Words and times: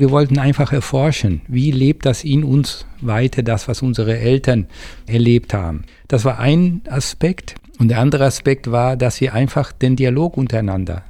Wir 0.00 0.10
wollten 0.10 0.38
einfach 0.38 0.72
erforschen, 0.72 1.42
wie 1.46 1.70
lebt 1.70 2.06
das 2.06 2.24
in 2.24 2.42
uns 2.42 2.86
weiter, 3.02 3.42
das, 3.42 3.68
was 3.68 3.82
unsere 3.82 4.18
Eltern 4.18 4.66
erlebt 5.06 5.52
haben. 5.52 5.82
Das 6.08 6.24
war 6.24 6.38
ein 6.38 6.80
Aspekt. 6.88 7.56
Und 7.78 7.88
der 7.88 7.98
andere 7.98 8.24
Aspekt 8.24 8.70
war, 8.70 8.96
dass 8.96 9.20
wir 9.20 9.34
einfach 9.34 9.72
den 9.72 9.96
Dialog 9.96 10.38
untereinander, 10.38 11.04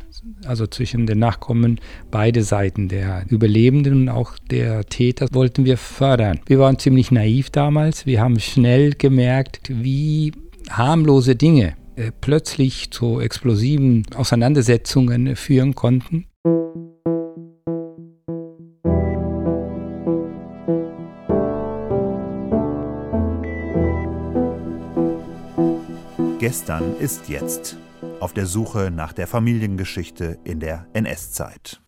also 0.44 0.66
zwischen 0.66 1.06
den 1.06 1.20
Nachkommen, 1.20 1.78
beide 2.10 2.42
Seiten, 2.42 2.88
der 2.88 3.26
Überlebenden 3.28 3.94
und 3.94 4.08
auch 4.08 4.36
der 4.50 4.84
Täter, 4.86 5.28
wollten 5.30 5.64
wir 5.64 5.76
fördern. 5.76 6.40
Wir 6.46 6.58
waren 6.58 6.80
ziemlich 6.80 7.12
naiv 7.12 7.50
damals. 7.50 8.06
Wir 8.06 8.20
haben 8.20 8.40
schnell 8.40 8.94
gemerkt, 8.94 9.70
wie 9.72 10.32
harmlose 10.68 11.36
Dinge 11.36 11.74
äh, 11.94 12.10
plötzlich 12.20 12.90
zu 12.90 13.20
explosiven 13.20 14.04
Auseinandersetzungen 14.16 15.36
führen 15.36 15.76
konnten. 15.76 16.26
Gestern 26.40 26.96
ist 26.96 27.28
jetzt. 27.28 27.76
Auf 28.18 28.32
der 28.32 28.46
Suche 28.46 28.90
nach 28.90 29.12
der 29.12 29.26
Familiengeschichte 29.26 30.38
in 30.42 30.58
der 30.58 30.86
NS-Zeit. 30.94 31.82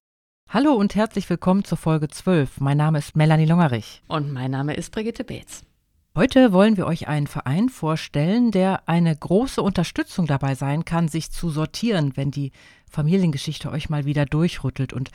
Hallo 0.46 0.74
und 0.74 0.94
herzlich 0.94 1.30
willkommen 1.30 1.64
zur 1.64 1.78
Folge 1.78 2.08
12. 2.08 2.60
Mein 2.60 2.76
Name 2.76 2.98
ist 2.98 3.16
Melanie 3.16 3.46
Longerich. 3.46 4.02
Und 4.08 4.30
mein 4.30 4.50
Name 4.50 4.74
ist 4.74 4.92
Brigitte 4.92 5.24
Beetz. 5.24 5.62
Heute 6.14 6.52
wollen 6.52 6.76
wir 6.76 6.86
euch 6.86 7.08
einen 7.08 7.28
Verein 7.28 7.70
vorstellen, 7.70 8.50
der 8.50 8.86
eine 8.86 9.16
große 9.16 9.62
Unterstützung 9.62 10.26
dabei 10.26 10.54
sein 10.54 10.84
kann, 10.84 11.08
sich 11.08 11.30
zu 11.30 11.48
sortieren, 11.48 12.12
wenn 12.16 12.30
die 12.30 12.52
Familiengeschichte 12.90 13.70
euch 13.70 13.88
mal 13.88 14.04
wieder 14.04 14.26
durchrüttelt. 14.26 14.92
Und 14.92 15.10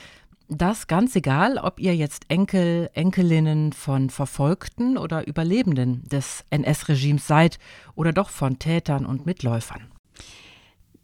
das 0.50 0.88
ganz 0.88 1.16
egal, 1.16 1.58
ob 1.58 1.80
ihr 1.80 1.96
jetzt 1.96 2.26
Enkel, 2.30 2.90
Enkelinnen 2.94 3.74
von 3.74 4.10
Verfolgten 4.10 4.98
oder 4.98 5.28
Überlebenden 5.28 6.04
des 6.08 6.46
NS-Regimes 6.50 7.28
seid 7.28 7.60
oder 7.96 8.14
doch 8.14 8.30
von 8.30 8.60
Tätern 8.60 9.06
und 9.06 9.26
Mitläufern. 9.26 9.97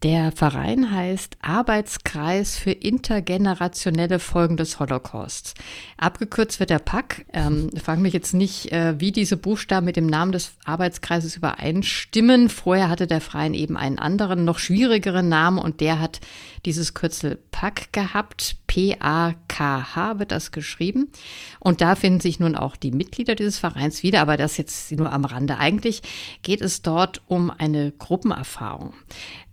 Der 0.04 0.34
Verein 0.34 0.92
heißt 0.92 1.38
Arbeitskreis 1.42 2.58
für 2.58 2.72
intergenerationelle 2.72 4.20
Folgen 4.20 4.58
des 4.58 4.78
Holocausts. 4.82 5.54
Abgekürzt 5.96 6.60
wird 6.60 6.72
der 6.72 6.80
PAC. 6.80 7.26
Ähm, 7.32 7.70
frage 7.82 8.02
mich 8.02 8.12
jetzt 8.12 8.34
nicht, 8.34 8.74
äh, 8.74 9.00
wie 9.00 9.14
diese 9.14 9.38
Buchstaben 9.38 9.86
mit 9.86 9.96
dem 9.96 10.08
Namen 10.08 10.34
des 10.34 10.56
Arbeitskreises 10.66 11.38
übereinstimmen. 11.38 12.50
Vorher 12.50 12.90
hatte 12.90 13.08
der 13.08 13.22
Verein 13.22 13.54
eben 13.54 13.78
einen 13.78 13.98
anderen, 13.98 14.44
noch 14.44 14.60
schwierigeren 14.60 15.30
Namen 15.30 15.58
und 15.58 15.80
der 15.80 16.02
hat 16.02 16.20
dieses 16.66 16.94
Kürzel 16.94 17.40
PAC 17.52 17.94
gehabt. 17.94 18.58
P-A-K-H 18.68 20.20
wird 20.20 20.34
das 20.34 20.52
geschrieben. 20.52 21.12
Und 21.60 21.80
da 21.80 21.96
finden 21.96 22.20
sich 22.20 22.42
nun 22.42 22.58
auch 22.58 22.76
die 22.76 22.92
Mitglieder 22.92 23.36
dieses 23.36 23.58
Vereins 23.58 24.04
wieder, 24.04 24.20
aber 24.20 24.36
das 24.36 24.58
jetzt 24.58 24.92
nur 24.92 25.14
am 25.14 25.24
Rande. 25.24 25.60
Eigentlich 25.60 26.02
geht 26.42 26.60
es 26.60 26.82
dort 26.82 27.22
um 27.28 27.52
eine 27.52 27.92
Gruppenerfahrung. 27.92 28.94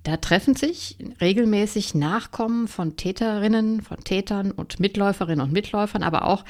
Da 0.02 0.16
treffen 0.16 0.54
sich 0.54 0.96
regelmäßig 1.20 1.94
Nachkommen 1.94 2.68
von 2.68 2.96
Täterinnen, 2.96 3.82
von 3.82 3.98
Tätern 4.02 4.50
und 4.50 4.80
Mitläuferinnen 4.80 5.44
und 5.44 5.52
Mitläufern, 5.52 6.02
aber 6.02 6.26
auch, 6.26 6.44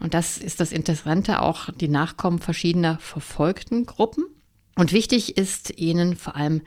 und 0.00 0.14
das 0.14 0.38
ist 0.38 0.60
das 0.60 0.72
Interessante, 0.72 1.42
auch 1.42 1.68
die 1.70 1.88
Nachkommen 1.88 2.38
verschiedener 2.38 2.98
verfolgten 2.98 3.84
Gruppen. 3.84 4.24
Und 4.76 4.92
wichtig 4.92 5.36
ist 5.36 5.78
ihnen 5.78 6.16
vor 6.16 6.34
allem 6.34 6.62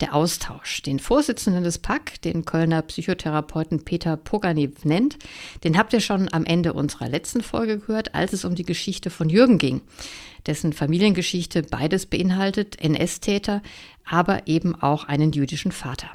der 0.00 0.14
Austausch. 0.14 0.82
Den 0.82 0.98
Vorsitzenden 0.98 1.64
des 1.64 1.78
PAK, 1.78 2.20
den 2.22 2.44
Kölner 2.44 2.82
Psychotherapeuten 2.82 3.84
Peter 3.84 4.16
Poganev 4.16 4.84
nennt, 4.84 5.18
den 5.64 5.78
habt 5.78 5.92
ihr 5.92 6.00
schon 6.00 6.32
am 6.32 6.44
Ende 6.44 6.72
unserer 6.72 7.08
letzten 7.08 7.42
Folge 7.42 7.78
gehört, 7.78 8.14
als 8.14 8.32
es 8.32 8.44
um 8.44 8.54
die 8.54 8.64
Geschichte 8.64 9.10
von 9.10 9.28
Jürgen 9.28 9.58
ging, 9.58 9.80
dessen 10.46 10.72
Familiengeschichte 10.72 11.62
beides 11.62 12.06
beinhaltet, 12.06 12.80
NS-Täter, 12.80 13.62
aber 14.04 14.46
eben 14.46 14.74
auch 14.74 15.04
einen 15.04 15.32
jüdischen 15.32 15.72
Vater. 15.72 16.08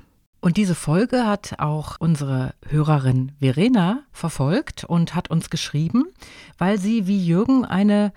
Und 0.44 0.58
diese 0.58 0.74
Folge 0.74 1.28
hat 1.28 1.60
auch 1.60 1.98
unsere 2.00 2.56
Hörerin 2.68 3.32
Verena 3.40 4.04
verfolgt 4.12 4.84
und 4.84 5.14
hat 5.14 5.30
uns 5.30 5.52
geschrieben, 5.52 6.06
weil 6.58 6.80
sie 6.80 7.06
wie 7.06 7.24
Jürgen 7.24 7.64
eine 7.64 8.12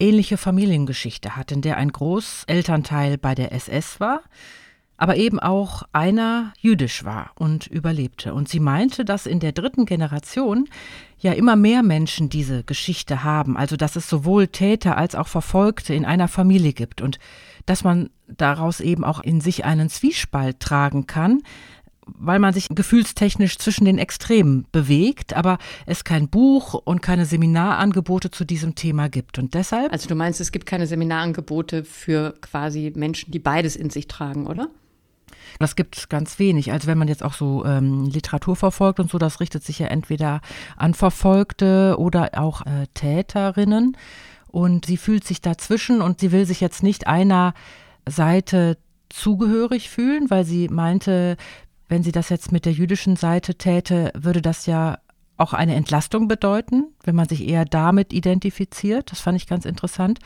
ähnliche 0.00 0.36
Familiengeschichte 0.36 1.36
hat, 1.36 1.52
in 1.52 1.62
der 1.62 1.76
ein 1.76 1.92
Großelternteil 1.92 3.16
bei 3.16 3.36
der 3.36 3.52
SS 3.52 4.00
war, 4.00 4.22
aber 4.98 5.16
eben 5.16 5.38
auch 5.38 5.84
einer 5.92 6.52
jüdisch 6.60 7.04
war 7.04 7.30
und 7.36 7.68
überlebte. 7.68 8.34
Und 8.34 8.48
sie 8.48 8.60
meinte, 8.60 9.04
dass 9.04 9.26
in 9.26 9.40
der 9.40 9.52
dritten 9.52 9.86
Generation 9.86 10.68
ja 11.18 11.32
immer 11.32 11.56
mehr 11.56 11.82
Menschen 11.82 12.28
diese 12.28 12.64
Geschichte 12.64 13.22
haben, 13.24 13.56
also 13.56 13.76
dass 13.76 13.96
es 13.96 14.08
sowohl 14.08 14.48
Täter 14.48 14.96
als 14.98 15.14
auch 15.14 15.28
Verfolgte 15.28 15.94
in 15.94 16.04
einer 16.04 16.28
Familie 16.28 16.72
gibt 16.72 17.00
und 17.00 17.18
dass 17.64 17.84
man 17.84 18.10
daraus 18.26 18.80
eben 18.80 19.04
auch 19.04 19.20
in 19.20 19.40
sich 19.40 19.64
einen 19.64 19.88
Zwiespalt 19.88 20.58
tragen 20.60 21.06
kann, 21.06 21.42
weil 22.06 22.38
man 22.38 22.54
sich 22.54 22.68
gefühlstechnisch 22.70 23.58
zwischen 23.58 23.84
den 23.84 23.98
Extremen 23.98 24.66
bewegt, 24.72 25.34
aber 25.34 25.58
es 25.86 26.04
kein 26.04 26.28
Buch 26.28 26.74
und 26.74 27.02
keine 27.02 27.26
Seminarangebote 27.26 28.30
zu 28.30 28.44
diesem 28.44 28.74
Thema 28.74 29.08
gibt. 29.08 29.38
Und 29.38 29.54
deshalb. 29.54 29.92
Also 29.92 30.08
du 30.08 30.14
meinst, 30.14 30.40
es 30.40 30.50
gibt 30.50 30.66
keine 30.66 30.86
Seminarangebote 30.86 31.84
für 31.84 32.34
quasi 32.40 32.92
Menschen, 32.96 33.30
die 33.30 33.38
beides 33.38 33.76
in 33.76 33.90
sich 33.90 34.08
tragen, 34.08 34.46
oder? 34.46 34.68
Das 35.58 35.74
gibt 35.74 36.08
ganz 36.08 36.38
wenig. 36.38 36.72
Also 36.72 36.86
wenn 36.86 36.98
man 36.98 37.08
jetzt 37.08 37.24
auch 37.24 37.34
so 37.34 37.64
ähm, 37.64 38.04
Literatur 38.06 38.54
verfolgt 38.54 39.00
und 39.00 39.10
so, 39.10 39.18
das 39.18 39.40
richtet 39.40 39.64
sich 39.64 39.80
ja 39.80 39.88
entweder 39.88 40.40
an 40.76 40.94
Verfolgte 40.94 41.96
oder 41.98 42.30
auch 42.36 42.64
äh, 42.64 42.86
Täterinnen. 42.94 43.96
Und 44.46 44.86
sie 44.86 44.96
fühlt 44.96 45.24
sich 45.24 45.40
dazwischen 45.40 46.00
und 46.00 46.20
sie 46.20 46.32
will 46.32 46.46
sich 46.46 46.60
jetzt 46.60 46.82
nicht 46.82 47.06
einer 47.06 47.54
Seite 48.06 48.78
zugehörig 49.10 49.90
fühlen, 49.90 50.30
weil 50.30 50.44
sie 50.44 50.68
meinte, 50.68 51.36
wenn 51.88 52.02
sie 52.02 52.12
das 52.12 52.28
jetzt 52.28 52.52
mit 52.52 52.64
der 52.64 52.72
jüdischen 52.72 53.16
Seite 53.16 53.56
täte, 53.56 54.12
würde 54.14 54.42
das 54.42 54.66
ja 54.66 54.98
auch 55.38 55.52
eine 55.52 55.76
Entlastung 55.76 56.28
bedeuten, 56.28 56.88
wenn 57.04 57.14
man 57.14 57.28
sich 57.28 57.48
eher 57.48 57.64
damit 57.64 58.12
identifiziert. 58.12 59.10
Das 59.10 59.20
fand 59.20 59.36
ich 59.36 59.46
ganz 59.46 59.64
interessant. 59.64 60.18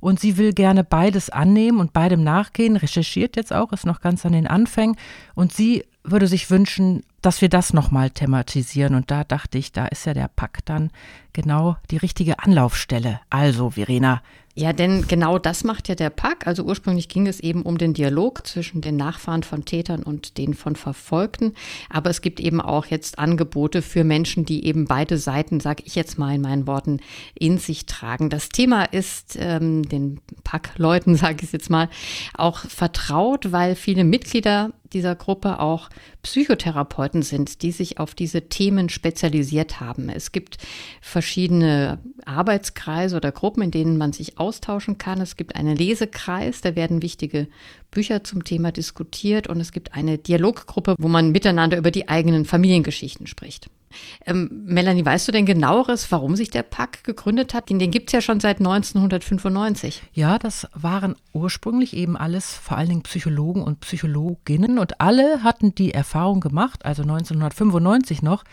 Und 0.00 0.20
sie 0.20 0.36
will 0.36 0.52
gerne 0.52 0.84
beides 0.84 1.30
annehmen 1.30 1.80
und 1.80 1.92
beidem 1.92 2.22
nachgehen, 2.22 2.76
recherchiert 2.76 3.36
jetzt 3.36 3.52
auch, 3.52 3.72
ist 3.72 3.86
noch 3.86 4.00
ganz 4.00 4.26
an 4.26 4.32
den 4.32 4.46
Anfängen. 4.46 4.96
Und 5.34 5.52
sie 5.52 5.84
würde 6.02 6.26
sich 6.26 6.50
wünschen, 6.50 7.04
dass 7.26 7.42
wir 7.42 7.48
das 7.48 7.72
nochmal 7.72 8.10
thematisieren. 8.10 8.94
Und 8.94 9.10
da 9.10 9.24
dachte 9.24 9.58
ich, 9.58 9.72
da 9.72 9.86
ist 9.86 10.06
ja 10.06 10.14
der 10.14 10.28
Pakt 10.28 10.68
dann 10.68 10.92
genau 11.32 11.76
die 11.90 11.96
richtige 11.96 12.38
Anlaufstelle. 12.38 13.20
Also, 13.30 13.70
Verena, 13.70 14.22
ja, 14.58 14.72
denn 14.72 15.06
genau 15.06 15.38
das 15.38 15.64
macht 15.64 15.86
ja 15.88 15.94
der 15.94 16.08
Pack. 16.08 16.46
Also 16.46 16.62
ursprünglich 16.62 17.10
ging 17.10 17.26
es 17.26 17.40
eben 17.40 17.60
um 17.60 17.76
den 17.76 17.92
Dialog 17.92 18.46
zwischen 18.46 18.80
den 18.80 18.96
Nachfahren 18.96 19.42
von 19.42 19.66
Tätern 19.66 20.02
und 20.02 20.38
den 20.38 20.54
von 20.54 20.76
Verfolgten. 20.76 21.52
Aber 21.90 22.08
es 22.08 22.22
gibt 22.22 22.40
eben 22.40 22.62
auch 22.62 22.86
jetzt 22.86 23.18
Angebote 23.18 23.82
für 23.82 24.02
Menschen, 24.02 24.46
die 24.46 24.64
eben 24.64 24.86
beide 24.86 25.18
Seiten, 25.18 25.60
sage 25.60 25.82
ich 25.84 25.94
jetzt 25.94 26.18
mal 26.18 26.34
in 26.34 26.40
meinen 26.40 26.66
Worten, 26.66 27.00
in 27.34 27.58
sich 27.58 27.84
tragen. 27.84 28.30
Das 28.30 28.48
Thema 28.48 28.84
ist 28.84 29.36
ähm, 29.38 29.86
den 29.86 30.22
Pack-Leuten, 30.42 31.16
sage 31.16 31.44
ich 31.44 31.52
jetzt 31.52 31.68
mal, 31.68 31.90
auch 32.32 32.60
vertraut, 32.60 33.52
weil 33.52 33.74
viele 33.74 34.04
Mitglieder 34.04 34.72
dieser 34.92 35.14
Gruppe 35.14 35.60
auch 35.60 35.88
Psychotherapeuten 36.22 37.22
sind, 37.22 37.62
die 37.62 37.72
sich 37.72 37.98
auf 37.98 38.14
diese 38.14 38.48
Themen 38.48 38.88
spezialisiert 38.88 39.80
haben. 39.80 40.08
Es 40.08 40.32
gibt 40.32 40.58
verschiedene 41.00 41.98
Arbeitskreise 42.24 43.16
oder 43.16 43.32
Gruppen, 43.32 43.62
in 43.62 43.70
denen 43.70 43.98
man 43.98 44.12
sich 44.12 44.38
austauschen 44.38 44.98
kann. 44.98 45.20
Es 45.20 45.36
gibt 45.36 45.56
einen 45.56 45.76
Lesekreis, 45.76 46.60
da 46.60 46.76
werden 46.76 47.02
wichtige 47.02 47.48
Bücher 47.90 48.24
zum 48.24 48.44
Thema 48.44 48.72
diskutiert 48.72 49.46
und 49.46 49.60
es 49.60 49.72
gibt 49.72 49.94
eine 49.94 50.18
Dialoggruppe, 50.18 50.96
wo 50.98 51.08
man 51.08 51.30
miteinander 51.30 51.78
über 51.78 51.90
die 51.90 52.08
eigenen 52.08 52.44
Familiengeschichten 52.44 53.26
spricht. 53.26 53.68
Ähm, 54.24 54.64
Melanie, 54.64 55.04
weißt 55.04 55.28
du 55.28 55.32
denn 55.32 55.46
genaueres, 55.46 56.10
warum 56.10 56.36
sich 56.36 56.50
der 56.50 56.62
PAK 56.62 57.04
gegründet 57.04 57.54
hat? 57.54 57.70
Den, 57.70 57.78
den 57.78 57.90
gibt 57.90 58.08
es 58.08 58.12
ja 58.12 58.20
schon 58.20 58.40
seit 58.40 58.58
1995. 58.58 60.02
Ja, 60.12 60.38
das 60.38 60.66
waren 60.74 61.16
ursprünglich 61.32 61.96
eben 61.96 62.16
alles 62.16 62.54
vor 62.54 62.76
allen 62.76 62.88
Dingen 62.88 63.02
Psychologen 63.02 63.62
und 63.62 63.80
Psychologinnen 63.80 64.78
und 64.78 65.00
alle 65.00 65.42
hatten 65.42 65.74
die 65.74 65.92
Erfahrung 65.92 66.40
gemacht, 66.40 66.84
also 66.84 67.02
1995 67.02 68.22
noch, 68.22 68.44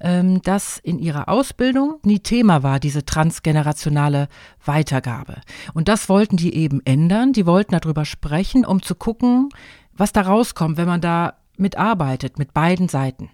ähm, 0.00 0.42
dass 0.42 0.78
in 0.78 0.98
ihrer 0.98 1.28
Ausbildung 1.28 1.98
nie 2.04 2.20
Thema 2.20 2.62
war, 2.62 2.80
diese 2.80 3.04
transgenerationale 3.04 4.28
Weitergabe. 4.64 5.36
Und 5.74 5.88
das 5.88 6.08
wollten 6.08 6.36
die 6.36 6.54
eben 6.54 6.80
ändern. 6.84 7.32
Die 7.32 7.46
wollten 7.46 7.76
darüber 7.78 8.04
sprechen, 8.04 8.64
um 8.64 8.82
zu 8.82 8.94
gucken, 8.94 9.48
was 9.92 10.12
da 10.12 10.22
rauskommt, 10.22 10.76
wenn 10.76 10.86
man 10.86 11.00
da 11.00 11.34
mitarbeitet, 11.56 12.38
mit 12.38 12.54
beiden 12.54 12.88
Seiten. 12.88 13.30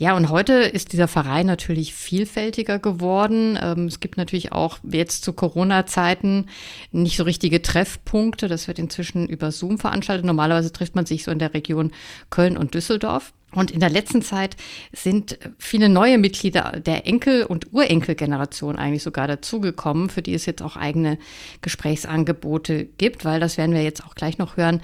Ja, 0.00 0.16
und 0.16 0.30
heute 0.30 0.54
ist 0.54 0.94
dieser 0.94 1.08
Verein 1.08 1.44
natürlich 1.44 1.92
vielfältiger 1.92 2.78
geworden. 2.78 3.58
Ähm, 3.60 3.84
es 3.84 4.00
gibt 4.00 4.16
natürlich 4.16 4.50
auch 4.50 4.78
jetzt 4.82 5.22
zu 5.22 5.34
Corona-Zeiten 5.34 6.46
nicht 6.90 7.18
so 7.18 7.24
richtige 7.24 7.60
Treffpunkte. 7.60 8.48
Das 8.48 8.66
wird 8.66 8.78
inzwischen 8.78 9.28
über 9.28 9.52
Zoom 9.52 9.78
veranstaltet. 9.78 10.24
Normalerweise 10.24 10.72
trifft 10.72 10.94
man 10.96 11.04
sich 11.04 11.24
so 11.24 11.30
in 11.30 11.38
der 11.38 11.52
Region 11.52 11.92
Köln 12.30 12.56
und 12.56 12.72
Düsseldorf. 12.72 13.34
Und 13.52 13.72
in 13.72 13.80
der 13.80 13.90
letzten 13.90 14.22
Zeit 14.22 14.56
sind 14.92 15.38
viele 15.58 15.90
neue 15.90 16.16
Mitglieder 16.16 16.80
der 16.80 17.06
Enkel- 17.06 17.44
und 17.44 17.72
Urenkelgeneration 17.74 18.76
eigentlich 18.76 19.02
sogar 19.02 19.26
dazugekommen, 19.26 20.08
für 20.08 20.22
die 20.22 20.34
es 20.34 20.46
jetzt 20.46 20.62
auch 20.62 20.76
eigene 20.76 21.18
Gesprächsangebote 21.60 22.86
gibt, 22.96 23.26
weil 23.26 23.40
das 23.40 23.58
werden 23.58 23.74
wir 23.74 23.82
jetzt 23.82 24.06
auch 24.06 24.14
gleich 24.14 24.38
noch 24.38 24.56
hören 24.56 24.80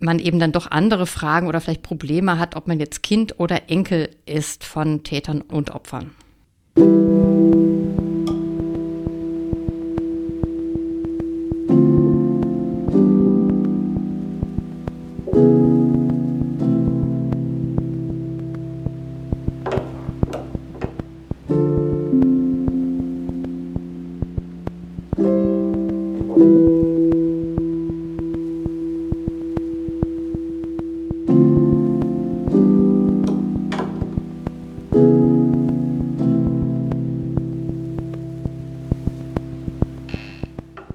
man 0.00 0.18
eben 0.18 0.38
dann 0.38 0.52
doch 0.52 0.70
andere 0.70 1.06
Fragen 1.06 1.46
oder 1.46 1.60
vielleicht 1.60 1.82
Probleme 1.82 2.38
hat, 2.38 2.56
ob 2.56 2.66
man 2.66 2.80
jetzt 2.80 3.02
Kind 3.02 3.38
oder 3.38 3.68
Enkel 3.68 4.10
ist 4.26 4.64
von 4.64 5.02
Tätern 5.02 5.40
und 5.40 5.70
Opfern. 5.70 6.12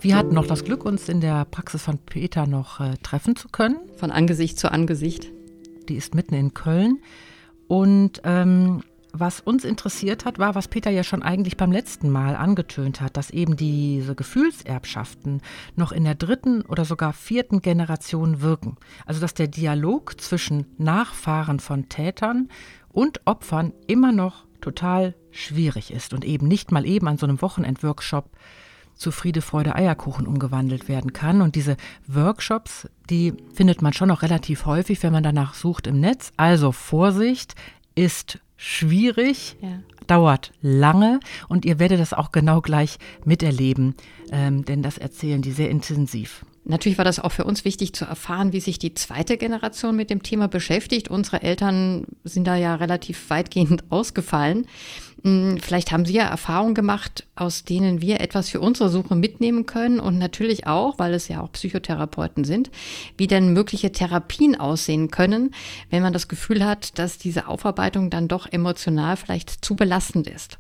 Noch 0.04 0.48
das 0.48 0.64
Glück, 0.64 0.86
uns 0.86 1.10
in 1.10 1.22
der 1.22 1.46
Praxis 1.46 1.84
von 1.84 1.98
Peter 1.98 2.48
noch 2.48 2.80
äh, 2.80 2.98
treffen 3.04 3.36
zu 3.36 3.50
können. 3.50 3.78
Von 3.98 4.12
Angesicht 4.12 4.58
zu 4.58 4.72
Angesicht. 4.72 5.32
Die 5.90 5.96
ist 5.96 6.16
mitten 6.16 6.36
in 6.36 6.54
Köln. 6.54 7.00
Und 7.68 8.22
ähm, 8.24 8.84
was 9.14 9.42
uns 9.42 9.66
interessiert 9.66 10.26
hat, 10.26 10.40
war, 10.40 10.56
was 10.56 10.68
Peter 10.68 10.90
ja 10.90 11.04
schon 11.04 11.22
eigentlich 11.22 11.58
beim 11.58 11.72
letzten 11.72 12.10
Mal 12.10 12.36
angetönt 12.36 13.02
hat, 13.02 13.18
dass 13.18 13.30
eben 13.30 13.58
diese 13.58 14.16
Gefühlserbschaften 14.16 15.42
noch 15.76 15.92
in 15.92 16.04
der 16.04 16.16
dritten 16.16 16.62
oder 16.64 16.86
sogar 16.86 17.14
vierten 17.14 17.62
Generation 17.62 18.42
wirken. 18.42 18.78
Also 19.06 19.20
dass 19.20 19.34
der 19.34 19.48
Dialog 19.48 20.20
zwischen 20.20 20.66
Nachfahren 20.78 21.60
von 21.60 21.90
Tätern 21.90 22.50
und 22.90 23.22
Opfern 23.26 23.74
immer 23.88 24.12
noch 24.12 24.46
total 24.62 25.16
schwierig 25.32 25.92
ist 25.92 26.14
und 26.14 26.24
eben 26.24 26.48
nicht 26.48 26.72
mal 26.72 26.86
eben 26.86 27.08
an 27.08 27.18
so 27.18 27.26
einem 27.26 27.42
Wochenendworkshop 27.42 28.30
zu 29.02 29.12
Friede, 29.12 29.42
Freude, 29.42 29.76
Eierkuchen 29.76 30.28
umgewandelt 30.28 30.88
werden 30.88 31.12
kann. 31.12 31.42
Und 31.42 31.56
diese 31.56 31.76
Workshops, 32.08 32.88
die 33.10 33.34
findet 33.54 33.82
man 33.82 33.94
schon 33.94 34.08
noch 34.08 34.22
relativ 34.22 34.66
häufig, 34.66 35.04
wenn 35.04 35.12
man 35.12 35.24
danach 35.24 35.54
sucht 35.56 35.88
im 35.88 36.00
Netz. 36.00 36.32
Also 36.38 36.72
Vorsicht, 36.72 37.56
ist 37.96 38.40
schwierig, 38.58 39.58
ja. 39.62 39.80
dauert 40.08 40.52
lange 40.62 41.20
und 41.50 41.66
ihr 41.66 41.80
werdet 41.80 42.00
das 42.00 42.14
auch 42.14 42.32
genau 42.32 42.62
gleich 42.62 42.98
miterleben, 43.26 43.96
ähm, 44.32 44.66
denn 44.66 44.84
das 44.84 44.98
erzählen 44.98 45.42
die 45.42 45.52
sehr 45.52 45.70
intensiv. 45.70 46.46
Natürlich 46.64 47.00
war 47.00 47.06
das 47.06 47.20
auch 47.20 47.32
für 47.32 47.44
uns 47.44 47.66
wichtig 47.66 47.94
zu 47.94 48.06
erfahren, 48.06 48.54
wie 48.54 48.60
sich 48.60 48.78
die 48.78 48.94
zweite 48.94 49.38
Generation 49.38 49.96
mit 49.96 50.12
dem 50.12 50.22
Thema 50.22 50.48
beschäftigt. 50.48 51.08
Unsere 51.08 51.42
Eltern 51.42 52.06
sind 52.24 52.46
da 52.46 52.56
ja 52.56 52.76
relativ 52.76 53.32
weitgehend 53.32 53.84
ausgefallen. 53.90 54.68
Hm, 55.24 55.60
vielleicht 55.60 55.92
haben 55.92 56.06
Sie 56.06 56.14
ja 56.14 56.24
Erfahrungen 56.24 56.74
gemacht, 56.74 57.28
aus 57.36 57.64
denen 57.64 58.02
wir 58.02 58.22
etwas 58.22 58.50
für 58.50 58.60
unsere 58.60 58.90
Suche 58.90 59.16
mitnehmen 59.16 59.66
können 59.66 60.00
und 60.00 60.18
natürlich 60.18 60.66
auch, 60.66 60.98
weil 60.98 61.14
es 61.14 61.28
ja 61.28 61.42
auch 61.42 61.52
Psychotherapeuten 61.52 62.44
sind, 62.44 62.72
wie 63.18 63.28
denn 63.28 63.54
mögliche 63.54 63.92
Therapien 63.92 64.60
aussehen 64.60 65.12
können, 65.12 65.54
wenn 65.90 66.02
man 66.02 66.14
das 66.14 66.28
Gefühl 66.28 66.66
hat, 66.66 66.98
dass 66.98 67.20
diese 67.20 67.48
Aufarbeitung 67.48 68.10
dann 68.10 68.28
doch 68.28 68.52
emotional 68.52 69.16
vielleicht 69.16 69.64
zu 69.64 69.76
belastend 69.76 70.28
ist. 70.28 70.58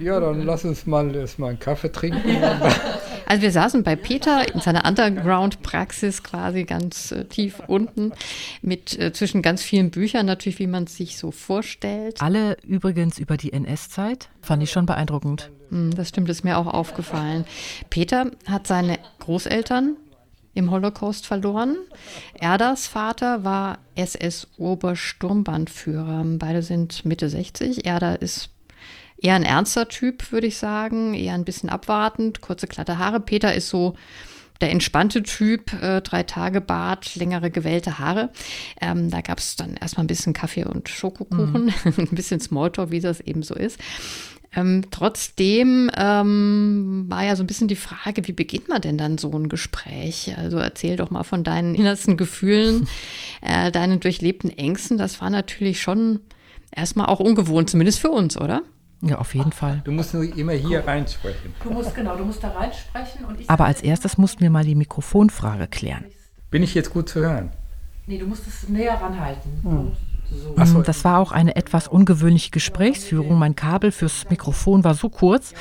Ja, 0.00 0.20
dann 0.20 0.42
lass 0.42 0.64
uns 0.64 0.86
mal 0.86 1.14
erstmal 1.14 1.50
einen 1.50 1.60
Kaffee 1.60 1.92
trinken. 1.92 2.38
Also 3.28 3.42
wir 3.42 3.50
saßen 3.50 3.82
bei 3.82 3.96
Peter 3.96 4.54
in 4.54 4.60
seiner 4.60 4.86
Underground-Praxis 4.86 6.22
quasi 6.22 6.62
ganz 6.62 7.10
äh, 7.10 7.24
tief 7.24 7.60
unten 7.66 8.12
mit 8.62 8.96
äh, 8.98 9.12
zwischen 9.12 9.42
ganz 9.42 9.64
vielen 9.64 9.90
Büchern 9.90 10.26
natürlich, 10.26 10.60
wie 10.60 10.68
man 10.68 10.84
es 10.84 10.96
sich 10.96 11.18
so 11.18 11.32
vorstellt. 11.32 12.22
Alle 12.22 12.56
übrigens 12.62 13.18
über 13.18 13.36
die 13.36 13.52
NS-Zeit, 13.52 14.28
fand 14.42 14.62
ich 14.62 14.70
schon 14.70 14.86
beeindruckend. 14.86 15.50
Mm, 15.70 15.90
das 15.90 16.10
stimmt, 16.10 16.28
ist 16.28 16.44
mir 16.44 16.56
auch 16.56 16.68
aufgefallen. 16.68 17.44
Peter 17.90 18.30
hat 18.46 18.68
seine 18.68 19.00
Großeltern 19.18 19.96
im 20.54 20.70
Holocaust 20.70 21.26
verloren. 21.26 21.78
Erdas 22.34 22.86
Vater 22.86 23.42
war 23.42 23.80
SS-Obersturmbandführer. 23.96 26.24
Beide 26.38 26.62
sind 26.62 27.04
Mitte 27.04 27.28
60. 27.28 27.84
Erda 27.84 28.14
ist 28.14 28.50
eher 29.18 29.34
ein 29.34 29.42
ernster 29.42 29.88
Typ, 29.88 30.32
würde 30.32 30.46
ich 30.46 30.58
sagen, 30.58 31.14
eher 31.14 31.34
ein 31.34 31.44
bisschen 31.44 31.68
abwartend, 31.68 32.40
kurze 32.40 32.66
glatte 32.66 32.98
Haare. 32.98 33.20
Peter 33.20 33.54
ist 33.54 33.68
so 33.68 33.94
der 34.60 34.70
entspannte 34.70 35.22
Typ, 35.22 35.72
äh, 35.82 36.00
drei 36.00 36.22
Tage 36.22 36.60
Bart, 36.60 37.14
längere 37.16 37.50
gewellte 37.50 37.98
Haare. 37.98 38.30
Ähm, 38.80 39.10
da 39.10 39.20
gab 39.20 39.38
es 39.38 39.56
dann 39.56 39.74
erstmal 39.74 40.04
ein 40.04 40.08
bisschen 40.08 40.32
Kaffee 40.32 40.64
und 40.64 40.88
Schokokuchen, 40.88 41.66
mhm. 41.66 41.72
ein 41.98 42.14
bisschen 42.14 42.40
Smalltalk, 42.40 42.90
wie 42.90 43.00
das 43.00 43.20
eben 43.20 43.42
so 43.42 43.54
ist. 43.54 43.78
Ähm, 44.54 44.84
trotzdem 44.90 45.90
ähm, 45.94 47.04
war 47.08 47.24
ja 47.24 47.36
so 47.36 47.42
ein 47.42 47.46
bisschen 47.46 47.68
die 47.68 47.76
Frage, 47.76 48.26
wie 48.26 48.32
beginnt 48.32 48.68
man 48.68 48.80
denn 48.80 48.96
dann 48.96 49.18
so 49.18 49.30
ein 49.32 49.50
Gespräch? 49.50 50.34
Also 50.38 50.56
erzähl 50.56 50.96
doch 50.96 51.10
mal 51.10 51.24
von 51.24 51.44
deinen 51.44 51.74
innersten 51.74 52.16
Gefühlen, 52.16 52.88
äh, 53.42 53.70
deinen 53.70 54.00
durchlebten 54.00 54.50
Ängsten. 54.50 54.96
Das 54.96 55.20
war 55.20 55.28
natürlich 55.28 55.82
schon 55.82 56.20
erstmal 56.74 57.06
auch 57.06 57.20
ungewohnt, 57.20 57.68
zumindest 57.68 57.98
für 57.98 58.10
uns, 58.10 58.38
oder? 58.38 58.62
Ja, 59.02 59.18
auf 59.18 59.34
jeden 59.34 59.52
Fall. 59.52 59.82
Du 59.84 59.92
musst 59.92 60.14
nur 60.14 60.24
immer 60.36 60.52
hier 60.52 60.86
reinsprechen. 60.86 61.54
Du 61.62 61.70
musst 61.70 61.94
genau, 61.94 62.16
du 62.16 62.24
musst 62.24 62.42
da 62.42 62.48
reinsprechen. 62.48 63.26
Aber 63.46 63.66
als 63.66 63.82
erstes 63.82 64.16
mussten 64.16 64.40
wir 64.40 64.50
mal 64.50 64.64
die 64.64 64.74
Mikrofonfrage 64.74 65.66
klären. 65.66 66.04
Bin 66.50 66.62
ich 66.62 66.74
jetzt 66.74 66.92
gut 66.92 67.08
zu 67.08 67.20
hören? 67.20 67.50
Nee, 68.06 68.18
du 68.18 68.26
musst 68.26 68.46
es 68.46 68.68
näher 68.68 68.94
ranhalten. 68.94 69.50
Hm. 69.62 69.92
So. 70.64 70.82
Das 70.82 71.04
war 71.04 71.18
auch 71.18 71.30
eine 71.30 71.54
etwas 71.54 71.86
ungewöhnliche 71.86 72.50
Gesprächsführung. 72.50 73.38
Mein 73.38 73.54
Kabel 73.54 73.92
fürs 73.92 74.28
Mikrofon 74.28 74.82
war 74.82 74.94
so 74.94 75.08
kurz, 75.08 75.54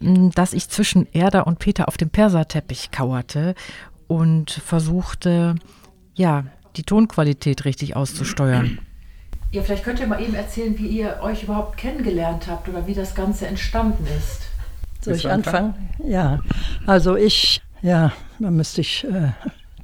hm, 0.00 0.32
dass 0.32 0.54
ich 0.54 0.68
zwischen 0.68 1.06
Erda 1.12 1.42
und 1.42 1.58
Peter 1.58 1.86
auf 1.86 1.96
dem 1.96 2.10
Perserteppich 2.10 2.90
kauerte 2.90 3.54
und 4.08 4.50
versuchte, 4.50 5.54
ja, 6.14 6.46
die 6.76 6.82
Tonqualität 6.82 7.64
richtig 7.64 7.94
auszusteuern. 7.94 8.78
Ja, 9.50 9.62
vielleicht 9.62 9.84
könnt 9.84 9.98
ihr 10.00 10.06
mal 10.06 10.20
eben 10.20 10.34
erzählen, 10.34 10.78
wie 10.78 10.86
ihr 10.86 11.20
euch 11.22 11.44
überhaupt 11.44 11.78
kennengelernt 11.78 12.48
habt 12.48 12.68
oder 12.68 12.86
wie 12.86 12.94
das 12.94 13.14
Ganze 13.14 13.46
entstanden 13.46 14.06
ist. 14.18 14.42
Soll 15.00 15.14
ich 15.14 15.30
anfangen? 15.30 15.74
Ja, 16.04 16.40
also 16.86 17.16
ich, 17.16 17.62
ja, 17.80 18.12
da 18.38 18.50
müsste 18.50 18.82
ich 18.82 19.04
äh, 19.04 19.30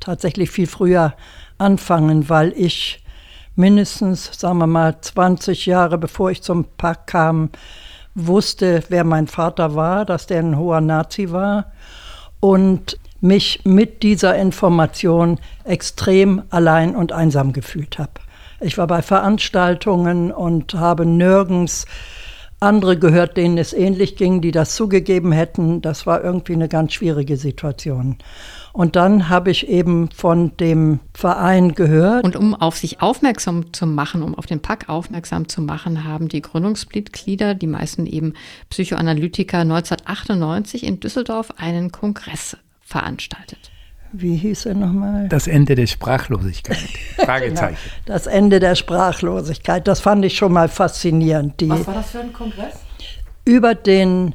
tatsächlich 0.01 0.51
viel 0.51 0.67
früher 0.67 1.15
anfangen, 1.57 2.29
weil 2.29 2.53
ich 2.57 3.03
mindestens, 3.57 4.39
sagen 4.39 4.59
wir 4.59 4.67
mal, 4.67 5.01
20 5.01 5.65
Jahre 5.65 5.97
bevor 5.97 6.31
ich 6.31 6.43
zum 6.43 6.67
Park 6.77 7.07
kam, 7.07 7.51
wusste, 8.15 8.83
wer 8.91 9.05
mein 9.05 9.27
Vater 9.27 9.75
war, 9.75 10.05
dass 10.05 10.27
der 10.27 10.41
ein 10.41 10.59
hoher 10.59 10.81
Nazi 10.81 11.31
war 11.31 11.73
und 12.41 12.99
mich 13.21 13.65
mit 13.65 14.03
dieser 14.03 14.37
Information 14.37 15.41
extrem 15.65 16.43
allein 16.51 16.95
und 16.95 17.13
einsam 17.13 17.55
gefühlt 17.55 17.99
habe. 17.99 18.21
Ich 18.65 18.79
war 18.79 18.87
bei 18.87 19.03
Veranstaltungen 19.03 20.33
und 20.33 20.73
habe 20.73 21.05
nirgends 21.05 21.85
andere 22.61 22.99
gehört, 22.99 23.37
denen 23.37 23.59
es 23.59 23.75
ähnlich 23.75 24.17
ging, 24.17 24.41
die 24.41 24.53
das 24.53 24.75
zugegeben 24.75 25.33
hätten. 25.33 25.83
Das 25.83 26.07
war 26.07 26.25
irgendwie 26.25 26.55
eine 26.55 26.71
ganz 26.71 26.95
schwierige 26.95 27.37
Situation. 27.37 28.17
Und 28.73 28.97
dann 28.97 29.29
habe 29.29 29.51
ich 29.51 29.69
eben 29.69 30.09
von 30.11 30.57
dem 30.57 31.01
Verein 31.13 31.75
gehört. 31.75 32.25
Und 32.25 32.37
um 32.37 32.55
auf 32.55 32.79
sich 32.79 33.03
aufmerksam 33.03 33.75
zu 33.75 33.87
machen, 33.87 34.23
um 34.23 34.35
auf 34.35 34.47
den 34.47 34.61
Pack 34.61 34.89
aufmerksam 34.89 35.47
zu 35.47 35.61
machen, 35.61 36.05
haben 36.05 36.29
die 36.29 36.41
Gründungsmitglieder, 36.41 37.55
die 37.55 37.67
meisten 37.67 38.07
eben 38.07 38.33
Psychoanalytiker, 38.71 39.59
1998 39.59 40.85
in 40.85 41.01
Düsseldorf 41.01 41.51
einen 41.59 41.93
Kongress 41.93 42.57
veranstaltet 42.81 43.74
wie 44.17 44.37
hieß 44.37 44.67
er 44.67 44.75
nochmal? 44.75 45.29
Das 45.29 45.47
Ende 45.47 45.75
der 45.75 45.87
Sprachlosigkeit. 45.87 46.79
Fragezeichen. 47.17 47.77
genau. 48.05 48.17
Das 48.17 48.27
Ende 48.27 48.61
der 48.61 48.75
Sprachlosigkeit. 48.75 49.87
Das 49.89 50.01
fand 50.01 50.25
ich 50.25 50.37
schon 50.37 50.53
mal 50.53 50.69
faszinierend. 50.69 51.61
Die 51.61 51.69
Was 51.69 51.87
war 51.87 51.95
das 51.95 52.11
für 52.11 52.21
ein 52.21 52.33
Kongress? 52.33 52.75
Über 53.45 53.75
den 53.75 54.35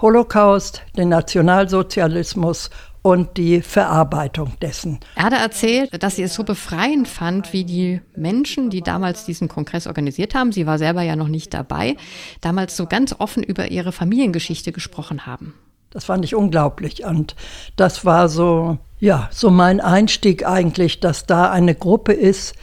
Holocaust, 0.00 0.82
den 0.96 1.10
Nationalsozialismus 1.10 2.70
und 3.02 3.36
die 3.36 3.62
Verarbeitung 3.62 4.52
dessen. 4.60 4.98
Erda 5.14 5.36
erzählt, 5.36 6.02
dass 6.02 6.16
sie 6.16 6.22
es 6.22 6.34
so 6.34 6.44
befreiend 6.44 7.08
fand, 7.08 7.52
wie 7.52 7.64
die 7.64 8.00
Menschen, 8.16 8.70
die 8.70 8.82
damals 8.82 9.24
diesen 9.24 9.48
Kongress 9.48 9.86
organisiert 9.86 10.34
haben, 10.34 10.52
sie 10.52 10.66
war 10.66 10.78
selber 10.78 11.02
ja 11.02 11.16
noch 11.16 11.28
nicht 11.28 11.54
dabei, 11.54 11.96
damals 12.40 12.76
so 12.76 12.86
ganz 12.86 13.14
offen 13.18 13.42
über 13.42 13.70
ihre 13.70 13.92
Familiengeschichte 13.92 14.72
gesprochen 14.72 15.26
haben. 15.26 15.54
Das 15.90 16.04
fand 16.04 16.24
ich 16.24 16.34
unglaublich 16.34 17.04
und 17.04 17.34
das 17.76 18.04
war 18.04 18.28
so, 18.28 18.78
ja, 19.00 19.28
so 19.32 19.50
mein 19.50 19.80
Einstieg 19.80 20.46
eigentlich, 20.46 21.00
dass 21.00 21.26
da 21.26 21.50
eine 21.50 21.74
Gruppe 21.74 22.12
ist, 22.12 22.54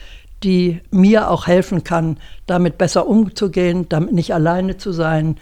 die 0.44 0.80
mir 0.90 1.30
auch 1.30 1.46
helfen 1.48 1.82
kann, 1.84 2.18
damit 2.46 2.78
besser 2.78 3.06
umzugehen, 3.08 3.88
damit 3.88 4.12
nicht 4.12 4.32
alleine 4.32 4.76
zu 4.76 4.92
sein. 4.92 5.38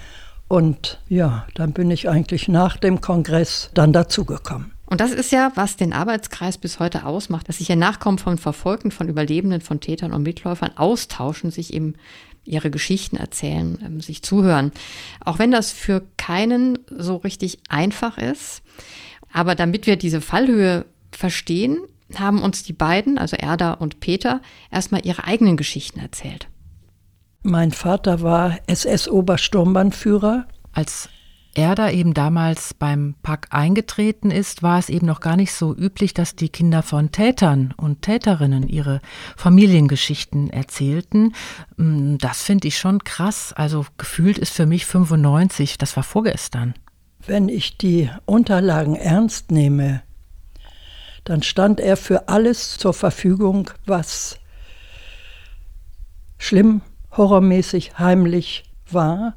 Und 0.49 1.01
ja, 1.09 1.47
dann 1.55 1.73
bin 1.73 1.91
ich 1.91 2.09
eigentlich 2.09 2.49
nach 2.49 2.79
dem 2.79 3.01
Kongress 3.01 3.71
dann 3.75 3.93
dazugekommen. 3.93 4.73
Und 4.87 5.01
das 5.01 5.11
ist 5.11 5.33
ja, 5.33 5.51
was 5.57 5.77
den 5.77 5.93
Arbeitskreis 5.93 6.59
bis 6.59 6.79
heute 6.79 7.05
ausmacht, 7.05 7.49
dass 7.49 7.59
sich 7.59 7.69
ja 7.69 7.77
Nachkommen 7.77 8.19
von 8.19 8.39
Verfolgten, 8.39 8.93
von 8.93 9.09
Überlebenden, 9.09 9.61
von 9.61 9.81
Tätern 9.81 10.13
und 10.13 10.23
Mitläufern 10.23 10.71
austauschen, 10.77 11.51
sich 11.51 11.75
eben 11.75 11.95
ihre 12.45 12.71
Geschichten 12.71 13.17
erzählen, 13.17 13.79
ähm, 13.85 14.01
sich 14.01 14.23
zuhören. 14.23 14.71
Auch 15.25 15.41
wenn 15.41 15.51
das 15.51 15.73
für 15.73 16.03
keinen 16.17 16.79
so 16.89 17.17
richtig 17.17 17.59
einfach 17.69 18.17
ist. 18.17 18.63
Aber 19.37 19.55
damit 19.55 19.87
wir 19.87 19.97
diese 19.97 20.23
Fallhöhe 20.23 20.87
verstehen, 21.13 21.81
haben 22.15 22.41
uns 22.41 22.63
die 22.63 22.73
beiden, 22.73 23.19
also 23.19 23.37
Erda 23.37 23.75
und 23.75 24.01
Peter, 24.01 24.41
erstmal 24.71 25.05
ihre 25.05 25.25
eigenen 25.25 25.59
Geschichten 25.59 26.01
erzählt. 26.01 26.49
Mein 27.43 27.71
Vater 27.71 28.23
war 28.23 28.57
SS-Obersturmbannführer. 28.67 30.47
Als 30.73 31.11
er 31.53 31.75
da 31.75 31.91
eben 31.91 32.15
damals 32.15 32.73
beim 32.73 33.15
Pack 33.23 33.49
eingetreten 33.51 34.31
ist, 34.31 34.63
war 34.63 34.79
es 34.79 34.89
eben 34.89 35.07
noch 35.07 35.21
gar 35.21 35.37
nicht 35.37 35.53
so 35.53 35.77
üblich, 35.77 36.15
dass 36.15 36.35
die 36.35 36.49
Kinder 36.49 36.83
von 36.83 37.13
Tätern 37.13 37.75
und 37.77 38.01
Täterinnen 38.01 38.67
ihre 38.67 39.03
Familiengeschichten 39.37 40.49
erzählten. 40.49 41.35
Mm, 41.77 42.17
das 42.17 42.43
finde 42.43 42.69
ich 42.69 42.79
schon 42.79 43.05
krass. 43.05 43.53
Also 43.53 43.85
gefühlt 43.99 44.39
ist 44.39 44.55
für 44.55 44.65
mich 44.65 44.87
95, 44.87 45.77
das 45.77 45.95
war 45.95 46.05
vorgestern. 46.05 46.73
Wenn 47.27 47.49
ich 47.49 47.77
die 47.77 48.09
Unterlagen 48.25 48.95
ernst 48.95 49.51
nehme, 49.51 50.03
dann 51.25 51.43
stand 51.43 51.81
er 51.81 51.97
für 51.97 52.29
alles 52.29 52.79
zur 52.79 52.95
Verfügung, 52.95 53.69
was 53.85 54.39
schlimm, 56.39 56.83
horrormäßig, 57.17 57.99
heimlich 57.99 58.71
war. 58.89 59.35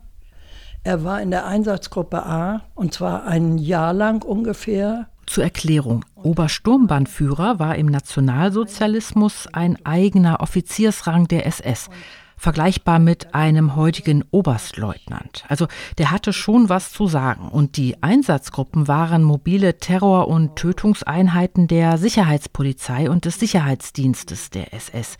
Er 0.83 1.03
war 1.03 1.19
in 1.19 1.31
der 1.31 1.47
Einsatzgruppe 1.47 2.23
A 2.23 2.61
und 2.75 2.93
zwar 2.93 3.25
ein 3.25 3.57
Jahr 3.57 3.93
lang 3.93 4.23
ungefähr. 4.23 5.07
Zur 5.25 5.43
Erklärung. 5.43 6.05
Obersturmbannführer 6.13 7.57
war 7.57 7.75
im 7.75 7.87
Nationalsozialismus 7.87 9.47
ein 9.51 9.83
eigener 9.83 10.41
Offiziersrang 10.41 11.27
der 11.27 11.47
SS 11.47 11.89
vergleichbar 12.39 12.99
mit 12.99 13.35
einem 13.35 13.75
heutigen 13.75 14.23
Oberstleutnant. 14.31 15.43
Also 15.49 15.67
der 15.97 16.09
hatte 16.09 16.31
schon 16.33 16.69
was 16.69 16.91
zu 16.91 17.07
sagen. 17.07 17.49
Und 17.49 17.75
die 17.77 18.01
Einsatzgruppen 18.01 18.87
waren 18.87 19.23
mobile 19.23 19.77
Terror- 19.77 20.29
und 20.29 20.55
Tötungseinheiten 20.55 21.67
der 21.67 21.97
Sicherheitspolizei 21.97 23.09
und 23.09 23.25
des 23.25 23.39
Sicherheitsdienstes 23.39 24.49
der 24.49 24.73
SS. 24.73 25.17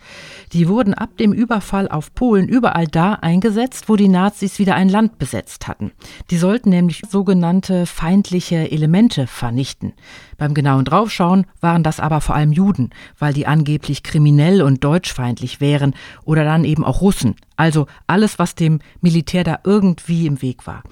Die 0.52 0.66
wurden 0.66 0.94
ab 0.94 1.18
dem 1.18 1.32
Überfall 1.32 1.88
auf 1.88 2.14
Polen 2.14 2.48
überall 2.48 2.86
da 2.86 3.12
eingesetzt, 3.12 3.88
wo 3.88 3.96
die 3.96 4.08
Nazis 4.08 4.58
wieder 4.58 4.74
ein 4.74 4.88
Land 4.88 5.18
besetzt 5.18 5.68
hatten. 5.68 5.92
Die 6.30 6.38
sollten 6.38 6.70
nämlich 6.70 7.02
sogenannte 7.08 7.84
feindliche 7.84 8.70
Elemente 8.70 9.26
vernichten. 9.26 9.92
Beim 10.40 10.54
genauen 10.54 10.86
Draufschauen 10.86 11.44
waren 11.60 11.82
das 11.82 12.00
aber 12.00 12.22
vor 12.22 12.34
allem 12.34 12.50
Juden, 12.50 12.88
weil 13.18 13.34
die 13.34 13.46
angeblich 13.46 14.02
kriminell 14.02 14.62
und 14.62 14.82
deutschfeindlich 14.82 15.60
wären 15.60 15.94
oder 16.24 16.44
dann 16.44 16.64
eben 16.64 16.82
auch 16.82 17.02
Russen. 17.02 17.36
Also 17.56 17.86
alles, 18.06 18.38
was 18.38 18.54
dem 18.54 18.78
Militär 19.02 19.44
da 19.44 19.58
irgendwie 19.64 20.26
im 20.26 20.40
Weg 20.40 20.66
war. 20.66 20.82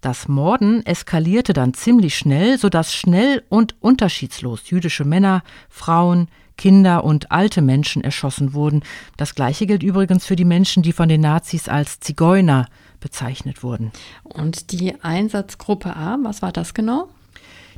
Das 0.00 0.26
Morden 0.26 0.84
eskalierte 0.84 1.52
dann 1.52 1.72
ziemlich 1.72 2.18
schnell, 2.18 2.58
sodass 2.58 2.92
schnell 2.92 3.44
und 3.48 3.76
unterschiedslos 3.80 4.70
jüdische 4.70 5.04
Männer, 5.04 5.44
Frauen, 5.68 6.26
Kinder 6.56 7.04
und 7.04 7.30
alte 7.30 7.62
Menschen 7.62 8.02
erschossen 8.02 8.54
wurden. 8.54 8.82
Das 9.16 9.36
gleiche 9.36 9.68
gilt 9.68 9.84
übrigens 9.84 10.26
für 10.26 10.34
die 10.34 10.44
Menschen, 10.44 10.82
die 10.82 10.92
von 10.92 11.08
den 11.08 11.20
Nazis 11.20 11.68
als 11.68 12.00
Zigeuner 12.00 12.66
bezeichnet 12.98 13.62
wurden. 13.62 13.92
Und 14.24 14.72
die 14.72 15.00
Einsatzgruppe 15.00 15.94
A, 15.94 16.18
was 16.24 16.42
war 16.42 16.50
das 16.50 16.74
genau? 16.74 17.08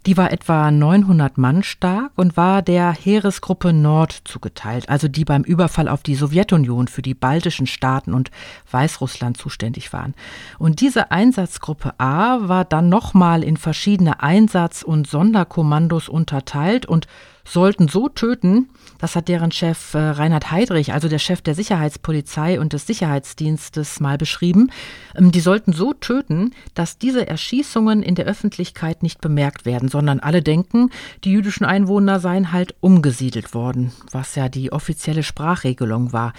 Die 0.06 0.16
war 0.16 0.32
etwa 0.32 0.70
900 0.70 1.38
Mann 1.38 1.62
stark 1.62 2.12
und 2.16 2.36
war 2.36 2.62
der 2.62 2.92
Heeresgruppe 2.92 3.72
Nord 3.72 4.22
zugeteilt, 4.24 4.88
also 4.88 5.08
die 5.08 5.24
beim 5.24 5.42
Überfall 5.42 5.88
auf 5.88 6.02
die 6.02 6.14
Sowjetunion 6.14 6.88
für 6.88 7.02
die 7.02 7.14
baltischen 7.14 7.66
Staaten 7.66 8.14
und 8.14 8.30
Weißrussland 8.70 9.36
zuständig 9.36 9.92
waren. 9.92 10.14
Und 10.58 10.80
diese 10.80 11.10
Einsatzgruppe 11.10 11.94
A 11.98 12.48
war 12.48 12.64
dann 12.64 12.88
nochmal 12.88 13.42
in 13.42 13.56
verschiedene 13.56 14.22
Einsatz- 14.22 14.82
und 14.82 15.06
Sonderkommandos 15.06 16.08
unterteilt 16.08 16.86
und 16.86 17.06
sollten 17.48 17.88
so 17.88 18.08
töten, 18.08 18.68
das 18.98 19.16
hat 19.16 19.28
deren 19.28 19.50
Chef 19.52 19.94
äh, 19.94 19.98
Reinhard 19.98 20.50
Heydrich, 20.50 20.92
also 20.92 21.08
der 21.08 21.18
Chef 21.18 21.40
der 21.40 21.54
Sicherheitspolizei 21.54 22.60
und 22.60 22.72
des 22.72 22.86
Sicherheitsdienstes, 22.86 24.00
mal 24.00 24.18
beschrieben. 24.18 24.70
Ähm, 25.16 25.32
die 25.32 25.40
sollten 25.40 25.72
so 25.72 25.92
töten, 25.92 26.52
dass 26.74 26.98
diese 26.98 27.26
Erschießungen 27.26 28.02
in 28.02 28.14
der 28.14 28.26
Öffentlichkeit 28.26 29.02
nicht 29.02 29.20
bemerkt 29.20 29.64
werden, 29.64 29.88
sondern 29.88 30.20
alle 30.20 30.42
denken, 30.42 30.90
die 31.24 31.32
jüdischen 31.32 31.64
Einwohner 31.64 32.20
seien 32.20 32.52
halt 32.52 32.74
umgesiedelt 32.80 33.54
worden, 33.54 33.92
was 34.10 34.34
ja 34.34 34.48
die 34.48 34.72
offizielle 34.72 35.22
Sprachregelung 35.22 36.12
war. 36.12 36.32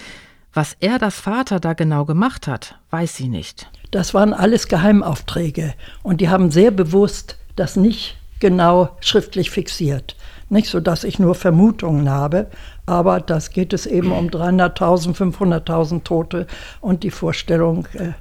Was 0.52 0.76
er, 0.80 0.98
das 0.98 1.20
Vater, 1.20 1.60
da 1.60 1.74
genau 1.74 2.04
gemacht 2.04 2.46
hat, 2.46 2.76
weiß 2.90 3.16
sie 3.16 3.28
nicht. 3.28 3.70
Das 3.90 4.14
waren 4.14 4.32
alles 4.34 4.68
Geheimaufträge 4.68 5.74
und 6.02 6.20
die 6.20 6.28
haben 6.28 6.50
sehr 6.50 6.70
bewusst 6.70 7.36
das 7.56 7.76
nicht 7.76 8.16
genau 8.40 8.96
schriftlich 9.00 9.50
fixiert. 9.50 10.16
Nicht 10.50 10.68
so, 10.68 10.80
dass 10.80 11.04
ich 11.04 11.20
nur 11.20 11.36
Vermutungen 11.36 12.10
habe, 12.10 12.48
aber 12.84 13.20
das 13.20 13.50
geht 13.50 13.72
es 13.72 13.86
eben 13.86 14.10
um 14.10 14.26
300.000, 14.28 15.14
500.000 15.14 16.02
Tote 16.02 16.48
und 16.80 17.04
die 17.04 17.12
Vorstellung, 17.12 17.86
äh, 17.94 18.12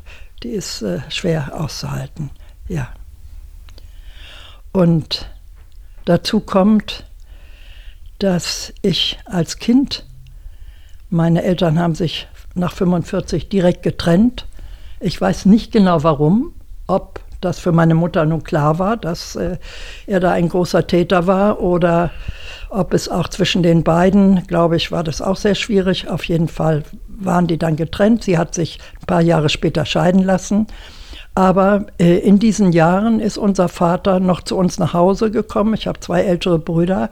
die 0.44 0.50
ist 0.50 0.84
äh, 0.84 1.00
schwer 1.10 1.60
auszuhalten. 1.60 2.30
Ja. 2.68 2.90
Und 4.72 5.32
dazu 6.06 6.40
kommt, 6.40 7.04
dass 8.20 8.74
ich 8.84 9.18
als 9.26 9.58
Kind, 9.58 10.06
meine 11.10 11.42
Eltern 11.42 11.80
haben 11.80 11.96
sich 11.96 12.28
nach 12.54 12.74
45 12.74 13.50
direkt 13.50 13.82
getrennt. 13.82 14.46
Ich 15.00 15.20
weiß 15.20 15.46
nicht 15.46 15.72
genau 15.72 16.04
warum, 16.04 16.54
ob 16.86 17.22
das 17.42 17.60
für 17.60 17.72
meine 17.72 17.96
Mutter 17.96 18.26
nun 18.26 18.44
klar 18.44 18.80
war, 18.80 18.98
dass 18.98 19.36
äh, 19.36 19.58
er 20.08 20.20
da 20.20 20.32
ein 20.32 20.50
großer 20.50 20.88
Täter 20.88 21.28
war 21.28 21.62
oder 21.62 22.12
ob 22.70 22.94
es 22.94 23.10
auch 23.10 23.28
zwischen 23.28 23.64
den 23.64 23.84
beiden, 23.84 24.46
glaube 24.46 24.76
ich, 24.76 24.92
war 24.92 25.04
das 25.04 25.22
auch 25.22 25.38
sehr 25.38 25.56
schwierig. 25.56 26.08
Auf 26.08 26.26
jeden 26.26 26.48
Fall 26.48 26.84
waren 27.08 27.48
die 27.48 27.58
dann 27.58 27.76
getrennt. 27.76 28.24
Sie 28.24 28.38
hat 28.38 28.54
sich 28.54 28.80
ein 29.02 29.06
paar 29.06 29.22
Jahre 29.22 29.50
später 29.50 29.86
scheiden 29.86 30.24
lassen. 30.24 30.68
Aber 31.36 31.86
äh, 32.00 32.20
in 32.20 32.38
diesen 32.38 32.72
Jahren 32.72 33.20
ist 33.20 33.38
unser 33.38 33.70
Vater 33.70 34.20
noch 34.20 34.42
zu 34.42 34.58
uns 34.58 34.78
nach 34.78 34.94
Hause 34.94 35.32
gekommen. 35.32 35.74
Ich 35.74 35.88
habe 35.88 36.00
zwei 36.00 36.22
ältere 36.22 36.60
Brüder 36.60 37.10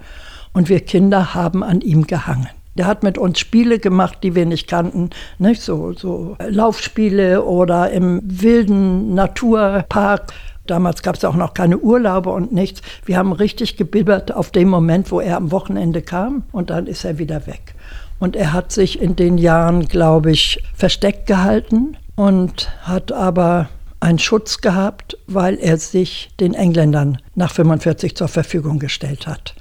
und 0.53 0.69
wir 0.69 0.81
Kinder 0.81 1.33
haben 1.33 1.63
an 1.63 1.81
ihm 1.81 2.05
gehangen. 2.07 2.49
Der 2.77 2.85
hat 2.85 3.01
mit 3.01 3.17
uns 3.17 3.39
Spiele 3.39 3.79
gemacht, 3.79 4.19
die 4.21 4.35
wir 4.35 4.45
nicht 4.45 4.67
kannten, 4.67 5.09
nicht? 5.39 5.63
So, 5.63 5.93
so 5.93 6.37
Laufspiele 6.47 7.43
oder 7.43 7.89
im 7.89 8.21
wilden 8.23 9.15
Naturpark. 9.15 10.31
Damals 10.67 11.01
gab 11.01 11.15
es 11.15 11.25
auch 11.25 11.35
noch 11.35 11.55
keine 11.55 11.79
Urlaube 11.79 12.29
und 12.29 12.51
nichts. 12.51 12.81
Wir 13.05 13.17
haben 13.17 13.31
richtig 13.31 13.77
gebibbert 13.77 14.31
auf 14.31 14.51
dem 14.51 14.69
Moment, 14.69 15.11
wo 15.11 15.19
er 15.19 15.37
am 15.37 15.51
Wochenende 15.51 16.03
kam 16.03 16.43
und 16.51 16.69
dann 16.69 16.85
ist 16.85 17.03
er 17.03 17.17
wieder 17.17 17.47
weg. 17.47 17.73
Und 18.19 18.35
er 18.35 18.53
hat 18.53 18.71
sich 18.71 19.01
in 19.01 19.15
den 19.15 19.39
Jahren, 19.39 19.87
glaube 19.87 20.31
ich, 20.31 20.63
versteckt 20.75 21.25
gehalten 21.25 21.97
und 22.15 22.69
hat 22.81 23.11
aber 23.11 23.69
einen 23.99 24.19
Schutz 24.19 24.61
gehabt, 24.61 25.17
weil 25.25 25.55
er 25.55 25.77
sich 25.77 26.29
den 26.39 26.53
Engländern 26.53 27.17
nach 27.33 27.51
45 27.51 28.15
zur 28.15 28.27
Verfügung 28.27 28.77
gestellt 28.77 29.25
hat. 29.25 29.55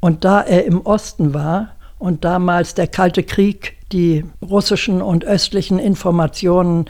Und 0.00 0.24
da 0.24 0.40
er 0.40 0.64
im 0.64 0.80
Osten 0.82 1.34
war, 1.34 1.75
und 1.98 2.24
damals 2.24 2.74
der 2.74 2.86
Kalte 2.86 3.22
Krieg 3.22 3.76
die 3.92 4.24
russischen 4.42 5.00
und 5.02 5.24
östlichen 5.24 5.78
Informationen 5.78 6.86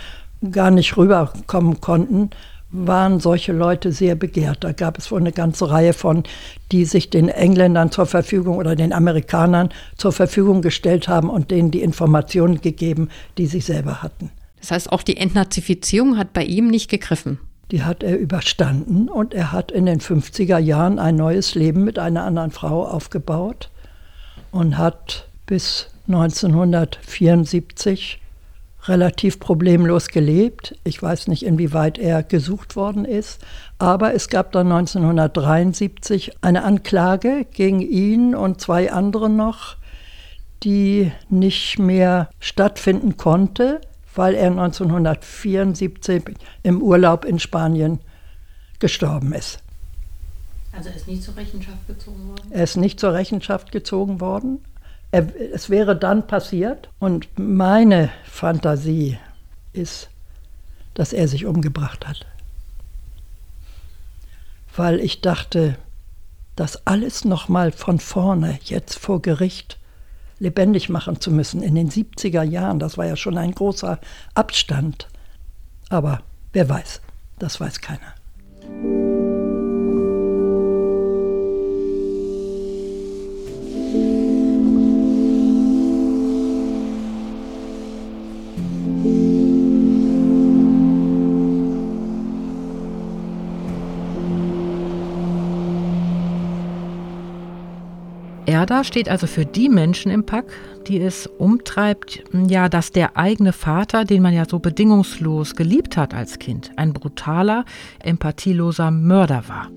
gar 0.50 0.70
nicht 0.70 0.96
rüberkommen 0.96 1.80
konnten, 1.80 2.30
waren 2.70 3.20
solche 3.20 3.52
Leute 3.52 3.92
sehr 3.92 4.16
begehrt. 4.16 4.64
Da 4.64 4.72
gab 4.72 4.98
es 4.98 5.10
wohl 5.10 5.20
eine 5.20 5.32
ganze 5.32 5.70
Reihe 5.70 5.92
von, 5.92 6.24
die 6.72 6.84
sich 6.84 7.10
den 7.10 7.28
Engländern 7.28 7.90
zur 7.90 8.06
Verfügung 8.06 8.56
oder 8.56 8.74
den 8.74 8.92
Amerikanern 8.92 9.70
zur 9.96 10.12
Verfügung 10.12 10.62
gestellt 10.62 11.08
haben 11.08 11.30
und 11.30 11.50
denen 11.50 11.70
die 11.70 11.82
Informationen 11.82 12.60
gegeben, 12.60 13.08
die 13.38 13.46
sie 13.46 13.60
selber 13.60 14.02
hatten. 14.02 14.30
Das 14.60 14.72
heißt, 14.72 14.92
auch 14.92 15.02
die 15.02 15.16
Entnazifizierung 15.16 16.18
hat 16.18 16.32
bei 16.32 16.42
ihm 16.42 16.68
nicht 16.68 16.90
gegriffen. 16.90 17.38
Die 17.70 17.82
hat 17.82 18.02
er 18.02 18.18
überstanden 18.18 19.08
und 19.08 19.34
er 19.34 19.52
hat 19.52 19.70
in 19.70 19.86
den 19.86 20.00
50er 20.00 20.58
Jahren 20.58 20.98
ein 20.98 21.16
neues 21.16 21.54
Leben 21.54 21.84
mit 21.84 21.98
einer 21.98 22.24
anderen 22.24 22.50
Frau 22.50 22.86
aufgebaut 22.86 23.70
und 24.50 24.78
hat 24.78 25.28
bis 25.46 25.88
1974 26.08 28.20
relativ 28.88 29.40
problemlos 29.40 30.08
gelebt. 30.08 30.76
Ich 30.84 31.02
weiß 31.02 31.28
nicht, 31.28 31.44
inwieweit 31.44 31.98
er 31.98 32.22
gesucht 32.22 32.76
worden 32.76 33.04
ist, 33.04 33.44
aber 33.78 34.14
es 34.14 34.28
gab 34.28 34.52
dann 34.52 34.72
1973 34.72 36.36
eine 36.40 36.64
Anklage 36.64 37.46
gegen 37.52 37.80
ihn 37.80 38.34
und 38.34 38.60
zwei 38.60 38.92
andere 38.92 39.28
noch, 39.28 39.76
die 40.62 41.12
nicht 41.28 41.78
mehr 41.78 42.30
stattfinden 42.38 43.16
konnte, 43.16 43.80
weil 44.14 44.34
er 44.34 44.50
1974 44.50 46.22
im 46.62 46.80
Urlaub 46.80 47.24
in 47.24 47.38
Spanien 47.38 48.00
gestorben 48.78 49.32
ist. 49.32 49.62
Also 50.76 50.90
er 50.90 50.96
ist 50.96 51.08
nicht 51.08 51.22
zur 51.22 51.36
Rechenschaft 51.36 51.86
gezogen 51.86 52.28
worden? 52.28 52.50
Er 52.50 52.64
ist 52.64 52.76
nicht 52.76 53.00
zur 53.00 53.14
Rechenschaft 53.14 53.72
gezogen 53.72 54.20
worden. 54.20 54.58
Er, 55.10 55.26
es 55.54 55.70
wäre 55.70 55.96
dann 55.96 56.26
passiert 56.26 56.90
und 56.98 57.28
meine 57.38 58.10
Fantasie 58.24 59.18
ist, 59.72 60.10
dass 60.94 61.12
er 61.12 61.28
sich 61.28 61.46
umgebracht 61.46 62.06
hat. 62.06 62.26
Weil 64.74 65.00
ich 65.00 65.22
dachte, 65.22 65.76
das 66.56 66.86
alles 66.86 67.24
nochmal 67.24 67.72
von 67.72 67.98
vorne, 67.98 68.58
jetzt 68.64 68.98
vor 68.98 69.22
Gericht, 69.22 69.78
lebendig 70.38 70.90
machen 70.90 71.20
zu 71.20 71.30
müssen. 71.30 71.62
In 71.62 71.74
den 71.74 71.90
70er 71.90 72.42
Jahren, 72.42 72.78
das 72.78 72.98
war 72.98 73.06
ja 73.06 73.16
schon 73.16 73.38
ein 73.38 73.52
großer 73.52 73.98
Abstand. 74.34 75.08
Aber 75.88 76.20
wer 76.52 76.68
weiß, 76.68 77.00
das 77.38 77.58
weiß 77.60 77.80
keiner. 77.80 78.14
Erda 98.66 98.82
steht 98.82 99.08
also 99.08 99.28
für 99.28 99.46
die 99.46 99.68
Menschen 99.68 100.10
im 100.10 100.26
Pack, 100.26 100.52
die 100.88 100.98
es 100.98 101.28
umtreibt, 101.28 102.24
ja, 102.48 102.68
dass 102.68 102.90
der 102.90 103.16
eigene 103.16 103.52
Vater, 103.52 104.04
den 104.04 104.22
man 104.22 104.34
ja 104.34 104.44
so 104.44 104.58
bedingungslos 104.58 105.54
geliebt 105.54 105.96
hat 105.96 106.14
als 106.14 106.40
Kind, 106.40 106.72
ein 106.74 106.92
brutaler, 106.92 107.64
empathieloser 108.02 108.90
Mörder 108.90 109.44
war, 109.46 109.70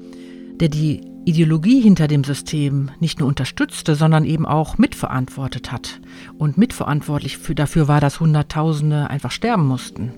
der 0.60 0.70
die 0.70 1.02
Ideologie 1.24 1.82
hinter 1.82 2.08
dem 2.08 2.24
System 2.24 2.90
nicht 3.00 3.20
nur 3.20 3.28
unterstützte, 3.28 3.94
sondern 3.94 4.26
eben 4.26 4.48
auch 4.48 4.80
mitverantwortet 4.80 5.72
hat 5.72 6.02
und 6.40 6.58
mitverantwortlich 6.58 7.38
für, 7.38 7.54
dafür 7.54 7.88
war, 7.88 8.02
dass 8.02 8.20
Hunderttausende 8.20 9.08
einfach 9.08 9.30
sterben 9.30 9.68
mussten. 9.68 10.14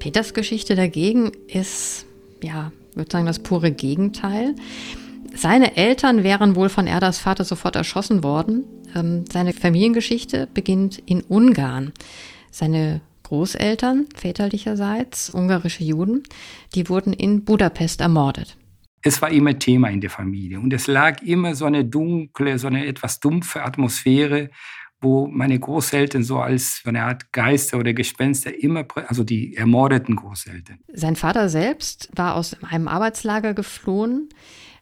Peters 0.00 0.34
Geschichte 0.34 0.76
dagegen 0.76 1.32
ist, 1.46 2.04
ja, 2.42 2.72
ich 2.90 2.96
würde 2.98 3.10
sagen, 3.10 3.24
das 3.24 3.38
pure 3.38 3.70
Gegenteil. 3.70 4.54
Seine 5.38 5.76
Eltern 5.76 6.24
wären 6.24 6.56
wohl 6.56 6.68
von 6.68 6.88
Erdas 6.88 7.20
Vater 7.20 7.44
sofort 7.44 7.76
erschossen 7.76 8.24
worden. 8.24 8.64
Ähm, 8.96 9.24
seine 9.30 9.52
Familiengeschichte 9.52 10.48
beginnt 10.52 10.98
in 10.98 11.20
Ungarn. 11.20 11.92
Seine 12.50 13.02
Großeltern, 13.22 14.06
väterlicherseits, 14.16 15.32
ungarische 15.32 15.84
Juden, 15.84 16.24
die 16.74 16.88
wurden 16.88 17.12
in 17.12 17.44
Budapest 17.44 18.00
ermordet. 18.00 18.56
Es 19.00 19.22
war 19.22 19.30
immer 19.30 19.56
Thema 19.56 19.90
in 19.90 20.00
der 20.00 20.10
Familie 20.10 20.58
und 20.58 20.72
es 20.72 20.88
lag 20.88 21.22
immer 21.22 21.54
so 21.54 21.66
eine 21.66 21.84
dunkle, 21.84 22.58
so 22.58 22.66
eine 22.66 22.86
etwas 22.86 23.20
dumpfe 23.20 23.62
Atmosphäre, 23.62 24.50
wo 25.00 25.28
meine 25.28 25.56
Großeltern 25.60 26.24
so 26.24 26.38
als 26.38 26.82
so 26.82 26.88
eine 26.88 27.04
Art 27.04 27.32
Geister 27.32 27.78
oder 27.78 27.92
Gespenster 27.92 28.60
immer, 28.60 28.84
also 29.06 29.22
die 29.22 29.54
ermordeten 29.54 30.16
Großeltern. 30.16 30.80
Sein 30.92 31.14
Vater 31.14 31.48
selbst 31.48 32.10
war 32.16 32.34
aus 32.34 32.56
einem 32.64 32.88
Arbeitslager 32.88 33.54
geflohen 33.54 34.30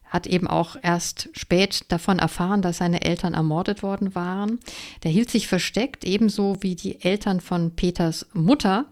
hat 0.07 0.27
eben 0.27 0.47
auch 0.47 0.77
erst 0.81 1.29
spät 1.33 1.85
davon 1.89 2.19
erfahren, 2.19 2.61
dass 2.61 2.77
seine 2.77 3.03
Eltern 3.03 3.33
ermordet 3.33 3.83
worden 3.83 4.15
waren. 4.15 4.59
Der 5.03 5.11
hielt 5.11 5.29
sich 5.29 5.47
versteckt, 5.47 6.05
ebenso 6.05 6.57
wie 6.61 6.75
die 6.75 7.01
Eltern 7.01 7.41
von 7.41 7.75
Peters 7.75 8.25
Mutter. 8.33 8.85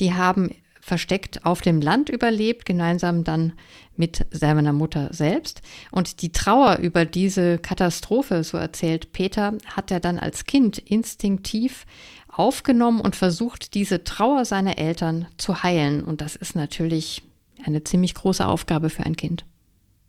Die 0.00 0.14
haben 0.14 0.50
versteckt 0.80 1.46
auf 1.46 1.62
dem 1.62 1.80
Land 1.80 2.10
überlebt, 2.10 2.66
gemeinsam 2.66 3.24
dann 3.24 3.54
mit 3.96 4.26
seiner 4.30 4.72
Mutter 4.74 5.08
selbst. 5.12 5.62
Und 5.90 6.20
die 6.20 6.30
Trauer 6.30 6.76
über 6.76 7.06
diese 7.06 7.58
Katastrophe, 7.58 8.44
so 8.44 8.58
erzählt 8.58 9.12
Peter, 9.12 9.54
hat 9.74 9.90
er 9.90 10.00
dann 10.00 10.18
als 10.18 10.44
Kind 10.44 10.78
instinktiv 10.78 11.86
aufgenommen 12.28 13.00
und 13.00 13.16
versucht, 13.16 13.74
diese 13.74 14.04
Trauer 14.04 14.44
seiner 14.44 14.76
Eltern 14.76 15.26
zu 15.38 15.62
heilen. 15.62 16.04
Und 16.04 16.20
das 16.20 16.36
ist 16.36 16.54
natürlich 16.54 17.22
eine 17.64 17.82
ziemlich 17.84 18.14
große 18.14 18.46
Aufgabe 18.46 18.90
für 18.90 19.04
ein 19.04 19.16
Kind. 19.16 19.46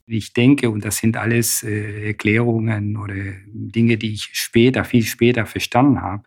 Ich 0.08 0.34
denke, 0.34 0.70
und 0.70 0.86
das 0.86 0.98
sind 0.98 1.18
alles 1.18 1.64
äh, 1.64 2.08
Erklärungen 2.08 2.96
oder 2.96 3.16
Dinge, 3.48 3.98
die 3.98 4.14
ich 4.14 4.30
später, 4.34 4.84
viel 4.84 5.04
später 5.04 5.48
verstanden 5.48 6.02
habe, 6.02 6.24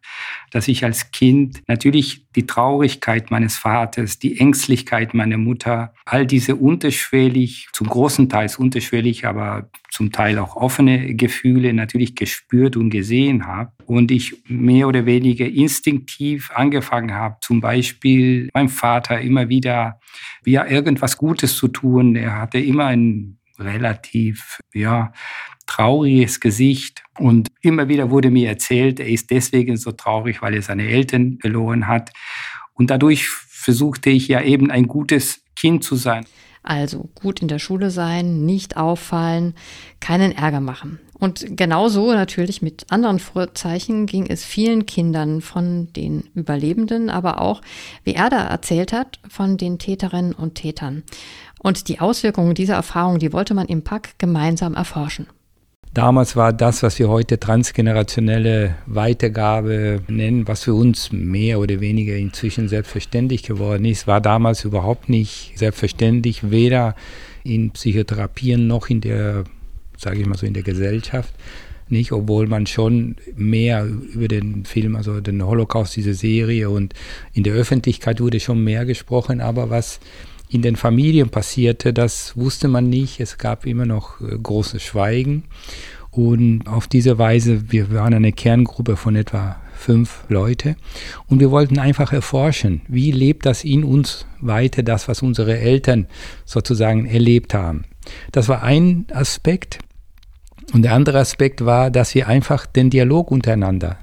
dass 0.50 0.66
ich 0.66 0.84
als 0.84 1.12
Kind 1.12 1.62
natürlich 1.68 2.26
die 2.34 2.44
Traurigkeit 2.44 3.30
meines 3.30 3.56
Vaters, 3.56 4.18
die 4.18 4.40
Ängstlichkeit 4.40 5.14
meiner 5.14 5.38
Mutter, 5.38 5.94
all 6.04 6.26
diese 6.26 6.56
unterschwellig, 6.56 7.68
zum 7.72 7.86
großen 7.86 8.28
Teil 8.28 8.50
unterschwellig, 8.58 9.26
aber 9.26 9.70
zum 9.90 10.10
Teil 10.10 10.38
auch 10.38 10.56
offene 10.56 11.14
Gefühle 11.14 11.72
natürlich 11.72 12.16
gespürt 12.16 12.76
und 12.76 12.90
gesehen 12.90 13.46
habe. 13.46 13.72
Und 13.86 14.10
ich 14.10 14.42
mehr 14.48 14.88
oder 14.88 15.06
weniger 15.06 15.46
instinktiv 15.46 16.50
angefangen 16.52 17.14
habe, 17.14 17.36
zum 17.40 17.60
Beispiel 17.60 18.48
meinem 18.54 18.68
Vater 18.68 19.20
immer 19.20 19.48
wieder 19.48 20.00
ja, 20.44 20.66
irgendwas 20.66 21.16
Gutes 21.16 21.56
zu 21.56 21.68
tun. 21.68 22.16
Er 22.16 22.40
hatte 22.40 22.58
immer 22.58 22.86
ein 22.86 23.37
relativ, 23.58 24.60
ja, 24.72 25.12
trauriges 25.66 26.40
Gesicht. 26.40 27.02
Und 27.18 27.48
immer 27.60 27.88
wieder 27.88 28.10
wurde 28.10 28.30
mir 28.30 28.48
erzählt, 28.48 29.00
er 29.00 29.08
ist 29.08 29.30
deswegen 29.30 29.76
so 29.76 29.92
traurig, 29.92 30.42
weil 30.42 30.54
er 30.54 30.62
seine 30.62 30.88
Eltern 30.88 31.38
verloren 31.40 31.86
hat. 31.86 32.10
Und 32.74 32.90
dadurch 32.90 33.28
versuchte 33.28 34.10
ich 34.10 34.28
ja 34.28 34.40
eben 34.40 34.70
ein 34.70 34.86
gutes 34.86 35.42
Kind 35.56 35.84
zu 35.84 35.96
sein. 35.96 36.24
Also 36.62 37.08
gut 37.14 37.40
in 37.40 37.48
der 37.48 37.58
Schule 37.58 37.90
sein, 37.90 38.44
nicht 38.44 38.76
auffallen, 38.76 39.54
keinen 40.00 40.32
Ärger 40.32 40.60
machen. 40.60 41.00
Und 41.18 41.56
genauso 41.56 42.12
natürlich 42.12 42.62
mit 42.62 42.86
anderen 42.90 43.18
Vorzeichen 43.18 44.06
ging 44.06 44.26
es 44.26 44.44
vielen 44.44 44.86
Kindern 44.86 45.40
von 45.40 45.92
den 45.94 46.24
Überlebenden, 46.34 47.10
aber 47.10 47.40
auch, 47.40 47.60
wie 48.04 48.14
er 48.14 48.30
da 48.30 48.46
erzählt 48.46 48.92
hat, 48.92 49.18
von 49.28 49.56
den 49.56 49.78
Täterinnen 49.78 50.32
und 50.32 50.54
Tätern. 50.54 51.02
Und 51.58 51.88
die 51.88 52.00
Auswirkungen 52.00 52.54
dieser 52.54 52.74
Erfahrung, 52.74 53.18
die 53.18 53.32
wollte 53.32 53.54
man 53.54 53.66
im 53.66 53.82
Pack 53.82 54.18
gemeinsam 54.18 54.74
erforschen. 54.74 55.26
Damals 55.94 56.36
war 56.36 56.52
das, 56.52 56.82
was 56.82 56.98
wir 56.98 57.08
heute 57.08 57.40
transgenerationelle 57.40 58.76
Weitergabe 58.86 60.02
nennen, 60.06 60.46
was 60.46 60.64
für 60.64 60.74
uns 60.74 61.10
mehr 61.12 61.58
oder 61.58 61.80
weniger 61.80 62.14
inzwischen 62.14 62.68
selbstverständlich 62.68 63.42
geworden 63.42 63.84
ist, 63.84 64.06
war 64.06 64.20
damals 64.20 64.64
überhaupt 64.64 65.08
nicht 65.08 65.54
selbstverständlich, 65.56 66.50
weder 66.50 66.94
in 67.42 67.70
Psychotherapien 67.70 68.66
noch 68.66 68.90
in 68.90 69.00
der, 69.00 69.44
sage 69.96 70.20
ich 70.20 70.26
mal 70.26 70.36
so, 70.36 70.46
in 70.46 70.54
der 70.54 70.62
Gesellschaft. 70.62 71.34
Nicht, 71.88 72.12
obwohl 72.12 72.46
man 72.46 72.66
schon 72.66 73.16
mehr 73.34 73.86
über 73.86 74.28
den 74.28 74.66
Film, 74.66 74.94
also 74.94 75.20
den 75.20 75.42
Holocaust, 75.44 75.96
diese 75.96 76.12
Serie 76.12 76.68
und 76.68 76.92
in 77.32 77.44
der 77.44 77.54
Öffentlichkeit 77.54 78.20
wurde 78.20 78.40
schon 78.40 78.62
mehr 78.62 78.84
gesprochen, 78.84 79.40
aber 79.40 79.70
was 79.70 79.98
in 80.48 80.62
den 80.62 80.76
Familien 80.76 81.28
passierte, 81.28 81.92
das 81.92 82.36
wusste 82.36 82.68
man 82.68 82.88
nicht. 82.88 83.20
Es 83.20 83.38
gab 83.38 83.66
immer 83.66 83.86
noch 83.86 84.20
äh, 84.20 84.36
großes 84.36 84.82
Schweigen. 84.82 85.44
Und 86.10 86.66
auf 86.66 86.86
diese 86.86 87.18
Weise, 87.18 87.70
wir 87.70 87.92
waren 87.92 88.14
eine 88.14 88.32
Kerngruppe 88.32 88.96
von 88.96 89.14
etwa 89.14 89.56
fünf 89.74 90.24
Leute 90.28 90.74
und 91.28 91.38
wir 91.38 91.52
wollten 91.52 91.78
einfach 91.78 92.12
erforschen, 92.12 92.80
wie 92.88 93.12
lebt 93.12 93.46
das 93.46 93.62
in 93.62 93.84
uns 93.84 94.26
weiter, 94.40 94.82
das, 94.82 95.06
was 95.06 95.22
unsere 95.22 95.58
Eltern 95.58 96.08
sozusagen 96.44 97.06
erlebt 97.06 97.54
haben. 97.54 97.84
Das 98.32 98.48
war 98.48 98.62
ein 98.62 99.06
Aspekt. 99.12 99.78
Und 100.72 100.82
der 100.82 100.94
andere 100.94 101.18
Aspekt 101.20 101.64
war, 101.64 101.90
dass 101.90 102.14
wir 102.14 102.26
einfach 102.26 102.66
den 102.66 102.90
Dialog 102.90 103.30
untereinander 103.30 103.98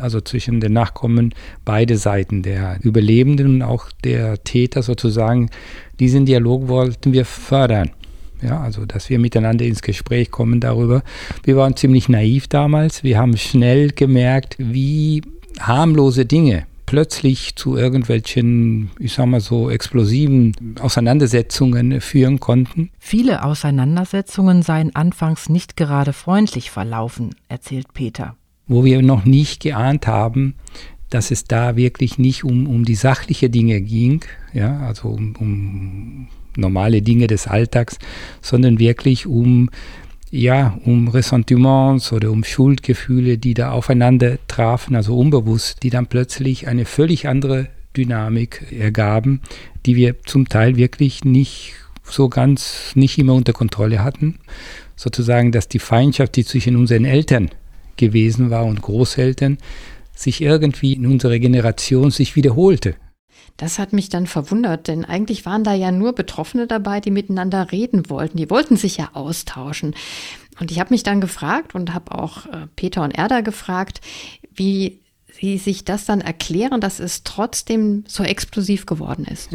also 0.00 0.20
zwischen 0.20 0.60
den 0.60 0.72
Nachkommen, 0.72 1.34
beide 1.64 1.96
Seiten, 1.96 2.42
der 2.42 2.78
Überlebenden 2.82 3.46
und 3.56 3.62
auch 3.62 3.90
der 4.04 4.42
Täter 4.44 4.82
sozusagen, 4.82 5.50
diesen 6.00 6.26
Dialog 6.26 6.68
wollten 6.68 7.12
wir 7.12 7.24
fördern. 7.24 7.90
Ja, 8.42 8.60
also, 8.60 8.86
dass 8.86 9.10
wir 9.10 9.18
miteinander 9.18 9.64
ins 9.64 9.82
Gespräch 9.82 10.30
kommen 10.30 10.60
darüber. 10.60 11.02
Wir 11.42 11.56
waren 11.56 11.76
ziemlich 11.76 12.08
naiv 12.08 12.46
damals. 12.46 13.02
Wir 13.02 13.18
haben 13.18 13.36
schnell 13.36 13.90
gemerkt, 13.90 14.54
wie 14.58 15.22
harmlose 15.58 16.24
Dinge 16.24 16.66
plötzlich 16.88 17.54
zu 17.54 17.76
irgendwelchen, 17.76 18.90
ich 18.98 19.12
sag 19.12 19.26
mal 19.26 19.40
so, 19.40 19.68
explosiven 19.68 20.54
Auseinandersetzungen 20.80 22.00
führen 22.00 22.40
konnten. 22.40 22.90
Viele 22.98 23.44
Auseinandersetzungen 23.44 24.62
seien 24.62 24.96
anfangs 24.96 25.50
nicht 25.50 25.76
gerade 25.76 26.14
freundlich 26.14 26.70
verlaufen, 26.70 27.34
erzählt 27.48 27.92
Peter. 27.92 28.36
Wo 28.68 28.84
wir 28.84 29.02
noch 29.02 29.24
nicht 29.24 29.62
geahnt 29.62 30.06
haben, 30.06 30.54
dass 31.10 31.30
es 31.30 31.44
da 31.44 31.76
wirklich 31.76 32.18
nicht 32.18 32.44
um, 32.44 32.66
um 32.66 32.84
die 32.84 32.94
sachliche 32.94 33.50
Dinge 33.50 33.80
ging, 33.80 34.20
ja, 34.52 34.80
also 34.80 35.08
um, 35.08 35.34
um 35.36 36.28
normale 36.56 37.02
Dinge 37.02 37.26
des 37.26 37.46
Alltags, 37.46 37.98
sondern 38.42 38.78
wirklich 38.78 39.26
um 39.26 39.70
ja, 40.30 40.78
um 40.84 41.08
Ressentiments 41.08 42.12
oder 42.12 42.30
um 42.30 42.44
Schuldgefühle, 42.44 43.38
die 43.38 43.54
da 43.54 43.70
aufeinander 43.70 44.38
trafen, 44.46 44.94
also 44.94 45.16
unbewusst, 45.16 45.82
die 45.82 45.90
dann 45.90 46.06
plötzlich 46.06 46.68
eine 46.68 46.84
völlig 46.84 47.26
andere 47.28 47.68
Dynamik 47.96 48.66
ergaben, 48.78 49.40
die 49.86 49.96
wir 49.96 50.22
zum 50.24 50.48
Teil 50.48 50.76
wirklich 50.76 51.24
nicht 51.24 51.74
so 52.04 52.28
ganz, 52.28 52.92
nicht 52.94 53.18
immer 53.18 53.34
unter 53.34 53.52
Kontrolle 53.52 54.04
hatten. 54.04 54.38
Sozusagen, 54.96 55.52
dass 55.52 55.68
die 55.68 55.78
Feindschaft, 55.78 56.36
die 56.36 56.44
zwischen 56.44 56.76
unseren 56.76 57.04
Eltern 57.04 57.50
gewesen 57.98 58.50
war 58.50 58.64
und 58.64 58.80
Großeltern, 58.82 59.58
sich 60.14 60.40
irgendwie 60.40 60.94
in 60.94 61.06
unserer 61.06 61.38
Generation 61.38 62.10
sich 62.10 62.36
wiederholte. 62.36 62.94
Das 63.56 63.78
hat 63.80 63.92
mich 63.92 64.08
dann 64.08 64.26
verwundert, 64.26 64.86
denn 64.86 65.04
eigentlich 65.04 65.44
waren 65.44 65.64
da 65.64 65.74
ja 65.74 65.90
nur 65.90 66.14
Betroffene 66.14 66.66
dabei, 66.66 67.00
die 67.00 67.10
miteinander 67.10 67.72
reden 67.72 68.08
wollten. 68.08 68.36
Die 68.36 68.50
wollten 68.50 68.76
sich 68.76 68.96
ja 68.96 69.10
austauschen. 69.14 69.94
Und 70.60 70.70
ich 70.70 70.78
habe 70.78 70.94
mich 70.94 71.02
dann 71.02 71.20
gefragt 71.20 71.74
und 71.74 71.92
habe 71.92 72.16
auch 72.16 72.46
äh, 72.46 72.66
Peter 72.76 73.02
und 73.02 73.10
Erda 73.16 73.40
gefragt, 73.40 74.00
wie 74.54 75.00
sie 75.40 75.58
sich 75.58 75.84
das 75.84 76.04
dann 76.04 76.20
erklären, 76.20 76.80
dass 76.80 77.00
es 77.00 77.22
trotzdem 77.24 78.04
so 78.06 78.22
explosiv 78.22 78.86
geworden 78.86 79.24
ist. 79.24 79.50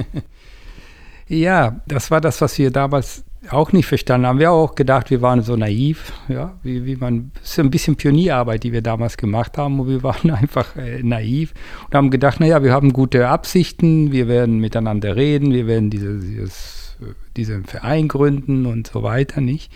ja, 1.27 1.81
das 1.87 2.11
war 2.11 2.21
das, 2.21 2.41
was 2.41 2.57
wir 2.57 2.71
damals 2.71 3.23
auch 3.49 3.71
nicht 3.71 3.85
verstanden 3.85 4.27
haben. 4.27 4.39
Wir 4.39 4.51
auch 4.51 4.75
gedacht, 4.75 5.09
wir 5.09 5.21
waren 5.21 5.41
so 5.41 5.55
naiv, 5.55 6.13
ja, 6.27 6.57
wie, 6.63 6.85
wie 6.85 6.95
man, 6.95 7.31
das 7.35 7.51
ist 7.51 7.59
ein 7.59 7.71
bisschen 7.71 7.95
Pionierarbeit, 7.95 8.63
die 8.63 8.71
wir 8.71 8.81
damals 8.81 9.17
gemacht 9.17 9.57
haben, 9.57 9.79
und 9.79 9.87
wir 9.89 10.03
waren 10.03 10.31
einfach 10.31 10.75
äh, 10.75 11.01
naiv 11.03 11.53
und 11.85 11.95
haben 11.95 12.09
gedacht, 12.09 12.39
naja, 12.39 12.63
wir 12.63 12.71
haben 12.71 12.93
gute 12.93 13.27
Absichten, 13.27 14.11
wir 14.11 14.27
werden 14.27 14.59
miteinander 14.59 15.15
reden, 15.15 15.53
wir 15.53 15.67
werden 15.67 15.89
diese, 15.89 16.19
dieses, 16.19 16.97
diesen 17.35 17.65
Verein 17.65 18.07
gründen 18.07 18.65
und 18.65 18.87
so 18.87 19.03
weiter, 19.03 19.41
nicht? 19.41 19.71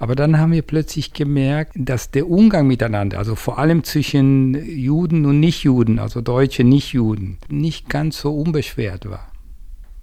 Aber 0.00 0.14
dann 0.14 0.38
haben 0.38 0.52
wir 0.52 0.62
plötzlich 0.62 1.12
gemerkt, 1.12 1.72
dass 1.74 2.12
der 2.12 2.30
Umgang 2.30 2.68
miteinander, 2.68 3.18
also 3.18 3.34
vor 3.34 3.58
allem 3.58 3.82
zwischen 3.82 4.54
Juden 4.54 5.26
und 5.26 5.40
Nichtjuden, 5.40 5.98
also 5.98 6.20
Deutsche 6.20 6.62
Nichtjuden, 6.62 7.38
nicht 7.48 7.88
ganz 7.88 8.20
so 8.20 8.32
unbeschwert 8.32 9.10
war. 9.10 9.32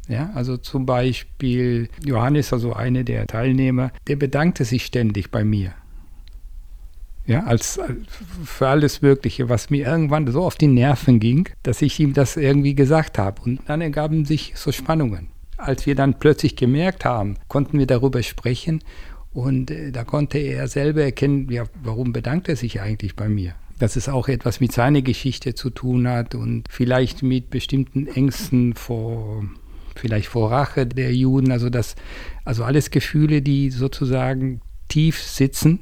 Ja, 0.08 0.30
also 0.36 0.58
zum 0.58 0.86
Beispiel 0.86 1.90
Johannes, 2.04 2.54
also 2.54 2.74
einer 2.74 3.04
der 3.04 3.26
Teilnehmer, 3.26 3.92
der 4.08 4.16
bedankte 4.18 4.64
sich 4.66 4.86
ständig 4.86 5.32
bei 5.32 5.44
mir. 5.44 5.74
Ja, 7.28 7.44
als, 7.46 7.80
für 8.44 8.68
alles 8.68 9.02
Mögliche, 9.02 9.50
was 9.50 9.72
mir 9.72 9.88
irgendwann 9.88 10.28
so 10.32 10.44
auf 10.44 10.56
die 10.56 10.68
Nerven 10.68 11.20
ging, 11.20 11.50
dass 11.64 11.82
ich 11.82 12.00
ihm 12.00 12.14
das 12.14 12.38
irgendwie 12.38 12.76
gesagt 12.76 13.18
habe. 13.18 13.42
Und 13.42 13.62
dann 13.66 13.82
ergaben 13.82 14.26
sich 14.26 14.54
so 14.56 14.72
Spannungen. 14.72 15.30
Als 15.58 15.88
wir 15.88 15.96
dann 15.96 16.20
plötzlich 16.20 16.56
gemerkt 16.56 17.04
haben, 17.04 17.38
konnten 17.48 17.80
wir 17.80 17.88
darüber 17.88 18.22
sprechen 18.22 18.84
und 19.34 19.72
äh, 19.72 19.92
da 19.92 20.04
konnte 20.04 20.38
er 20.38 20.68
selber 20.68 21.04
erkennen, 21.04 21.50
ja, 21.50 21.64
warum 21.84 22.14
bedankt 22.14 22.48
er 22.48 22.56
sich 22.56 22.82
eigentlich 22.82 23.16
bei 23.16 23.28
mir? 23.28 23.56
Dass 23.80 23.96
es 23.96 24.08
auch 24.08 24.28
etwas 24.28 24.60
mit 24.60 24.72
seiner 24.72 25.02
Geschichte 25.02 25.56
zu 25.56 25.70
tun 25.70 26.08
hat 26.08 26.36
und 26.36 26.66
vielleicht 26.70 27.24
mit 27.24 27.50
bestimmten 27.50 28.08
Ängsten 28.08 28.76
vor 28.76 29.44
vielleicht 29.96 30.28
vor 30.28 30.52
Rache 30.52 30.86
der 30.86 31.14
Juden, 31.14 31.52
also 31.52 31.70
das, 31.70 31.96
also 32.44 32.64
alles 32.64 32.92
Gefühle, 32.92 33.42
die 33.42 33.70
sozusagen 33.72 34.62
tief 34.88 35.22
sitzen, 35.22 35.80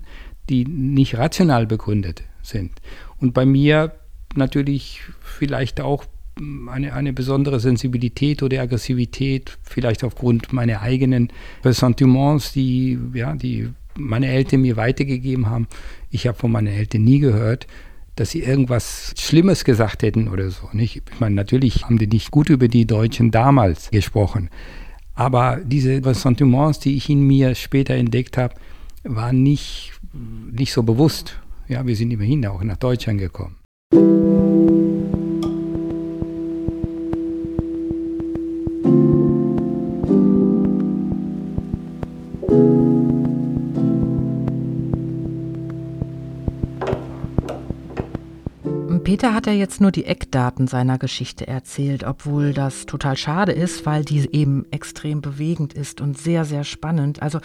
die 0.49 0.65
nicht 0.65 1.17
rational 1.17 1.67
begründet 1.67 2.23
sind. 2.41 2.71
Und 3.19 3.33
bei 3.33 3.45
mir 3.45 3.93
natürlich 4.35 5.01
vielleicht 5.21 5.81
auch 5.81 6.05
eine, 6.67 6.93
eine 6.93 7.13
besondere 7.13 7.59
Sensibilität 7.59 8.41
oder 8.41 8.61
Aggressivität, 8.61 9.57
vielleicht 9.63 10.03
aufgrund 10.03 10.51
meiner 10.51 10.81
eigenen 10.81 11.31
Ressentiments, 11.63 12.53
die, 12.53 12.97
ja, 13.13 13.35
die 13.35 13.69
meine 13.95 14.27
Eltern 14.27 14.61
mir 14.61 14.75
weitergegeben 14.75 15.49
haben. 15.49 15.67
Ich 16.09 16.27
habe 16.27 16.37
von 16.37 16.51
meinen 16.51 16.67
Eltern 16.67 17.03
nie 17.03 17.19
gehört, 17.19 17.67
dass 18.15 18.31
sie 18.31 18.41
irgendwas 18.41 19.13
Schlimmes 19.17 19.63
gesagt 19.63 20.03
hätten 20.03 20.27
oder 20.27 20.49
so. 20.49 20.69
Nicht? 20.71 21.01
Ich 21.11 21.19
meine, 21.19 21.35
natürlich 21.35 21.85
haben 21.85 21.97
die 21.97 22.07
nicht 22.07 22.31
gut 22.31 22.49
über 22.49 22.67
die 22.67 22.85
Deutschen 22.85 23.31
damals 23.31 23.89
gesprochen. 23.91 24.49
Aber 25.15 25.59
diese 25.63 26.03
Ressentiments, 26.05 26.79
die 26.79 26.95
ich 26.95 27.09
in 27.09 27.25
mir 27.25 27.55
später 27.55 27.93
entdeckt 27.93 28.37
habe, 28.37 28.55
waren 29.03 29.43
nicht, 29.43 29.91
nicht 30.51 30.73
so 30.73 30.83
bewusst. 30.83 31.39
Ja, 31.67 31.85
wir 31.85 31.95
sind 31.95 32.11
immerhin 32.11 32.45
auch 32.45 32.63
nach 32.63 32.77
Deutschland 32.77 33.19
gekommen. 33.19 33.57
Peter 49.13 49.35
hat 49.35 49.45
ja 49.45 49.53
jetzt 49.53 49.79
nur 49.79 49.91
die 49.91 50.05
Eckdaten 50.05 50.65
seiner 50.65 50.97
Geschichte 50.97 51.45
erzählt, 51.45 52.03
obwohl 52.03 52.51
das 52.51 52.87
total 52.87 53.15
schade 53.15 53.51
ist, 53.51 53.85
weil 53.85 54.03
die 54.03 54.27
eben 54.33 54.65
extrem 54.71 55.21
bewegend 55.21 55.75
ist 55.75 56.01
und 56.01 56.17
sehr, 56.17 56.45
sehr 56.45 56.63
spannend. 56.63 57.21
Also 57.21 57.39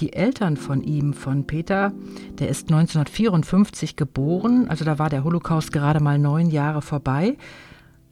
die 0.00 0.12
Eltern 0.12 0.58
von 0.58 0.82
ihm, 0.82 1.14
von 1.14 1.46
Peter, 1.46 1.94
der 2.38 2.50
ist 2.50 2.70
1954 2.70 3.96
geboren, 3.96 4.68
also 4.68 4.84
da 4.84 4.98
war 4.98 5.08
der 5.08 5.24
Holocaust 5.24 5.72
gerade 5.72 5.98
mal 5.98 6.18
neun 6.18 6.50
Jahre 6.50 6.82
vorbei. 6.82 7.38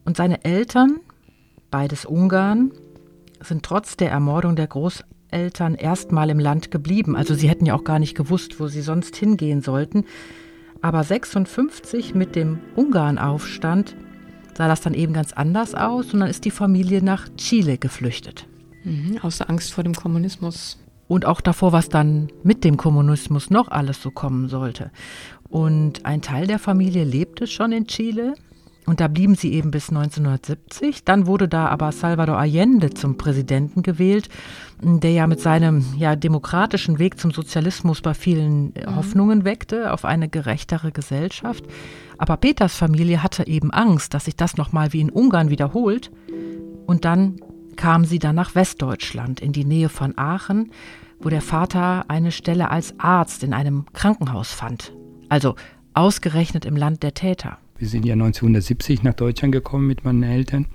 Und 0.07 0.17
seine 0.17 0.43
Eltern, 0.47 0.99
beides 1.71 2.07
Ungarn, 2.07 2.71
sind 3.43 3.63
trotz 3.63 3.99
der 3.99 4.11
Ermordung 4.11 4.57
der 4.57 4.69
Großeltern 4.69 5.75
erstmal 5.75 6.31
im 6.31 6.39
Land 6.39 6.71
geblieben. 6.71 7.15
Also 7.15 7.35
sie 7.35 7.51
hätten 7.51 7.67
ja 7.67 7.75
auch 7.75 7.85
gar 7.85 7.99
nicht 7.99 8.17
gewusst, 8.17 8.59
wo 8.59 8.69
sie 8.69 8.81
sonst 8.81 9.17
hingehen 9.17 9.61
sollten. 9.61 10.07
Aber 10.83 11.05
56 11.05 12.15
mit 12.15 12.35
dem 12.37 12.59
Ungarnaufstand 12.75 13.97
sah 14.55 14.69
das 14.69 14.81
dann 14.81 14.95
eben 14.95 15.13
ganz 15.13 15.33
anders 15.33 15.75
aus 15.75 16.13
und 16.13 16.21
dann 16.21 16.29
ist 16.29 16.45
die 16.45 16.51
Familie 16.51 17.03
nach 17.03 17.29
Chile 17.37 17.79
geflüchtet. 17.79 18.47
Mhm, 18.85 19.19
außer 19.23 19.49
Angst 19.49 19.73
vor 19.73 19.85
dem 19.85 19.95
Kommunismus. 19.95 20.79
Und 21.09 21.25
auch 21.25 21.41
davor, 21.41 21.73
was 21.73 21.89
dann 21.89 22.29
mit 22.43 22.65
dem 22.65 22.77
Kommunismus 22.77 23.51
noch 23.51 23.69
alles 23.69 24.03
so 24.03 24.11
kommen 24.11 24.49
sollte. 24.49 24.91
Und 25.49 26.05
ein 26.07 26.23
Teil 26.23 26.47
der 26.47 26.59
Familie 26.59 27.05
lebte 27.05 27.47
schon 27.47 27.73
in 27.73 27.87
Chile, 27.87 28.35
und 28.85 29.01
da 29.01 29.09
blieben 29.09 29.37
sie 29.37 29.53
eben 29.53 29.71
bis 29.71 29.91
1970. 29.91 31.05
Dann 31.05 31.27
wurde 31.27 31.47
da 31.49 31.69
aber 31.69 31.93
Salvador 31.93 32.39
Allende 32.39 32.91
zum 32.91 33.17
Präsidenten 33.17 33.83
gewählt, 33.83 34.29
der 34.83 35.13
ja 35.13 35.27
mit 35.27 35.41
seinem 35.41 35.85
ja, 35.97 36.17
demokratischen 36.17 36.99
Weg 36.99 37.21
zum 37.21 37.31
Sozialismus 37.31 38.01
bei 38.01 38.15
vielen 38.15 38.75
äh, 38.75 38.89
mhm. 38.89 38.97
Hoffnungen 38.97 39.45
weckte 39.45 39.93
auf 39.93 40.05
eine 40.05 40.29
gerechtere 40.29 40.91
Gesellschaft. 40.91 41.65
Aber 42.19 42.37
Peters 42.37 42.75
Familie 42.75 43.23
hatte 43.23 43.47
eben 43.47 43.71
Angst, 43.71 44.15
dass 44.15 44.25
sich 44.25 44.37
das 44.37 44.57
nochmal 44.57 44.93
wie 44.93 45.01
in 45.01 45.11
Ungarn 45.11 45.51
wiederholt. 45.51 46.11
Und 46.87 47.05
dann 47.05 47.37
kam 47.77 48.05
sie 48.05 48.19
dann 48.19 48.35
nach 48.35 48.55
Westdeutschland, 48.55 49.41
in 49.41 49.53
die 49.53 49.65
Nähe 49.65 49.89
von 49.89 50.19
Aachen, 50.19 50.73
wo 51.21 51.29
der 51.29 51.41
Vater 51.41 52.05
eine 52.09 52.33
Stelle 52.33 52.71
als 52.71 52.99
Arzt 52.99 53.45
in 53.45 53.55
einem 53.55 53.87
Krankenhaus 53.93 54.53
fand. 54.53 54.93
Also 55.29 55.55
ausgerechnet 55.95 56.65
im 56.65 56.77
Land 56.77 57.03
der 57.03 57.15
Täter. 57.15 57.59
Wir 57.79 57.89
sind 57.89 58.05
ja 58.05 58.15
1970 58.15 59.03
nach 59.03 59.15
Deutschland 59.15 59.53
gekommen 59.53 59.87
mit 59.87 60.05
meinen 60.05 60.23
Eltern 60.23 60.67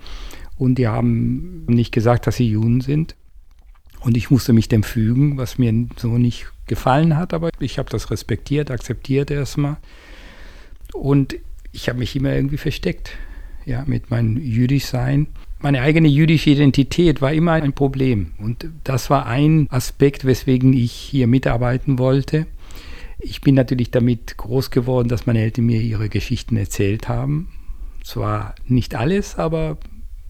und 0.56 0.76
die 0.76 0.88
haben 0.88 1.64
nicht 1.66 1.92
gesagt, 1.92 2.26
dass 2.26 2.36
sie 2.36 2.48
Juden 2.48 2.80
sind. 2.80 3.16
Und 4.00 4.16
ich 4.16 4.30
musste 4.30 4.52
mich 4.52 4.68
dem 4.68 4.82
fügen, 4.82 5.38
was 5.38 5.58
mir 5.58 5.86
so 5.96 6.18
nicht 6.18 6.46
gefallen 6.66 7.16
hat, 7.16 7.34
aber 7.34 7.50
ich 7.58 7.78
habe 7.78 7.90
das 7.90 8.10
respektiert, 8.10 8.70
akzeptiert 8.70 9.30
erstmal. 9.30 9.76
Und 10.92 11.36
ich 11.72 11.88
habe 11.88 11.98
mich 11.98 12.14
immer 12.14 12.32
irgendwie 12.32 12.58
versteckt, 12.58 13.10
ja, 13.64 13.84
mit 13.86 14.10
meinem 14.10 14.36
Jüdischsein. 14.36 15.26
Meine 15.60 15.82
eigene 15.82 16.08
jüdische 16.08 16.50
Identität 16.50 17.20
war 17.20 17.32
immer 17.32 17.52
ein 17.52 17.72
Problem. 17.72 18.32
Und 18.38 18.68
das 18.84 19.10
war 19.10 19.26
ein 19.26 19.66
Aspekt, 19.70 20.24
weswegen 20.24 20.72
ich 20.72 20.92
hier 20.92 21.26
mitarbeiten 21.26 21.98
wollte. 21.98 22.46
Ich 23.20 23.40
bin 23.40 23.54
natürlich 23.54 23.90
damit 23.90 24.36
groß 24.36 24.70
geworden, 24.70 25.08
dass 25.08 25.26
meine 25.26 25.40
Eltern 25.40 25.66
mir 25.66 25.80
ihre 25.80 26.08
Geschichten 26.08 26.56
erzählt 26.56 27.08
haben. 27.08 27.48
Zwar 28.04 28.54
nicht 28.66 28.94
alles, 28.94 29.36
aber 29.36 29.78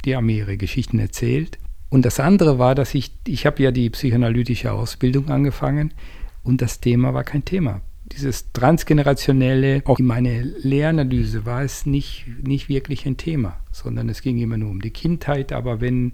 die 0.05 0.17
haben 0.17 0.27
mir 0.27 0.37
ihre 0.39 0.57
Geschichten 0.57 0.99
erzählt. 0.99 1.59
Und 1.91 2.05
das 2.05 2.21
andere 2.21 2.59
war, 2.59 2.75
dass 2.75 2.95
ich, 2.95 3.13
ich 3.27 3.47
habe 3.47 3.63
ja 3.63 3.71
die 3.71 3.91
psychoanalytische 3.91 4.73
Ausbildung 4.73 5.29
angefangen 5.29 5.95
und 6.43 6.63
das 6.63 6.81
Thema 6.81 7.15
war 7.15 7.25
kein 7.25 7.45
Thema. 7.45 7.81
dieses 8.13 8.53
Transgenerationelle, 8.53 9.83
auch 9.85 9.99
in 9.99 10.07
meiner 10.07 10.43
Lehranalyse 10.43 11.45
war 11.45 11.63
es 11.63 11.85
nicht, 11.87 12.27
nicht 12.43 12.69
wirklich 12.69 13.07
ein 13.07 13.17
Thema, 13.17 13.61
sondern 13.71 14.09
es 14.09 14.23
ging 14.23 14.39
immer 14.39 14.57
nur 14.57 14.71
um 14.71 14.81
die 14.81 14.91
Kindheit. 14.91 15.53
Aber 15.53 15.81
wenn, 15.81 16.13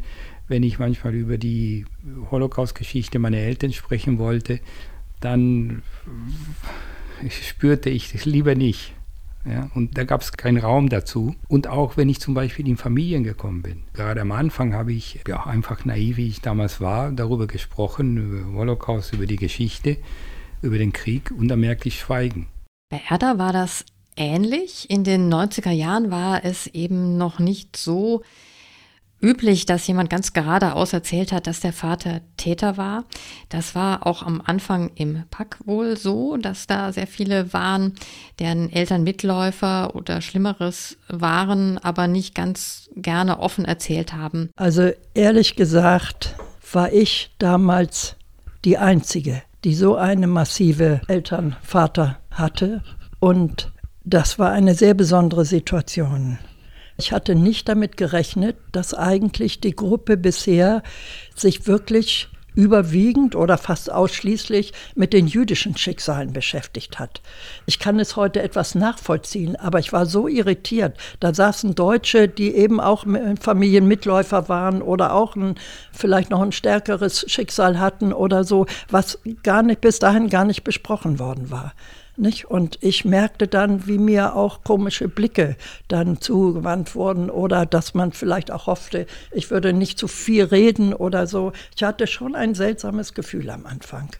wenn 0.48 0.62
ich 0.62 0.78
manchmal 0.78 1.14
über 1.14 1.38
die 1.38 1.86
Holocaust-Geschichte 2.30 3.18
meiner 3.18 3.38
Eltern 3.38 3.72
sprechen 3.72 4.18
wollte, 4.18 4.60
dann 5.24 5.82
spürte 7.30 7.90
ich 7.90 8.14
es 8.14 8.24
lieber 8.24 8.54
nicht. 8.54 8.92
Ja, 9.46 9.70
und 9.74 9.98
da 9.98 10.04
gab 10.04 10.22
es 10.22 10.32
keinen 10.32 10.56
Raum 10.56 10.88
dazu. 10.88 11.34
Und 11.48 11.66
auch 11.66 11.98
wenn 11.98 12.08
ich 12.08 12.18
zum 12.18 12.32
Beispiel 12.32 12.66
in 12.66 12.78
Familien 12.78 13.24
gekommen 13.24 13.60
bin. 13.62 13.82
Gerade 13.92 14.22
am 14.22 14.32
Anfang 14.32 14.72
habe 14.72 14.92
ich, 14.92 15.20
ja, 15.28 15.44
einfach 15.44 15.84
naiv, 15.84 16.16
wie 16.16 16.28
ich 16.28 16.40
damals 16.40 16.80
war, 16.80 17.12
darüber 17.12 17.46
gesprochen, 17.46 18.16
über 18.16 18.58
Holocaust, 18.58 19.12
über 19.12 19.26
die 19.26 19.36
Geschichte, 19.36 19.98
über 20.62 20.78
den 20.78 20.94
Krieg. 20.94 21.30
Und 21.30 21.48
da 21.48 21.56
merkte 21.56 21.88
ich 21.88 22.00
Schweigen. 22.00 22.46
Bei 22.88 23.02
Erda 23.10 23.36
war 23.38 23.52
das 23.52 23.84
ähnlich. 24.16 24.88
In 24.88 25.04
den 25.04 25.32
90er 25.32 25.72
Jahren 25.72 26.10
war 26.10 26.42
es 26.42 26.66
eben 26.68 27.18
noch 27.18 27.38
nicht 27.38 27.76
so 27.76 28.22
üblich, 29.24 29.64
dass 29.64 29.86
jemand 29.86 30.10
ganz 30.10 30.34
geradeaus 30.34 30.92
erzählt 30.92 31.32
hat, 31.32 31.46
dass 31.46 31.60
der 31.60 31.72
Vater 31.72 32.20
Täter 32.36 32.76
war. 32.76 33.04
Das 33.48 33.74
war 33.74 34.06
auch 34.06 34.22
am 34.22 34.42
Anfang 34.44 34.90
im 34.94 35.24
Pack 35.30 35.58
wohl 35.64 35.96
so, 35.96 36.36
dass 36.36 36.66
da 36.66 36.92
sehr 36.92 37.06
viele 37.06 37.52
waren, 37.54 37.94
deren 38.38 38.70
Eltern 38.70 39.02
Mitläufer 39.02 39.96
oder 39.96 40.20
Schlimmeres 40.20 40.98
waren, 41.08 41.78
aber 41.78 42.06
nicht 42.06 42.34
ganz 42.34 42.90
gerne 42.94 43.40
offen 43.40 43.64
erzählt 43.64 44.12
haben. 44.12 44.50
Also 44.56 44.90
ehrlich 45.14 45.56
gesagt 45.56 46.34
war 46.72 46.92
ich 46.92 47.30
damals 47.38 48.16
die 48.64 48.76
Einzige, 48.76 49.42
die 49.64 49.74
so 49.74 49.96
eine 49.96 50.26
massive 50.26 51.00
Elternvater 51.08 52.18
hatte. 52.30 52.82
Und 53.20 53.72
das 54.04 54.38
war 54.38 54.52
eine 54.52 54.74
sehr 54.74 54.92
besondere 54.92 55.46
Situation. 55.46 56.38
Ich 56.96 57.12
hatte 57.12 57.34
nicht 57.34 57.68
damit 57.68 57.96
gerechnet, 57.96 58.56
dass 58.72 58.94
eigentlich 58.94 59.60
die 59.60 59.74
Gruppe 59.74 60.16
bisher 60.16 60.82
sich 61.34 61.66
wirklich 61.66 62.28
überwiegend 62.54 63.34
oder 63.34 63.58
fast 63.58 63.90
ausschließlich 63.90 64.72
mit 64.94 65.12
den 65.12 65.26
jüdischen 65.26 65.76
Schicksalen 65.76 66.32
beschäftigt 66.32 66.98
hat. 66.98 67.20
Ich 67.66 67.78
kann 67.78 67.98
es 67.98 68.16
heute 68.16 68.42
etwas 68.42 68.74
nachvollziehen, 68.74 69.56
aber 69.56 69.80
ich 69.80 69.92
war 69.92 70.06
so 70.06 70.28
irritiert. 70.28 70.96
Da 71.20 71.34
saßen 71.34 71.74
Deutsche, 71.74 72.28
die 72.28 72.54
eben 72.54 72.80
auch 72.80 73.04
Familienmitläufer 73.40 74.48
waren 74.48 74.82
oder 74.82 75.14
auch 75.14 75.34
ein, 75.36 75.56
vielleicht 75.92 76.30
noch 76.30 76.42
ein 76.42 76.52
stärkeres 76.52 77.24
Schicksal 77.28 77.80
hatten 77.80 78.12
oder 78.12 78.44
so, 78.44 78.66
was 78.88 79.18
gar 79.42 79.62
nicht 79.62 79.80
bis 79.80 79.98
dahin 79.98 80.28
gar 80.28 80.44
nicht 80.44 80.62
besprochen 80.62 81.18
worden 81.18 81.50
war. 81.50 81.72
Nicht? 82.16 82.44
Und 82.44 82.78
ich 82.80 83.04
merkte 83.04 83.48
dann, 83.48 83.86
wie 83.88 83.98
mir 83.98 84.36
auch 84.36 84.62
komische 84.62 85.08
Blicke 85.08 85.56
dann 85.88 86.20
zugewandt 86.20 86.94
wurden 86.94 87.28
oder 87.28 87.66
dass 87.66 87.94
man 87.94 88.12
vielleicht 88.12 88.52
auch 88.52 88.66
hoffte, 88.66 89.06
ich 89.32 89.50
würde 89.50 89.72
nicht 89.72 89.98
zu 89.98 90.06
viel 90.06 90.44
reden 90.44 90.94
oder 90.94 91.26
so. 91.26 91.52
Ich 91.74 91.82
hatte 91.82 92.06
schon 92.06 92.36
ein 92.36 92.54
seltsames 92.54 93.14
Gefühl 93.14 93.50
am 93.50 93.66
Anfang. 93.66 94.10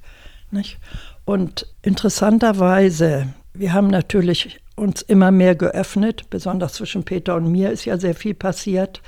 Nicht? 0.51 0.79
Und 1.25 1.73
interessanterweise, 1.83 3.29
wir 3.53 3.73
haben 3.73 3.89
natürlich 3.89 4.61
uns 4.77 5.03
immer 5.03 5.31
mehr 5.31 5.55
geöffnet, 5.55 6.29
besonders 6.31 6.75
zwischen 6.75 7.05
Peter 7.05 7.37
und 7.37 7.51
mir 7.51 7.71
ist 7.71 7.85
ja 7.85 7.99
sehr 7.99 8.15
viel 8.15 8.35
passiert. 8.35 9.03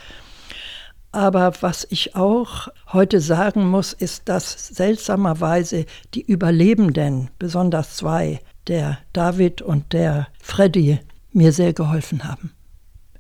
Aber 1.12 1.52
was 1.60 1.86
ich 1.90 2.14
auch 2.14 2.68
heute 2.92 3.20
sagen 3.20 3.68
muss, 3.68 3.92
ist, 3.92 4.28
dass 4.28 4.68
seltsamerweise 4.68 5.86
die 6.14 6.22
Überlebenden, 6.22 7.30
besonders 7.38 7.96
zwei, 7.96 8.40
der 8.68 8.98
David 9.12 9.62
und 9.62 9.92
der 9.92 10.28
Freddy 10.40 10.98
mir 11.32 11.52
sehr 11.52 11.72
geholfen 11.72 12.24
haben. 12.24 12.52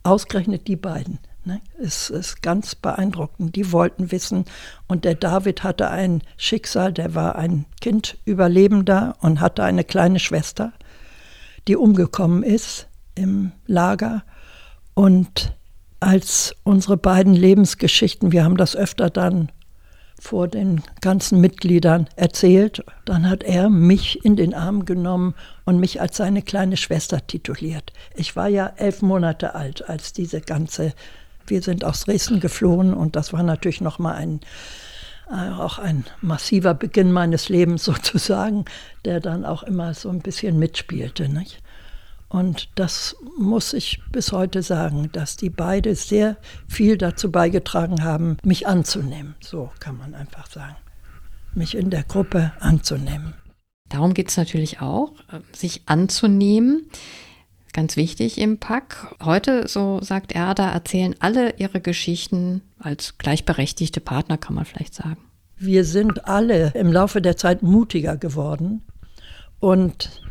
Ausgerechnet 0.02 0.68
die 0.68 0.76
beiden. 0.76 1.18
Ne? 1.44 1.60
Es 1.80 2.10
ist 2.10 2.42
ganz 2.42 2.74
beeindruckend. 2.74 3.54
Die 3.56 3.72
wollten 3.72 4.10
wissen. 4.10 4.44
Und 4.88 5.04
der 5.04 5.14
David 5.14 5.62
hatte 5.62 5.90
ein 5.90 6.22
Schicksal, 6.36 6.92
der 6.92 7.14
war 7.14 7.36
ein 7.36 7.66
Kind 7.80 8.18
Überlebender 8.24 9.16
und 9.20 9.40
hatte 9.40 9.62
eine 9.62 9.84
kleine 9.84 10.18
Schwester, 10.18 10.72
die 11.68 11.76
umgekommen 11.76 12.42
ist 12.42 12.88
im 13.14 13.52
Lager. 13.66 14.24
Und 14.94 15.54
als 16.00 16.54
unsere 16.64 16.96
beiden 16.96 17.34
Lebensgeschichten, 17.34 18.32
wir 18.32 18.44
haben 18.44 18.56
das 18.56 18.76
öfter 18.76 19.10
dann 19.10 19.50
vor 20.20 20.48
den 20.48 20.82
ganzen 21.00 21.40
Mitgliedern 21.40 22.08
erzählt. 22.16 22.84
Dann 23.04 23.28
hat 23.28 23.42
er 23.42 23.68
mich 23.68 24.24
in 24.24 24.36
den 24.36 24.54
Arm 24.54 24.84
genommen 24.84 25.34
und 25.64 25.78
mich 25.78 26.00
als 26.00 26.16
seine 26.16 26.42
kleine 26.42 26.76
Schwester 26.76 27.26
tituliert. 27.26 27.92
Ich 28.14 28.36
war 28.36 28.48
ja 28.48 28.72
elf 28.76 29.02
Monate 29.02 29.54
alt, 29.54 29.88
als 29.88 30.12
diese 30.12 30.40
ganze, 30.40 30.94
wir 31.46 31.62
sind 31.62 31.84
aus 31.84 32.04
Dresden 32.04 32.40
geflohen 32.40 32.94
und 32.94 33.16
das 33.16 33.32
war 33.32 33.42
natürlich 33.42 33.80
nochmal 33.80 34.16
ein, 34.16 34.40
äh, 35.30 35.50
auch 35.50 35.78
ein 35.78 36.04
massiver 36.22 36.74
Beginn 36.74 37.12
meines 37.12 37.48
Lebens 37.48 37.84
sozusagen, 37.84 38.64
der 39.04 39.20
dann 39.20 39.44
auch 39.44 39.62
immer 39.62 39.94
so 39.94 40.08
ein 40.08 40.20
bisschen 40.20 40.58
mitspielte. 40.58 41.28
Nicht? 41.28 41.62
Und 42.28 42.70
das 42.74 43.16
muss 43.38 43.72
ich 43.72 44.00
bis 44.10 44.32
heute 44.32 44.62
sagen, 44.62 45.10
dass 45.12 45.36
die 45.36 45.50
beide 45.50 45.94
sehr 45.94 46.36
viel 46.66 46.98
dazu 46.98 47.30
beigetragen 47.30 48.02
haben, 48.02 48.36
mich 48.44 48.66
anzunehmen. 48.66 49.36
So 49.40 49.70
kann 49.78 49.96
man 49.96 50.14
einfach 50.14 50.50
sagen. 50.50 50.76
Mich 51.54 51.76
in 51.76 51.90
der 51.90 52.02
Gruppe 52.02 52.52
anzunehmen. 52.60 53.34
Darum 53.88 54.14
geht 54.14 54.28
es 54.30 54.36
natürlich 54.36 54.80
auch, 54.80 55.12
äh, 55.32 55.40
sich 55.54 55.82
anzunehmen. 55.86 56.90
Ganz 57.72 57.96
wichtig 57.96 58.38
im 58.38 58.58
Pack. 58.58 59.14
Heute, 59.22 59.68
so 59.68 60.00
sagt 60.02 60.32
Erda, 60.32 60.72
erzählen 60.72 61.14
alle 61.20 61.56
ihre 61.58 61.80
Geschichten 61.80 62.62
als 62.78 63.18
gleichberechtigte 63.18 64.00
Partner, 64.00 64.38
kann 64.38 64.54
man 64.54 64.64
vielleicht 64.64 64.94
sagen. 64.94 65.18
Wir 65.58 65.84
sind 65.84 66.26
alle 66.26 66.72
im 66.74 66.92
Laufe 66.92 67.22
der 67.22 67.36
Zeit 67.36 67.62
mutiger 67.62 68.16
geworden 68.16 68.82
und 69.60 70.22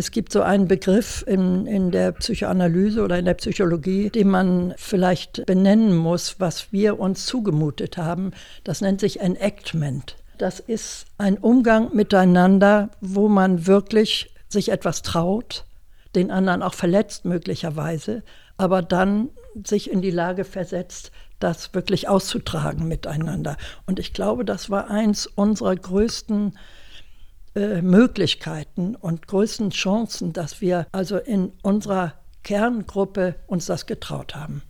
es 0.00 0.12
gibt 0.12 0.32
so 0.32 0.40
einen 0.40 0.66
Begriff 0.66 1.22
in, 1.26 1.66
in 1.66 1.90
der 1.90 2.12
Psychoanalyse 2.12 3.02
oder 3.02 3.18
in 3.18 3.26
der 3.26 3.34
Psychologie, 3.34 4.08
den 4.08 4.30
man 4.30 4.72
vielleicht 4.78 5.44
benennen 5.44 5.94
muss, 5.94 6.40
was 6.40 6.72
wir 6.72 6.98
uns 6.98 7.26
zugemutet 7.26 7.98
haben. 7.98 8.32
Das 8.64 8.80
nennt 8.80 9.00
sich 9.00 9.20
Enactment. 9.20 10.16
Das 10.38 10.58
ist 10.58 11.04
ein 11.18 11.36
Umgang 11.36 11.94
miteinander, 11.94 12.88
wo 13.02 13.28
man 13.28 13.66
wirklich 13.66 14.34
sich 14.48 14.70
etwas 14.70 15.02
traut, 15.02 15.66
den 16.14 16.30
anderen 16.30 16.62
auch 16.62 16.74
verletzt 16.74 17.26
möglicherweise, 17.26 18.22
aber 18.56 18.80
dann 18.80 19.28
sich 19.66 19.90
in 19.90 20.00
die 20.00 20.10
Lage 20.10 20.44
versetzt, 20.44 21.10
das 21.40 21.74
wirklich 21.74 22.08
auszutragen 22.08 22.88
miteinander. 22.88 23.58
Und 23.84 23.98
ich 23.98 24.14
glaube, 24.14 24.46
das 24.46 24.70
war 24.70 24.90
eins 24.90 25.26
unserer 25.26 25.76
größten 25.76 26.54
äh, 26.54 26.79
Möglichkeiten 27.54 28.94
und 28.94 29.26
größten 29.26 29.70
Chancen, 29.70 30.32
dass 30.32 30.60
wir 30.60 30.86
also 30.92 31.16
in 31.16 31.52
unserer 31.62 32.14
Kerngruppe 32.42 33.36
uns 33.46 33.66
das 33.66 33.86
getraut 33.86 34.34
haben. 34.34 34.62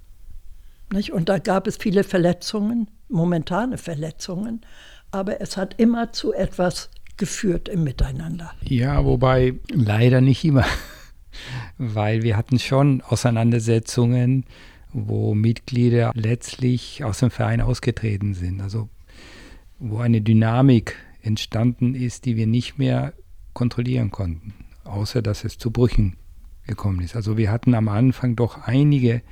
Nicht? 0.93 1.13
Und 1.13 1.29
da 1.29 1.39
gab 1.39 1.67
es 1.67 1.77
viele 1.77 2.05
Verletzungen, 2.05 2.89
momentane 3.09 3.79
Verletzungen, 3.79 4.63
aber 5.11 5.41
es 5.41 5.57
hat 5.57 5.79
immer 5.79 6.13
zu 6.13 6.33
etwas 6.33 6.91
geführt 7.17 7.69
im 7.69 7.85
Miteinander. 7.85 8.53
Ja, 8.63 9.05
wobei 9.05 9.55
leider 9.71 10.21
nicht 10.21 10.45
immer, 10.45 10.65
weil 11.79 12.23
wir 12.23 12.37
hatten 12.37 12.59
schon 12.59 13.03
Auseinandersetzungen, 13.03 14.45
wo 14.93 15.35
Mitglieder 15.35 16.13
letztlich 16.15 17.05
aus 17.05 17.19
dem 17.19 17.31
Verein 17.31 17.61
ausgetreten 17.61 18.35
sind. 18.35 18.61
Also 18.61 18.89
wo 19.79 19.99
eine 19.99 20.21
Dynamik 20.21 20.97
entstanden 21.23 21.95
ist, 21.95 22.25
die 22.25 22.37
wir 22.37 22.47
nicht 22.47 22.79
mehr 22.79 23.13
kontrollieren 23.53 24.11
konnten, 24.11 24.55
außer 24.85 25.23
dass 25.23 25.45
es 25.45 25.59
zu 25.59 25.71
Brüchen 25.71 26.17
gekommen 26.67 27.01
ist. 27.01 27.17
Also 27.17 27.37
wir 27.37 27.51
hatten 27.51 27.75
am 27.75 27.89
Anfang 27.89 28.37
doch 28.37 28.63
einige 28.63 29.23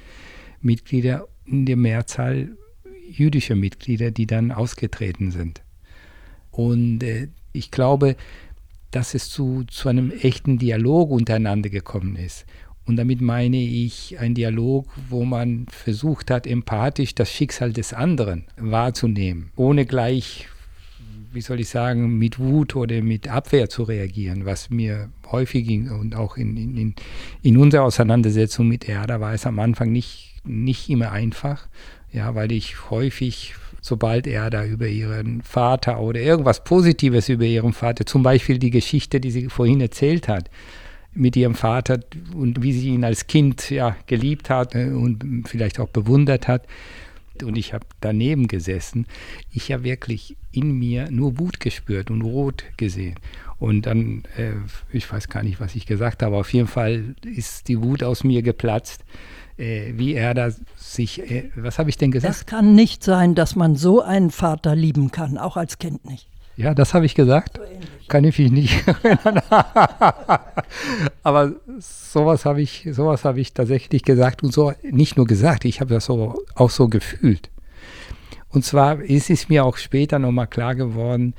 Mitglieder, 0.61 1.29
in 1.44 1.66
der 1.66 1.77
Mehrzahl 1.77 2.57
jüdische 3.09 3.55
Mitglieder, 3.55 4.11
die 4.11 4.27
dann 4.27 4.53
ausgetreten 4.53 5.31
sind. 5.31 5.62
Und 6.51 7.03
äh, 7.03 7.29
ich 7.53 7.70
glaube, 7.70 8.16
dass 8.90 9.14
es 9.14 9.31
zu, 9.31 9.64
zu 9.64 9.88
einem 9.88 10.11
echten 10.11 10.59
Dialog 10.59 11.11
untereinander 11.11 11.70
gekommen 11.70 12.16
ist. 12.16 12.46
Und 12.87 12.96
damit 12.96 13.20
meine 13.20 13.59
ich 13.59 14.18
ein 14.18 14.35
Dialog, 14.35 14.87
wo 15.11 15.24
man 15.24 15.66
versucht 15.68 16.31
hat, 16.31 16.46
empathisch 16.46 17.14
das 17.14 17.31
Schicksal 17.31 17.72
des 17.72 17.92
anderen 17.92 18.44
wahrzunehmen, 18.57 19.53
ohne 19.57 19.85
gleich 19.85 20.48
wie 21.33 21.41
soll 21.41 21.61
ich 21.61 21.69
sagen, 21.69 22.19
mit 22.19 22.38
Wut 22.38 22.77
oder 22.77 23.03
mit 23.03 23.29
Abwehr 23.29 23.69
zu 23.69 23.83
reagieren, 23.83 24.47
was 24.47 24.71
mir 24.71 25.11
häufig 25.31 25.67
ging 25.67 25.91
und 25.91 26.14
auch 26.14 26.37
in, 26.37 26.57
in, 26.57 26.95
in 27.43 27.57
unserer 27.57 27.85
Auseinandersetzung 27.85 28.69
mit 28.69 28.88
Erda 28.88 29.21
war 29.21 29.35
es 29.35 29.47
am 29.47 29.59
Anfang 29.59 29.93
nicht, 29.93 30.37
nicht 30.45 30.88
immer 30.88 31.12
einfach, 31.12 31.69
ja, 32.12 32.35
weil 32.35 32.53
ich 32.53 32.91
häufig 32.91 33.55
sobald 33.81 34.27
er 34.27 34.51
da 34.51 34.64
über 34.64 34.87
ihren 34.87 35.43
Vater 35.43 36.01
oder 36.01 36.21
irgendwas 36.21 36.64
Positives 36.64 37.29
über 37.29 37.45
ihren 37.45 37.73
Vater, 37.73 38.07
zum 38.07 38.23
Beispiel 38.23 38.59
die 38.59 38.71
Geschichte, 38.71 39.21
die 39.21 39.31
sie 39.31 39.49
vorhin 39.49 39.81
erzählt 39.81 40.29
hat, 40.29 40.51
mit 41.14 41.37
ihrem 41.37 41.55
Vater 41.55 42.01
und 42.35 42.62
wie 42.62 42.73
sie 42.73 42.91
ihn 42.91 43.05
als 43.05 43.27
Kind 43.27 43.71
ja 43.71 43.97
geliebt 44.07 44.51
hat 44.51 44.75
äh, 44.75 44.91
und 44.91 45.49
vielleicht 45.49 45.81
auch 45.81 45.88
bewundert 45.88 46.49
hat. 46.49 46.67
Und 47.42 47.57
ich 47.57 47.74
habe 47.74 47.87
daneben 48.01 48.48
gesessen. 48.48 49.07
Ich 49.53 49.72
habe 49.72 49.85
wirklich 49.85 50.37
in 50.53 50.79
mir 50.79 51.11
nur 51.11 51.38
Wut 51.38 51.61
gespürt 51.61 52.11
und 52.11 52.22
Rot 52.22 52.64
gesehen. 52.77 53.16
Und 53.59 53.87
dann, 53.87 54.22
äh, 54.37 54.53
ich 54.92 55.11
weiß 55.11 55.29
gar 55.29 55.42
nicht, 55.42 55.61
was 55.61 55.74
ich 55.74 55.87
gesagt 55.87 56.22
habe, 56.22 56.37
auf 56.37 56.53
jeden 56.53 56.68
Fall 56.68 57.16
ist 57.24 57.68
die 57.68 57.83
Wut 57.83 58.03
aus 58.03 58.24
mir 58.24 58.42
geplatzt 58.42 59.05
äh, 59.59 59.92
wie 59.96 60.14
er 60.14 60.35
da 60.35 60.51
sich, 60.77 61.20
äh, 61.31 61.51
was 61.57 61.79
habe 61.79 61.90
ich 61.90 61.98
denn 61.98 62.11
gesagt? 62.11 62.35
Es 62.35 62.46
kann 62.46 62.74
nicht 62.74 63.03
sein, 63.03 63.35
dass 63.35 63.57
man 63.57 63.77
so 63.77 64.01
einen 64.01 64.31
Vater 64.31 64.74
lieben 64.74 65.11
kann, 65.11 65.37
auch 65.37 65.57
als 65.57 65.79
Kind 65.79 66.05
nicht. 66.05 66.29
Ja, 66.59 66.75
das 66.75 66.92
habe 66.92 67.07
ich 67.07 67.14
gesagt. 67.14 67.59
So 67.59 67.62
kann 68.09 68.25
ich 68.25 68.37
mich 68.37 68.51
nicht 68.51 68.88
erinnern. 69.05 69.40
Aber 71.23 71.53
sowas 71.79 72.44
habe 72.44 72.61
ich, 72.61 72.88
sowas 72.90 73.25
habe 73.25 73.40
ich 73.40 73.53
tatsächlich 73.53 74.03
gesagt 74.03 74.42
und 74.42 74.53
so 74.53 74.73
nicht 74.83 75.16
nur 75.16 75.27
gesagt, 75.27 75.64
ich 75.64 75.81
habe 75.81 75.94
das 75.94 76.07
so, 76.07 76.42
auch 76.57 76.71
so 76.71 76.88
gefühlt. 76.88 77.51
Und 78.49 78.64
zwar 78.64 79.01
ist 79.01 79.31
es 79.31 79.49
mir 79.49 79.64
auch 79.64 79.77
später 79.77 80.18
nochmal 80.18 80.49
klar 80.49 80.75
geworden, 80.75 81.35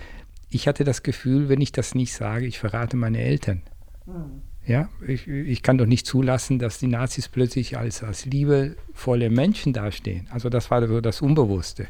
ich 0.50 0.70
hatte 0.70 0.86
das 0.86 1.04
Gefühl, 1.04 1.50
wenn 1.50 1.60
ich 1.60 1.74
das 1.74 1.96
nicht 1.96 2.14
sage, 2.14 2.46
ich 2.46 2.58
verrate 2.58 2.96
meine 2.96 3.20
Eltern. 3.20 3.62
Mhm. 4.06 4.42
Ja, 4.66 4.88
ich, 5.06 5.28
ich, 5.28 5.64
kann 5.64 5.78
doch 5.78 5.86
nicht 5.86 6.06
zulassen, 6.06 6.60
dass 6.60 6.80
die 6.80 6.88
Nazis 6.88 7.28
plötzlich 7.28 7.78
als, 7.78 8.04
als 8.04 8.26
liebevolle 8.26 9.30
Menschen 9.30 9.74
dastehen. 9.74 10.28
Also 10.32 10.50
das 10.50 10.72
war 10.72 10.88
so 10.88 11.02
das 11.02 11.22
Unbewusste. 11.22 11.88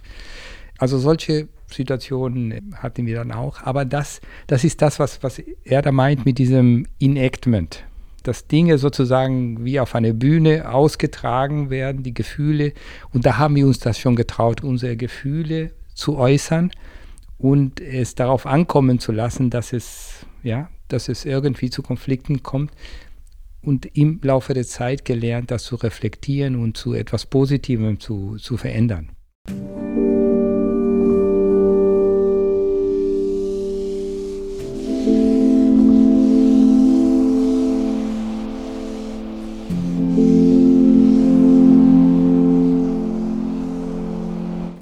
Also 0.78 0.98
solche 0.98 1.48
Situationen 1.72 2.76
hatten 2.76 3.06
wir 3.06 3.16
dann 3.16 3.32
auch. 3.32 3.62
Aber 3.64 3.86
das, 3.86 4.22
das 4.48 4.64
ist 4.64 4.82
das, 4.82 5.00
was, 5.00 5.24
was 5.24 5.42
er 5.64 5.82
da 5.82 5.92
meint 5.92 6.26
mit 6.26 6.38
diesem 6.38 6.86
Enactment. 7.00 7.84
Dass 8.24 8.48
Dinge 8.48 8.78
sozusagen 8.78 9.64
wie 9.64 9.80
auf 9.80 9.96
einer 9.96 10.14
Bühne 10.14 10.72
ausgetragen 10.72 11.70
werden, 11.70 12.04
die 12.04 12.14
Gefühle. 12.14 12.74
Und 13.14 13.26
da 13.26 13.38
haben 13.38 13.56
wir 13.56 13.66
uns 13.66 13.80
das 13.80 13.98
schon 13.98 14.16
getraut, 14.16 14.64
unsere 14.64 14.98
Gefühle 14.98 15.72
zu 15.94 16.18
äußern 16.18 16.72
und 17.38 17.80
es 17.80 18.16
darauf 18.16 18.46
ankommen 18.46 19.00
zu 19.00 19.12
lassen, 19.12 19.50
dass 19.50 19.74
es, 19.74 20.26
ja, 20.44 20.70
dass 20.90 21.08
es 21.08 21.26
irgendwie 21.26 21.70
zu 21.70 21.82
Konflikten 21.82 22.44
kommt 22.44 22.72
und 23.62 23.86
im 23.98 24.20
Laufe 24.24 24.54
der 24.54 24.66
Zeit 24.66 25.06
gelernt, 25.06 25.52
das 25.52 25.64
zu 25.64 25.76
reflektieren 25.76 26.56
und 26.56 26.78
zu 26.78 26.94
etwas 26.94 27.26
Positivem 27.26 28.00
zu, 28.00 28.38
zu 28.38 28.58
verändern. 28.58 29.12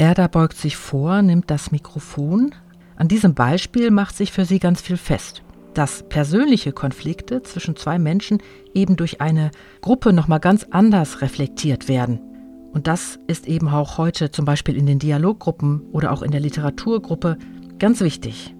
Erda 0.07 0.27
beugt 0.27 0.55
sich 0.55 0.77
vor, 0.77 1.21
nimmt 1.21 1.51
das 1.51 1.71
Mikrofon. 1.71 2.55
An 2.95 3.09
diesem 3.09 3.33
Beispiel 3.33 3.91
macht 3.91 4.15
sich 4.15 4.31
für 4.31 4.45
sie 4.45 4.57
ganz 4.57 4.79
viel 4.79 4.95
fest 4.95 5.43
dass 5.73 6.09
persönliche 6.09 6.71
Konflikte 6.71 7.43
zwischen 7.43 7.75
zwei 7.75 7.99
Menschen 7.99 8.39
eben 8.73 8.95
durch 8.95 9.21
eine 9.21 9.51
Gruppe 9.81 10.11
nochmal 10.11 10.39
ganz 10.39 10.65
anders 10.71 11.21
reflektiert 11.21 11.87
werden. 11.87 12.19
Und 12.73 12.87
das 12.87 13.19
ist 13.27 13.47
eben 13.47 13.67
auch 13.67 13.99
heute 13.99 14.31
zum 14.31 14.43
Beispiel 14.43 14.75
in 14.75 14.87
den 14.87 14.97
Dialoggruppen 14.97 15.81
oder 15.91 16.11
auch 16.11 16.23
in 16.23 16.31
der 16.31 16.39
Literaturgruppe 16.39 17.37
ganz 17.77 18.01
wichtig. 18.01 18.55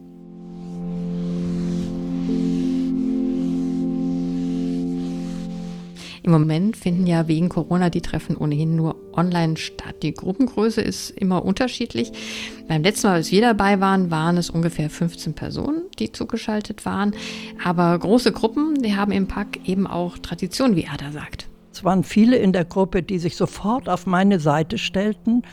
Im 6.27 6.33
Moment 6.33 6.75
finden 6.75 7.07
ja 7.07 7.29
wegen 7.29 7.47
Corona 7.47 7.89
die 7.89 8.01
Treffen 8.01 8.35
ohnehin 8.35 8.75
nur 8.75 8.97
online 9.13 9.55
statt. 9.55 10.03
Die 10.03 10.13
Gruppengröße 10.13 10.81
ist 10.81 11.11
immer 11.11 11.45
unterschiedlich. 11.45 12.11
Beim 12.67 12.83
letzten 12.83 13.07
Mal, 13.07 13.13
als 13.13 13.31
wir 13.31 13.39
dabei 13.39 13.79
waren, 13.79 14.11
waren 14.11 14.35
es 14.35 14.49
ungefähr 14.49 14.89
15 14.89 15.35
Personen, 15.35 15.83
die 15.99 16.11
zugeschaltet 16.11 16.85
waren. 16.85 17.15
Aber 17.63 17.97
große 17.97 18.33
Gruppen, 18.33 18.81
die 18.81 18.97
haben 18.97 19.13
im 19.13 19.29
Pack 19.29 19.69
eben 19.69 19.87
auch 19.87 20.17
Tradition, 20.17 20.75
wie 20.75 20.89
Ada 20.89 21.13
sagt. 21.13 21.47
Es 21.77 21.83
waren 21.83 22.03
viele 22.03 22.37
in 22.37 22.53
der 22.53 22.65
Gruppe, 22.65 23.03
die 23.03 23.19
sich 23.19 23.35
sofort 23.35 23.87
auf 23.87 24.07
meine 24.07 24.39
Seite 24.39 24.79
stellten 24.79 25.43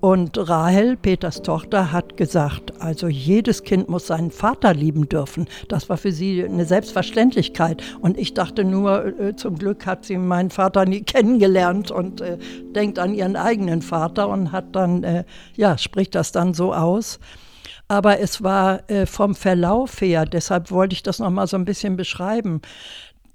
und 0.00 0.36
Rahel, 0.36 0.98
Peters 0.98 1.40
Tochter, 1.40 1.90
hat 1.90 2.18
gesagt, 2.18 2.82
also 2.82 3.08
jedes 3.08 3.62
Kind 3.62 3.88
muss 3.88 4.06
seinen 4.08 4.30
Vater 4.30 4.74
lieben 4.74 5.08
dürfen. 5.08 5.48
Das 5.68 5.88
war 5.88 5.96
für 5.96 6.12
sie 6.12 6.44
eine 6.44 6.66
Selbstverständlichkeit. 6.66 7.82
Und 8.02 8.18
ich 8.18 8.34
dachte 8.34 8.64
nur, 8.64 9.18
äh, 9.18 9.36
zum 9.36 9.56
Glück 9.56 9.86
hat 9.86 10.04
sie 10.04 10.18
meinen 10.18 10.50
Vater 10.50 10.84
nie 10.84 11.00
kennengelernt 11.04 11.90
und 11.90 12.20
äh, 12.20 12.36
denkt 12.74 12.98
an 12.98 13.14
ihren 13.14 13.36
eigenen 13.36 13.80
Vater 13.80 14.28
und 14.28 14.52
hat 14.52 14.76
dann, 14.76 15.02
äh, 15.02 15.24
ja, 15.56 15.78
spricht 15.78 16.14
das 16.14 16.30
dann 16.30 16.52
so 16.52 16.74
aus. 16.74 17.20
Aber 17.88 18.20
es 18.20 18.42
war 18.42 18.82
äh, 18.90 19.06
vom 19.06 19.34
Verlauf 19.34 20.02
her, 20.02 20.26
deshalb 20.26 20.70
wollte 20.70 20.92
ich 20.92 21.02
das 21.02 21.20
nochmal 21.20 21.46
so 21.46 21.56
ein 21.56 21.64
bisschen 21.64 21.96
beschreiben. 21.96 22.60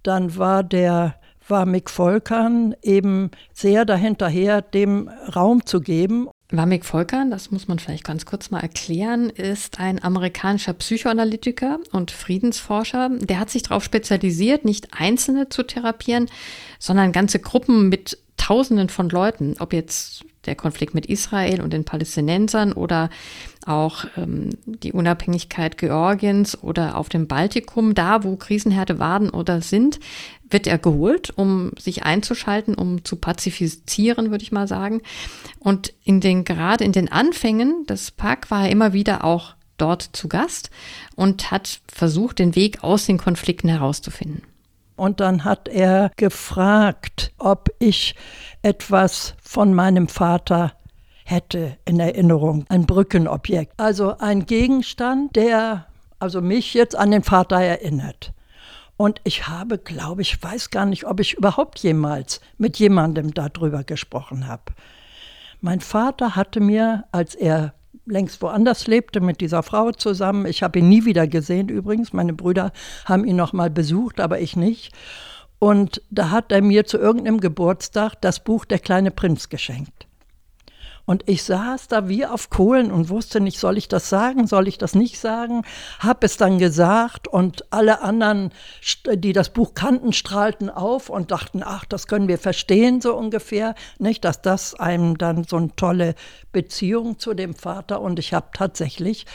Dann 0.04 0.38
war 0.38 0.62
der 0.64 1.16
war 1.48 1.66
Mick 1.66 1.90
Volkern 1.90 2.76
eben 2.82 3.32
sehr 3.54 3.86
dahinterher, 3.86 4.62
dem 4.62 5.10
Raum 5.36 5.66
zu 5.66 5.82
geben 5.82 6.30
Wamik 6.52 6.86
Volkan, 6.86 7.32
das 7.32 7.50
muss 7.50 7.68
man 7.68 7.80
vielleicht 7.80 8.04
ganz 8.04 8.26
kurz 8.26 8.52
mal 8.52 8.60
erklären, 8.60 9.32
ist 9.32 9.80
ein 9.80 10.04
amerikanischer 10.04 10.74
Psychoanalytiker 10.74 11.80
und 11.92 12.12
Friedensforscher. 12.12 13.10
Der 13.20 13.40
hat 13.40 13.50
sich 13.50 13.64
darauf 13.64 13.84
spezialisiert, 13.84 14.64
nicht 14.64 14.90
Einzelne 14.92 15.50
zu 15.50 15.64
therapieren, 15.64 16.30
sondern 16.78 17.12
ganze 17.12 17.40
Gruppen 17.40 17.90
mit 17.90 18.20
Tausenden 18.38 18.90
von 18.90 19.10
Leuten, 19.10 19.56
ob 19.60 19.74
jetzt 19.74 20.24
der 20.46 20.56
Konflikt 20.56 20.94
mit 20.94 21.08
Israel 21.08 21.62
und 21.62 21.74
den 21.74 21.86
Palästinensern 21.86 22.74
oder 22.74 23.10
auch 23.66 24.06
ähm, 24.18 24.50
die 24.66 24.94
Unabhängigkeit 24.94 25.78
Georgiens 25.80 26.62
oder 26.62 26.98
auf 26.98 27.10
dem 27.10 27.28
Baltikum, 27.28 27.96
da 27.96 28.24
wo 28.24 28.36
Krisenherde 28.36 29.00
waren 29.00 29.32
oder 29.32 29.62
sind, 29.62 30.00
wird 30.56 30.68
er 30.68 30.78
geholt, 30.78 31.34
um 31.36 31.72
sich 31.78 32.04
einzuschalten, 32.04 32.76
um 32.76 33.04
zu 33.04 33.18
pazifizieren, 33.18 34.32
würde 34.32 34.42
ich 34.42 34.54
mal 34.54 34.70
sagen. 34.70 35.02
Und 35.60 35.92
in 36.06 36.22
den, 36.22 36.46
gerade 36.46 36.86
in 36.86 36.94
den 36.94 37.12
Anfängen 37.12 37.86
des 37.88 38.12
PAK 38.12 38.50
war 38.50 38.64
er 38.64 38.70
immer 38.70 38.94
wieder 38.94 39.26
auch 39.26 39.56
dort 39.78 40.02
zu 40.14 40.30
Gast 40.30 40.70
und 41.18 41.52
hat 41.52 41.82
versucht, 41.92 42.40
den 42.40 42.56
Weg 42.56 42.86
aus 42.86 43.06
den 43.06 43.18
Konflikten 43.18 43.68
herauszufinden. 43.68 44.44
Und 44.96 45.20
dann 45.20 45.44
hat 45.44 45.68
er 45.68 46.10
gefragt, 46.16 47.34
ob 47.38 47.70
ich 47.80 48.16
etwas 48.62 49.36
von 49.44 49.74
meinem 49.74 50.08
Vater 50.08 50.72
hätte 51.26 51.76
in 51.84 52.00
Erinnerung, 52.00 52.64
ein 52.70 52.86
Brückenobjekt. 52.86 53.74
Also 53.76 54.18
ein 54.20 54.46
Gegenstand, 54.46 55.36
der 55.36 55.88
also 56.20 56.40
mich 56.40 56.74
jetzt 56.74 56.96
an 56.96 57.12
den 57.12 57.24
Vater 57.24 57.60
erinnert. 57.60 58.32
Und 58.98 59.20
ich 59.24 59.48
habe, 59.48 59.78
glaube 59.78 60.22
ich, 60.22 60.42
weiß 60.42 60.70
gar 60.70 60.86
nicht, 60.86 61.06
ob 61.06 61.20
ich 61.20 61.34
überhaupt 61.34 61.80
jemals 61.80 62.40
mit 62.58 62.78
jemandem 62.78 63.34
darüber 63.34 63.84
gesprochen 63.84 64.48
habe. 64.48 64.74
Mein 65.62 65.82
Vater 65.82 66.36
hatte 66.36 66.60
mir, 66.60 67.06
als 67.12 67.36
er 67.36 67.74
längst 68.06 68.42
woanders 68.42 68.88
lebte, 68.88 69.20
mit 69.20 69.42
dieser 69.42 69.64
Frau 69.64 69.92
zusammen, 69.92 70.46
ich 70.46 70.64
habe 70.64 70.80
ihn 70.80 70.90
nie 70.90 71.06
wieder 71.06 71.28
gesehen 71.28 71.70
übrigens, 71.70 72.14
meine 72.14 72.34
Brüder 72.34 72.72
haben 73.06 73.26
ihn 73.26 73.36
noch 73.36 73.52
mal 73.52 73.70
besucht, 73.70 74.20
aber 74.20 74.40
ich 74.40 74.56
nicht. 74.56 74.94
Und 75.60 76.02
da 76.12 76.30
hat 76.30 76.52
er 76.52 76.62
mir 76.62 76.86
zu 76.86 76.98
irgendeinem 76.98 77.40
Geburtstag 77.40 78.22
das 78.22 78.44
Buch 78.44 78.66
Der 78.66 78.80
kleine 78.80 79.12
Prinz 79.12 79.50
geschenkt. 79.50 80.08
Und 81.06 81.24
ich 81.28 81.44
saß 81.44 81.88
da 81.88 82.10
wie 82.10 82.26
auf 82.26 82.50
Kohlen 82.50 82.92
und 82.92 83.10
wusste 83.10 83.40
nicht, 83.40 83.60
soll 83.60 83.78
ich 83.78 83.88
das 83.88 84.10
sagen, 84.10 84.48
soll 84.48 84.68
ich 84.68 84.78
das 84.78 84.96
nicht 84.96 85.20
sagen, 85.20 85.64
habe 86.00 86.26
es 86.26 86.38
dann 86.38 86.58
gesagt 86.58 87.28
und 87.28 87.72
alle 87.72 88.02
anderen, 88.02 88.52
die 89.14 89.34
das 89.34 89.50
Buch 89.50 89.76
kannten, 89.76 90.14
strahlten 90.14 90.70
auf 90.70 91.10
und 91.10 91.30
dachten, 91.30 91.62
ach, 91.64 91.86
das 91.86 92.08
können 92.08 92.28
wir 92.28 92.40
verstehen 92.40 93.02
so 93.02 93.16
ungefähr, 93.16 93.76
nicht, 94.00 94.26
dass 94.26 94.42
das 94.42 94.74
einem 94.74 95.18
dann 95.18 95.44
so 95.44 95.58
eine 95.58 95.76
tolle 95.76 96.16
Beziehung 96.52 97.20
zu 97.20 97.36
dem 97.36 97.54
Vater 97.54 98.02
und 98.02 98.18
ich 98.18 98.34
habe 98.34 98.48
tatsächlich, 98.54 99.28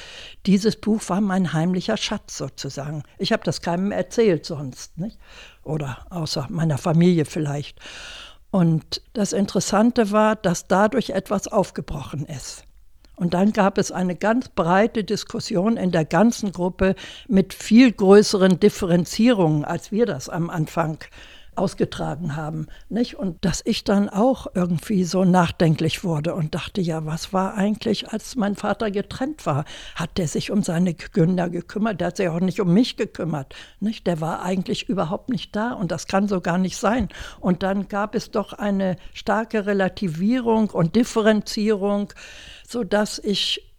dieses 0.46 0.74
Buch 0.76 1.00
war 1.08 1.20
mein 1.20 1.52
heimlicher 1.52 1.96
Schatz 1.96 2.36
sozusagen. 2.36 3.04
Ich 3.18 3.32
habe 3.32 3.44
das 3.44 3.62
keinem 3.62 3.92
erzählt 3.92 4.44
sonst, 4.44 4.98
nicht? 4.98 5.18
Oder 5.62 5.98
außer 6.10 6.46
meiner 6.48 6.78
Familie 6.78 7.26
vielleicht. 7.26 7.78
Und 8.50 9.02
das 9.12 9.32
Interessante 9.32 10.10
war, 10.10 10.36
dass 10.36 10.66
dadurch 10.66 11.10
etwas 11.10 11.48
aufgebrochen 11.48 12.26
ist. 12.26 12.64
Und 13.16 13.34
dann 13.34 13.52
gab 13.52 13.76
es 13.76 13.92
eine 13.92 14.16
ganz 14.16 14.48
breite 14.48 15.04
Diskussion 15.04 15.76
in 15.76 15.90
der 15.90 16.06
ganzen 16.06 16.52
Gruppe 16.52 16.94
mit 17.28 17.52
viel 17.52 17.92
größeren 17.92 18.58
Differenzierungen, 18.58 19.64
als 19.64 19.92
wir 19.92 20.06
das 20.06 20.30
am 20.30 20.48
Anfang 20.48 20.98
ausgetragen 21.60 22.34
haben. 22.36 22.66
Nicht? 22.88 23.16
Und 23.16 23.44
dass 23.44 23.62
ich 23.64 23.84
dann 23.84 24.08
auch 24.08 24.46
irgendwie 24.54 25.04
so 25.04 25.24
nachdenklich 25.24 26.02
wurde 26.02 26.34
und 26.34 26.54
dachte, 26.54 26.80
ja, 26.80 27.04
was 27.06 27.32
war 27.32 27.54
eigentlich, 27.54 28.08
als 28.08 28.34
mein 28.36 28.56
Vater 28.56 28.90
getrennt 28.90 29.46
war? 29.46 29.64
Hat 29.94 30.18
der 30.18 30.26
sich 30.26 30.50
um 30.50 30.62
seine 30.62 30.94
Kinder 30.94 31.50
gekümmert? 31.50 32.00
Der 32.00 32.08
hat 32.08 32.16
sich 32.16 32.28
auch 32.28 32.40
nicht 32.40 32.60
um 32.60 32.72
mich 32.72 32.96
gekümmert. 32.96 33.54
Nicht? 33.78 34.06
Der 34.06 34.20
war 34.20 34.42
eigentlich 34.42 34.88
überhaupt 34.88 35.28
nicht 35.28 35.54
da 35.54 35.72
und 35.72 35.92
das 35.92 36.06
kann 36.06 36.26
so 36.26 36.40
gar 36.40 36.58
nicht 36.58 36.78
sein. 36.78 37.08
Und 37.38 37.62
dann 37.62 37.88
gab 37.88 38.14
es 38.14 38.30
doch 38.30 38.54
eine 38.54 38.96
starke 39.12 39.66
Relativierung 39.66 40.70
und 40.70 40.96
Differenzierung, 40.96 42.12
sodass 42.66 43.18
ich 43.18 43.70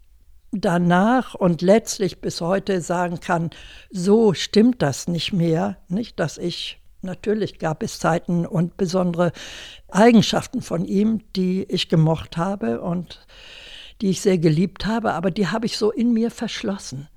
danach 0.52 1.34
und 1.34 1.62
letztlich 1.62 2.20
bis 2.20 2.42
heute 2.42 2.82
sagen 2.82 3.20
kann, 3.20 3.52
so 3.90 4.34
stimmt 4.34 4.82
das 4.82 5.08
nicht 5.08 5.34
mehr, 5.34 5.78
nicht, 5.88 6.20
dass 6.20 6.38
ich 6.38 6.81
Natürlich 7.02 7.58
gab 7.58 7.82
es 7.82 8.00
Zeiten 8.00 8.46
und 8.46 8.78
besondere 8.78 9.32
Eigenschaften 9.90 10.62
von 10.62 10.86
ihm, 10.86 11.22
die 11.36 11.64
ich 11.64 11.90
gemocht 11.90 12.38
habe 12.38 12.82
und 12.82 13.26
die 14.02 14.10
ich 14.10 14.22
sehr 14.22 14.38
geliebt 14.38 14.86
habe, 14.86 15.14
aber 15.14 15.32
die 15.32 15.48
habe 15.48 15.66
ich 15.66 15.78
so 15.78 15.92
in 15.92 16.14
mir 16.14 16.32
verschlossen. 16.32 17.08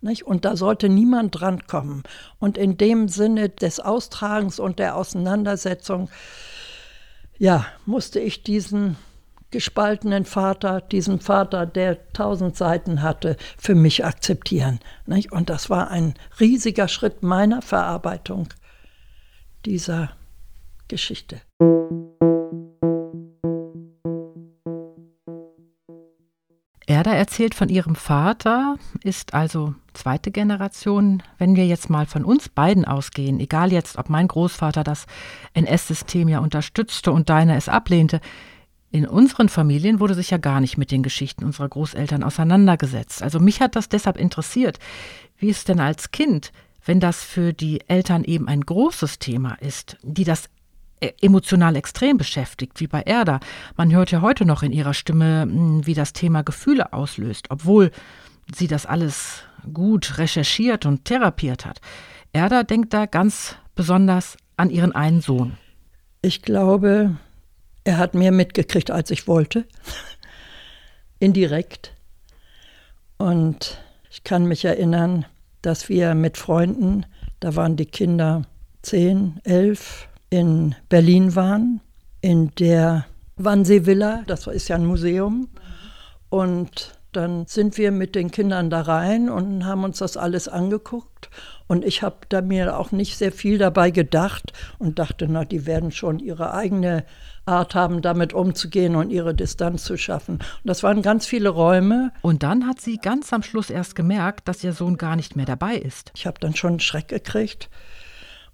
Nicht? 0.00 0.24
Und 0.24 0.44
da 0.44 0.56
sollte 0.56 0.88
niemand 0.88 1.40
drankommen. 1.40 2.02
Und 2.38 2.58
in 2.58 2.76
dem 2.76 3.08
Sinne 3.08 3.48
des 3.48 3.80
Austragens 3.80 4.58
und 4.58 4.78
der 4.78 4.96
Auseinandersetzung, 4.96 6.10
ja, 7.38 7.66
musste 7.86 8.20
ich 8.20 8.42
diesen 8.42 8.96
gespaltenen 9.50 10.24
Vater, 10.24 10.80
diesen 10.80 11.20
Vater, 11.20 11.64
der 11.64 12.12
tausend 12.12 12.56
Seiten 12.56 13.02
hatte, 13.02 13.36
für 13.56 13.74
mich 13.74 14.04
akzeptieren. 14.04 14.80
Nicht? 15.06 15.32
Und 15.32 15.48
das 15.48 15.70
war 15.70 15.90
ein 15.90 16.14
riesiger 16.40 16.88
Schritt 16.88 17.22
meiner 17.22 17.62
Verarbeitung 17.62 18.48
dieser 19.66 20.10
Geschichte. 20.88 21.40
Erda 26.86 27.14
erzählt 27.14 27.54
von 27.54 27.70
ihrem 27.70 27.94
Vater, 27.94 28.76
ist 29.02 29.32
also 29.32 29.74
zweite 29.94 30.30
Generation. 30.30 31.22
Wenn 31.38 31.56
wir 31.56 31.66
jetzt 31.66 31.88
mal 31.88 32.04
von 32.04 32.24
uns 32.24 32.50
beiden 32.50 32.84
ausgehen, 32.84 33.40
egal 33.40 33.72
jetzt, 33.72 33.96
ob 33.96 34.10
mein 34.10 34.28
Großvater 34.28 34.84
das 34.84 35.06
NS-System 35.54 36.28
ja 36.28 36.40
unterstützte 36.40 37.10
und 37.10 37.30
deiner 37.30 37.56
es 37.56 37.70
ablehnte, 37.70 38.20
in 38.90 39.08
unseren 39.08 39.48
Familien 39.48 39.98
wurde 39.98 40.14
sich 40.14 40.30
ja 40.30 40.38
gar 40.38 40.60
nicht 40.60 40.76
mit 40.76 40.92
den 40.92 41.02
Geschichten 41.02 41.44
unserer 41.44 41.68
Großeltern 41.68 42.22
auseinandergesetzt. 42.22 43.22
Also 43.22 43.40
mich 43.40 43.60
hat 43.60 43.74
das 43.74 43.88
deshalb 43.88 44.16
interessiert, 44.16 44.78
wie 45.36 45.50
es 45.50 45.64
denn 45.64 45.80
als 45.80 46.12
Kind 46.12 46.52
wenn 46.84 47.00
das 47.00 47.22
für 47.22 47.52
die 47.52 47.80
Eltern 47.88 48.24
eben 48.24 48.48
ein 48.48 48.60
großes 48.60 49.18
Thema 49.18 49.54
ist, 49.60 49.96
die 50.02 50.24
das 50.24 50.48
e-, 51.00 51.12
emotional 51.20 51.76
extrem 51.76 52.16
beschäftigt, 52.16 52.80
wie 52.80 52.86
bei 52.86 53.02
Erda. 53.02 53.40
Man 53.76 53.92
hört 53.92 54.10
ja 54.10 54.20
heute 54.20 54.44
noch 54.44 54.62
in 54.62 54.72
ihrer 54.72 54.94
Stimme, 54.94 55.42
hm, 55.42 55.86
wie 55.86 55.94
das 55.94 56.12
Thema 56.12 56.42
Gefühle 56.42 56.92
auslöst, 56.92 57.50
obwohl 57.50 57.90
sie 58.54 58.66
das 58.66 58.86
alles 58.86 59.42
gut 59.72 60.18
recherchiert 60.18 60.84
und 60.86 61.04
therapiert 61.04 61.64
hat. 61.64 61.80
Erda 62.32 62.62
denkt 62.62 62.92
da 62.92 63.06
ganz 63.06 63.56
besonders 63.74 64.36
an 64.56 64.70
ihren 64.70 64.92
einen 64.92 65.20
Sohn. 65.20 65.56
Ich 66.20 66.42
glaube, 66.42 67.16
er 67.84 67.98
hat 67.98 68.14
mehr 68.14 68.32
mitgekriegt, 68.32 68.90
als 68.90 69.10
ich 69.10 69.26
wollte. 69.26 69.66
Indirekt. 71.18 71.94
Und 73.16 73.78
ich 74.10 74.24
kann 74.24 74.46
mich 74.46 74.64
erinnern, 74.64 75.26
dass 75.64 75.88
wir 75.88 76.14
mit 76.14 76.36
Freunden, 76.36 77.06
da 77.40 77.56
waren 77.56 77.76
die 77.76 77.86
Kinder 77.86 78.42
zehn, 78.82 79.40
elf, 79.44 80.08
in 80.30 80.74
Berlin 80.88 81.34
waren, 81.36 81.80
in 82.20 82.50
der 82.58 83.06
Wannsee-Villa, 83.36 84.22
das 84.26 84.46
ist 84.46 84.68
ja 84.68 84.76
ein 84.76 84.86
Museum. 84.86 85.48
Und 86.28 86.98
dann 87.12 87.46
sind 87.46 87.78
wir 87.78 87.92
mit 87.92 88.14
den 88.14 88.30
Kindern 88.30 88.70
da 88.70 88.82
rein 88.82 89.28
und 89.28 89.64
haben 89.64 89.84
uns 89.84 89.98
das 89.98 90.16
alles 90.16 90.48
angeguckt. 90.48 91.30
Und 91.66 91.84
ich 91.84 92.02
habe 92.02 92.16
da 92.28 92.42
mir 92.42 92.78
auch 92.78 92.92
nicht 92.92 93.16
sehr 93.16 93.32
viel 93.32 93.58
dabei 93.58 93.90
gedacht 93.90 94.52
und 94.78 94.98
dachte, 94.98 95.28
na, 95.28 95.44
die 95.44 95.66
werden 95.66 95.92
schon 95.92 96.18
ihre 96.18 96.52
eigene 96.52 97.04
Art 97.46 97.74
haben, 97.74 98.02
damit 98.02 98.32
umzugehen 98.32 98.96
und 98.96 99.10
ihre 99.10 99.34
Distanz 99.34 99.84
zu 99.84 99.96
schaffen. 99.96 100.36
Und 100.36 100.64
das 100.64 100.82
waren 100.82 101.02
ganz 101.02 101.26
viele 101.26 101.50
Räume. 101.50 102.12
Und 102.22 102.42
dann 102.42 102.66
hat 102.66 102.80
sie 102.80 102.96
ganz 102.96 103.32
am 103.32 103.42
Schluss 103.42 103.70
erst 103.70 103.94
gemerkt, 103.94 104.48
dass 104.48 104.64
ihr 104.64 104.72
Sohn 104.72 104.96
gar 104.96 105.16
nicht 105.16 105.36
mehr 105.36 105.46
dabei 105.46 105.76
ist. 105.76 106.12
Ich 106.16 106.26
habe 106.26 106.40
dann 106.40 106.56
schon 106.56 106.70
einen 106.70 106.80
Schreck 106.80 107.08
gekriegt 107.08 107.68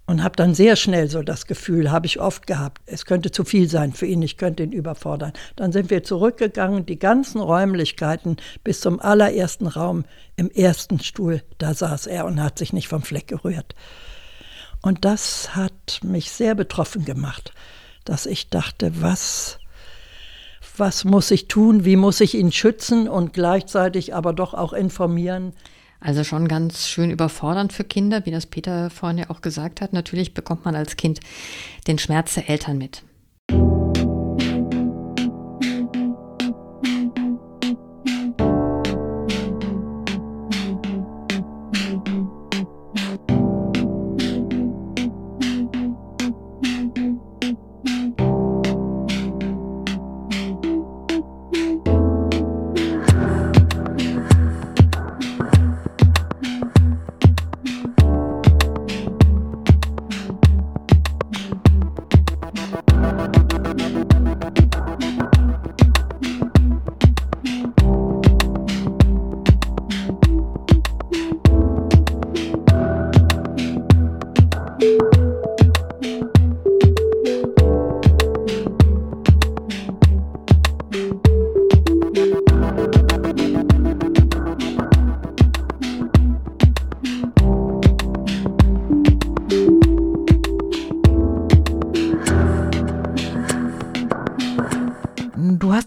und 0.07 0.23
habe 0.23 0.35
dann 0.35 0.53
sehr 0.53 0.75
schnell 0.75 1.09
so 1.09 1.21
das 1.21 1.45
Gefühl, 1.45 1.91
habe 1.91 2.05
ich 2.05 2.19
oft 2.19 2.47
gehabt, 2.47 2.81
es 2.85 3.05
könnte 3.05 3.31
zu 3.31 3.45
viel 3.45 3.69
sein 3.69 3.93
für 3.93 4.05
ihn, 4.05 4.21
ich 4.21 4.37
könnte 4.37 4.63
ihn 4.63 4.71
überfordern. 4.71 5.31
Dann 5.55 5.71
sind 5.71 5.89
wir 5.89 6.03
zurückgegangen, 6.03 6.85
die 6.85 6.99
ganzen 6.99 7.39
Räumlichkeiten 7.39 8.37
bis 8.63 8.81
zum 8.81 8.99
allerersten 8.99 9.67
Raum 9.67 10.03
im 10.35 10.49
ersten 10.49 10.99
Stuhl, 10.99 11.43
da 11.59 11.73
saß 11.73 12.07
er 12.07 12.25
und 12.25 12.41
hat 12.43 12.57
sich 12.57 12.73
nicht 12.73 12.87
vom 12.87 13.03
Fleck 13.03 13.27
gerührt. 13.27 13.75
Und 14.81 15.05
das 15.05 15.55
hat 15.55 15.99
mich 16.03 16.31
sehr 16.31 16.55
betroffen 16.55 17.05
gemacht 17.05 17.53
dass 18.05 18.25
ich 18.25 18.49
dachte, 18.49 19.01
was, 19.01 19.59
was 20.77 21.03
muss 21.03 21.31
ich 21.31 21.47
tun, 21.47 21.85
wie 21.85 21.95
muss 21.95 22.21
ich 22.21 22.35
ihn 22.35 22.51
schützen 22.51 23.07
und 23.07 23.33
gleichzeitig 23.33 24.13
aber 24.15 24.33
doch 24.33 24.53
auch 24.53 24.73
informieren. 24.73 25.53
Also 25.99 26.23
schon 26.23 26.47
ganz 26.47 26.87
schön 26.87 27.11
überfordernd 27.11 27.73
für 27.73 27.83
Kinder, 27.83 28.25
wie 28.25 28.31
das 28.31 28.47
Peter 28.47 28.89
vorhin 28.89 29.19
ja 29.19 29.29
auch 29.29 29.41
gesagt 29.41 29.81
hat. 29.81 29.93
Natürlich 29.93 30.33
bekommt 30.33 30.65
man 30.65 30.75
als 30.75 30.95
Kind 30.95 31.19
den 31.87 31.99
Schmerz 31.99 32.33
der 32.33 32.49
Eltern 32.49 32.79
mit. 32.79 33.03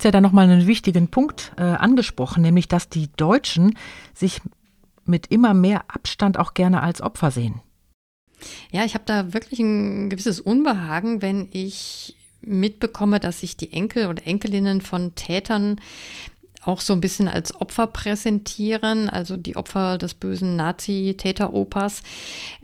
Ja 0.05 0.11
da 0.11 0.21
nochmal 0.21 0.49
einen 0.49 0.67
wichtigen 0.67 1.09
Punkt 1.09 1.53
äh, 1.57 1.63
angesprochen, 1.63 2.43
nämlich 2.43 2.69
dass 2.69 2.89
die 2.89 3.09
Deutschen 3.17 3.77
sich 4.15 4.41
mit 5.05 5.27
immer 5.29 5.55
mehr 5.55 5.85
Abstand 5.89 6.39
auch 6.39 6.55
gerne 6.55 6.83
als 6.83 7.01
Opfer 7.01 7.31
sehen. 7.31 7.61
Ja, 8.71 8.85
ich 8.85 8.95
habe 8.95 9.05
da 9.07 9.33
wirklich 9.33 9.61
ein 9.61 10.11
gewisses 10.11 10.41
Unbehagen, 10.41 11.23
wenn 11.23 11.49
ich 11.53 12.17
mitbekomme, 12.43 13.21
dass 13.21 13.41
sich 13.41 13.57
die 13.57 13.73
Enkel 13.73 14.07
und 14.07 14.27
Enkelinnen 14.27 14.81
von 14.81 15.15
Tätern 15.15 15.81
auch 16.67 16.81
so 16.81 16.93
ein 16.93 17.01
bisschen 17.01 17.29
als 17.29 17.55
Opfer 17.61 17.87
präsentieren, 17.87 19.11
also 19.11 19.37
die 19.37 19.57
Opfer 19.57 19.99
des 19.99 20.15
bösen 20.15 20.57
Nazi-Täteropas, 20.57 22.03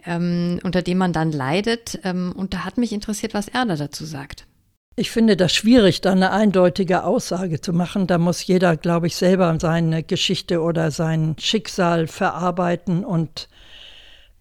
ähm, 0.07 0.59
unter 0.63 0.83
dem 0.83 0.99
man 0.99 1.13
dann 1.13 1.33
leidet. 1.33 2.01
Ähm, 2.05 2.33
und 2.35 2.55
da 2.55 2.65
hat 2.65 2.79
mich 2.79 2.93
interessiert, 2.93 3.35
was 3.35 3.49
Erna 3.49 3.77
dazu 3.77 4.05
sagt. 4.05 4.47
Ich 4.97 5.11
finde 5.13 5.37
das 5.37 5.55
schwierig, 5.55 6.01
da 6.03 6.13
eine 6.13 6.33
eindeutige 6.33 7.05
Aussage 7.05 7.61
zu 7.61 7.73
machen. 7.73 8.07
Da 8.07 8.19
muss 8.19 8.47
jeder, 8.47 8.77
glaube 8.77 9.07
ich, 9.07 9.17
selber 9.17 9.57
seine 9.59 10.03
Geschichte 10.03 10.61
oder 10.61 10.91
sein 10.91 11.37
Schicksal 11.39 12.07
verarbeiten 12.07 13.05
und 13.05 13.49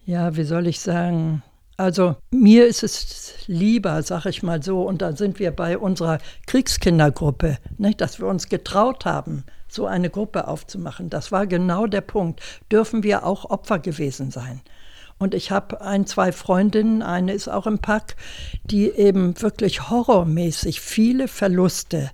ja, 0.04 0.36
wie 0.36 0.42
soll 0.42 0.66
ich 0.66 0.80
sagen, 0.80 1.42
also 1.76 2.16
mir 2.30 2.66
ist 2.66 2.82
es 2.82 3.34
lieber, 3.46 4.02
sag 4.02 4.26
ich 4.26 4.42
mal 4.42 4.62
so, 4.62 4.82
und 4.82 5.00
da 5.00 5.16
sind 5.16 5.38
wir 5.38 5.50
bei 5.52 5.78
unserer 5.78 6.18
Kriegskindergruppe, 6.46 7.56
nicht, 7.78 8.00
dass 8.00 8.18
wir 8.18 8.26
uns 8.26 8.48
getraut 8.48 9.06
haben, 9.06 9.44
so 9.68 9.86
eine 9.86 10.10
Gruppe 10.10 10.48
aufzumachen. 10.48 11.08
Das 11.08 11.32
war 11.32 11.46
genau 11.46 11.86
der 11.86 12.02
Punkt. 12.02 12.42
Dürfen 12.70 13.02
wir 13.02 13.24
auch 13.24 13.48
Opfer 13.48 13.78
gewesen 13.78 14.30
sein? 14.30 14.60
Und 15.20 15.34
ich 15.34 15.50
habe 15.50 15.82
ein, 15.82 16.06
zwei 16.06 16.32
Freundinnen, 16.32 17.02
eine 17.02 17.34
ist 17.34 17.46
auch 17.46 17.66
im 17.66 17.78
Pack, 17.78 18.16
die 18.64 18.88
eben 18.88 19.40
wirklich 19.42 19.90
horrormäßig 19.90 20.80
viele 20.80 21.28
Verluste 21.28 22.10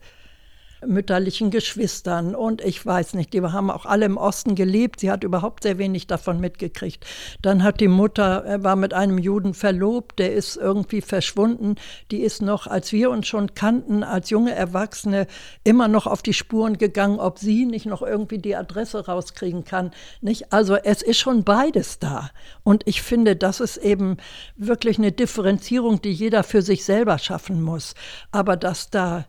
mütterlichen 0.84 1.50
Geschwistern 1.50 2.34
und 2.34 2.62
ich 2.62 2.84
weiß 2.84 3.14
nicht, 3.14 3.32
die 3.32 3.42
haben 3.42 3.70
auch 3.70 3.86
alle 3.86 4.06
im 4.06 4.16
Osten 4.16 4.54
gelebt. 4.54 5.00
Sie 5.00 5.10
hat 5.10 5.24
überhaupt 5.24 5.62
sehr 5.62 5.78
wenig 5.78 6.06
davon 6.06 6.40
mitgekriegt. 6.40 7.04
Dann 7.40 7.62
hat 7.62 7.80
die 7.80 7.88
Mutter, 7.88 8.44
er 8.44 8.64
war 8.64 8.76
mit 8.76 8.92
einem 8.92 9.18
Juden 9.18 9.54
verlobt, 9.54 10.18
der 10.18 10.34
ist 10.34 10.56
irgendwie 10.56 11.00
verschwunden. 11.00 11.76
Die 12.10 12.20
ist 12.20 12.42
noch, 12.42 12.66
als 12.66 12.92
wir 12.92 13.10
uns 13.10 13.26
schon 13.26 13.54
kannten, 13.54 14.02
als 14.02 14.30
junge 14.30 14.54
Erwachsene, 14.54 15.26
immer 15.64 15.88
noch 15.88 16.06
auf 16.06 16.22
die 16.22 16.34
Spuren 16.34 16.76
gegangen, 16.76 17.20
ob 17.20 17.38
sie 17.38 17.64
nicht 17.64 17.86
noch 17.86 18.02
irgendwie 18.02 18.38
die 18.38 18.56
Adresse 18.56 19.06
rauskriegen 19.06 19.64
kann. 19.64 19.92
Nicht? 20.20 20.52
Also 20.52 20.76
es 20.76 21.02
ist 21.02 21.18
schon 21.18 21.44
beides 21.44 21.98
da. 21.98 22.30
Und 22.64 22.82
ich 22.86 23.02
finde, 23.02 23.36
das 23.36 23.60
ist 23.60 23.78
eben 23.78 24.18
wirklich 24.56 24.98
eine 24.98 25.12
Differenzierung, 25.12 26.02
die 26.02 26.12
jeder 26.12 26.42
für 26.42 26.62
sich 26.62 26.84
selber 26.84 27.18
schaffen 27.18 27.62
muss. 27.62 27.94
Aber 28.30 28.56
dass 28.56 28.90
da 28.90 29.24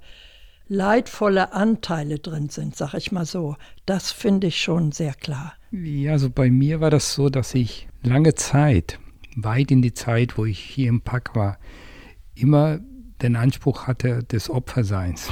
leidvolle 0.67 1.53
Anteile 1.53 2.19
drin 2.19 2.49
sind, 2.49 2.75
sag 2.75 2.93
ich 2.93 3.11
mal 3.11 3.25
so. 3.25 3.55
Das 3.85 4.11
finde 4.11 4.47
ich 4.47 4.61
schon 4.61 4.91
sehr 4.91 5.13
klar. 5.13 5.53
Ja, 5.71 6.13
also 6.13 6.29
bei 6.29 6.49
mir 6.49 6.81
war 6.81 6.89
das 6.89 7.13
so, 7.13 7.29
dass 7.29 7.53
ich 7.55 7.87
lange 8.03 8.35
Zeit, 8.35 8.99
weit 9.35 9.71
in 9.71 9.81
die 9.81 9.93
Zeit, 9.93 10.37
wo 10.37 10.45
ich 10.45 10.59
hier 10.59 10.89
im 10.89 11.01
Pack 11.01 11.35
war, 11.35 11.57
immer 12.35 12.79
den 13.21 13.35
Anspruch 13.35 13.87
hatte 13.87 14.23
des 14.23 14.49
Opferseins. 14.49 15.29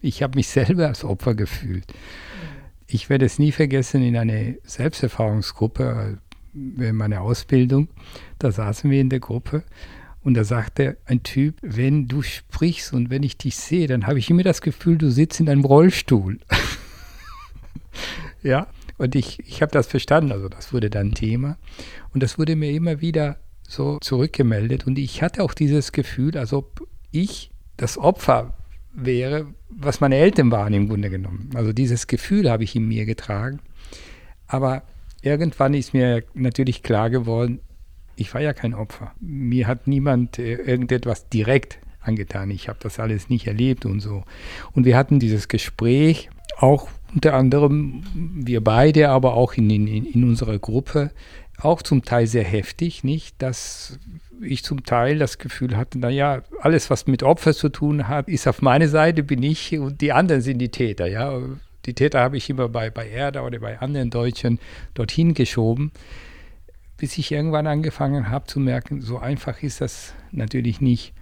Ich 0.00 0.22
habe 0.22 0.36
mich 0.36 0.48
selber 0.48 0.88
als 0.88 1.04
Opfer 1.04 1.34
gefühlt. 1.34 1.92
Ich 2.86 3.08
werde 3.10 3.24
es 3.24 3.38
nie 3.38 3.52
vergessen, 3.52 4.02
in 4.02 4.16
einer 4.16 4.54
Selbsterfahrungsgruppe, 4.62 6.18
während 6.52 6.98
meiner 6.98 7.22
Ausbildung, 7.22 7.88
da 8.38 8.50
saßen 8.52 8.90
wir 8.90 9.00
in 9.00 9.10
der 9.10 9.20
Gruppe 9.20 9.64
und 10.26 10.34
da 10.34 10.42
sagte 10.42 10.96
ein 11.04 11.22
Typ, 11.22 11.54
wenn 11.62 12.08
du 12.08 12.20
sprichst 12.20 12.92
und 12.92 13.10
wenn 13.10 13.22
ich 13.22 13.38
dich 13.38 13.54
sehe, 13.54 13.86
dann 13.86 14.08
habe 14.08 14.18
ich 14.18 14.28
immer 14.28 14.42
das 14.42 14.60
Gefühl, 14.60 14.98
du 14.98 15.08
sitzt 15.08 15.38
in 15.38 15.48
einem 15.48 15.64
Rollstuhl. 15.64 16.40
ja, 18.42 18.66
und 18.98 19.14
ich, 19.14 19.38
ich 19.46 19.62
habe 19.62 19.70
das 19.70 19.86
verstanden, 19.86 20.32
also 20.32 20.48
das 20.48 20.72
wurde 20.72 20.90
dann 20.90 21.12
Thema. 21.12 21.58
Und 22.12 22.24
das 22.24 22.40
wurde 22.40 22.56
mir 22.56 22.72
immer 22.72 23.00
wieder 23.00 23.36
so 23.68 23.98
zurückgemeldet. 24.00 24.84
Und 24.84 24.98
ich 24.98 25.22
hatte 25.22 25.44
auch 25.44 25.54
dieses 25.54 25.92
Gefühl, 25.92 26.36
als 26.36 26.52
ob 26.52 26.84
ich 27.12 27.52
das 27.76 27.96
Opfer 27.96 28.54
wäre, 28.92 29.46
was 29.68 30.00
meine 30.00 30.16
Eltern 30.16 30.50
waren 30.50 30.74
im 30.74 30.88
Grunde 30.88 31.08
genommen. 31.08 31.50
Also 31.54 31.72
dieses 31.72 32.08
Gefühl 32.08 32.50
habe 32.50 32.64
ich 32.64 32.74
in 32.74 32.88
mir 32.88 33.04
getragen. 33.04 33.60
Aber 34.48 34.82
irgendwann 35.22 35.72
ist 35.72 35.94
mir 35.94 36.24
natürlich 36.34 36.82
klar 36.82 37.10
geworden, 37.10 37.60
ich 38.16 38.32
war 38.34 38.40
ja 38.40 38.52
kein 38.52 38.74
Opfer. 38.74 39.12
Mir 39.20 39.66
hat 39.66 39.86
niemand 39.86 40.38
äh, 40.38 40.54
irgendetwas 40.54 41.28
direkt 41.28 41.78
angetan. 42.00 42.50
Ich 42.50 42.68
habe 42.68 42.78
das 42.82 42.98
alles 42.98 43.28
nicht 43.28 43.46
erlebt 43.46 43.84
und 43.84 44.00
so. 44.00 44.24
Und 44.72 44.84
wir 44.84 44.96
hatten 44.96 45.20
dieses 45.20 45.48
Gespräch, 45.48 46.30
auch 46.58 46.88
unter 47.14 47.34
anderem 47.34 48.02
wir 48.14 48.62
beide, 48.62 49.10
aber 49.10 49.34
auch 49.34 49.54
in, 49.54 49.70
in, 49.70 49.86
in 49.86 50.24
unserer 50.24 50.58
Gruppe, 50.58 51.10
auch 51.58 51.82
zum 51.82 52.04
Teil 52.04 52.26
sehr 52.26 52.44
heftig, 52.44 53.04
nicht? 53.04 53.40
Dass 53.40 53.98
ich 54.42 54.64
zum 54.64 54.84
Teil 54.84 55.18
das 55.18 55.38
Gefühl 55.38 55.76
hatte, 55.76 55.98
naja, 55.98 56.42
alles, 56.60 56.90
was 56.90 57.06
mit 57.06 57.22
Opfer 57.22 57.54
zu 57.54 57.68
tun 57.70 58.08
hat, 58.08 58.28
ist 58.28 58.46
auf 58.46 58.60
meine 58.60 58.88
Seite, 58.88 59.22
bin 59.22 59.42
ich 59.42 59.78
und 59.78 60.00
die 60.00 60.12
anderen 60.12 60.42
sind 60.42 60.58
die 60.58 60.70
Täter, 60.70 61.06
ja. 61.06 61.40
Die 61.86 61.94
Täter 61.94 62.20
habe 62.20 62.36
ich 62.36 62.50
immer 62.50 62.68
bei, 62.68 62.90
bei 62.90 63.08
Erda 63.08 63.42
oder 63.42 63.60
bei 63.60 63.78
anderen 63.78 64.10
Deutschen 64.10 64.58
dorthin 64.94 65.34
geschoben 65.34 65.92
bis 66.96 67.18
ich 67.18 67.32
irgendwann 67.32 67.66
angefangen 67.66 68.30
habe 68.30 68.46
zu 68.46 68.60
merken, 68.60 69.02
so 69.02 69.18
einfach 69.18 69.62
ist 69.62 69.80
das 69.80 70.14
natürlich 70.32 70.80
nicht. 70.80 71.12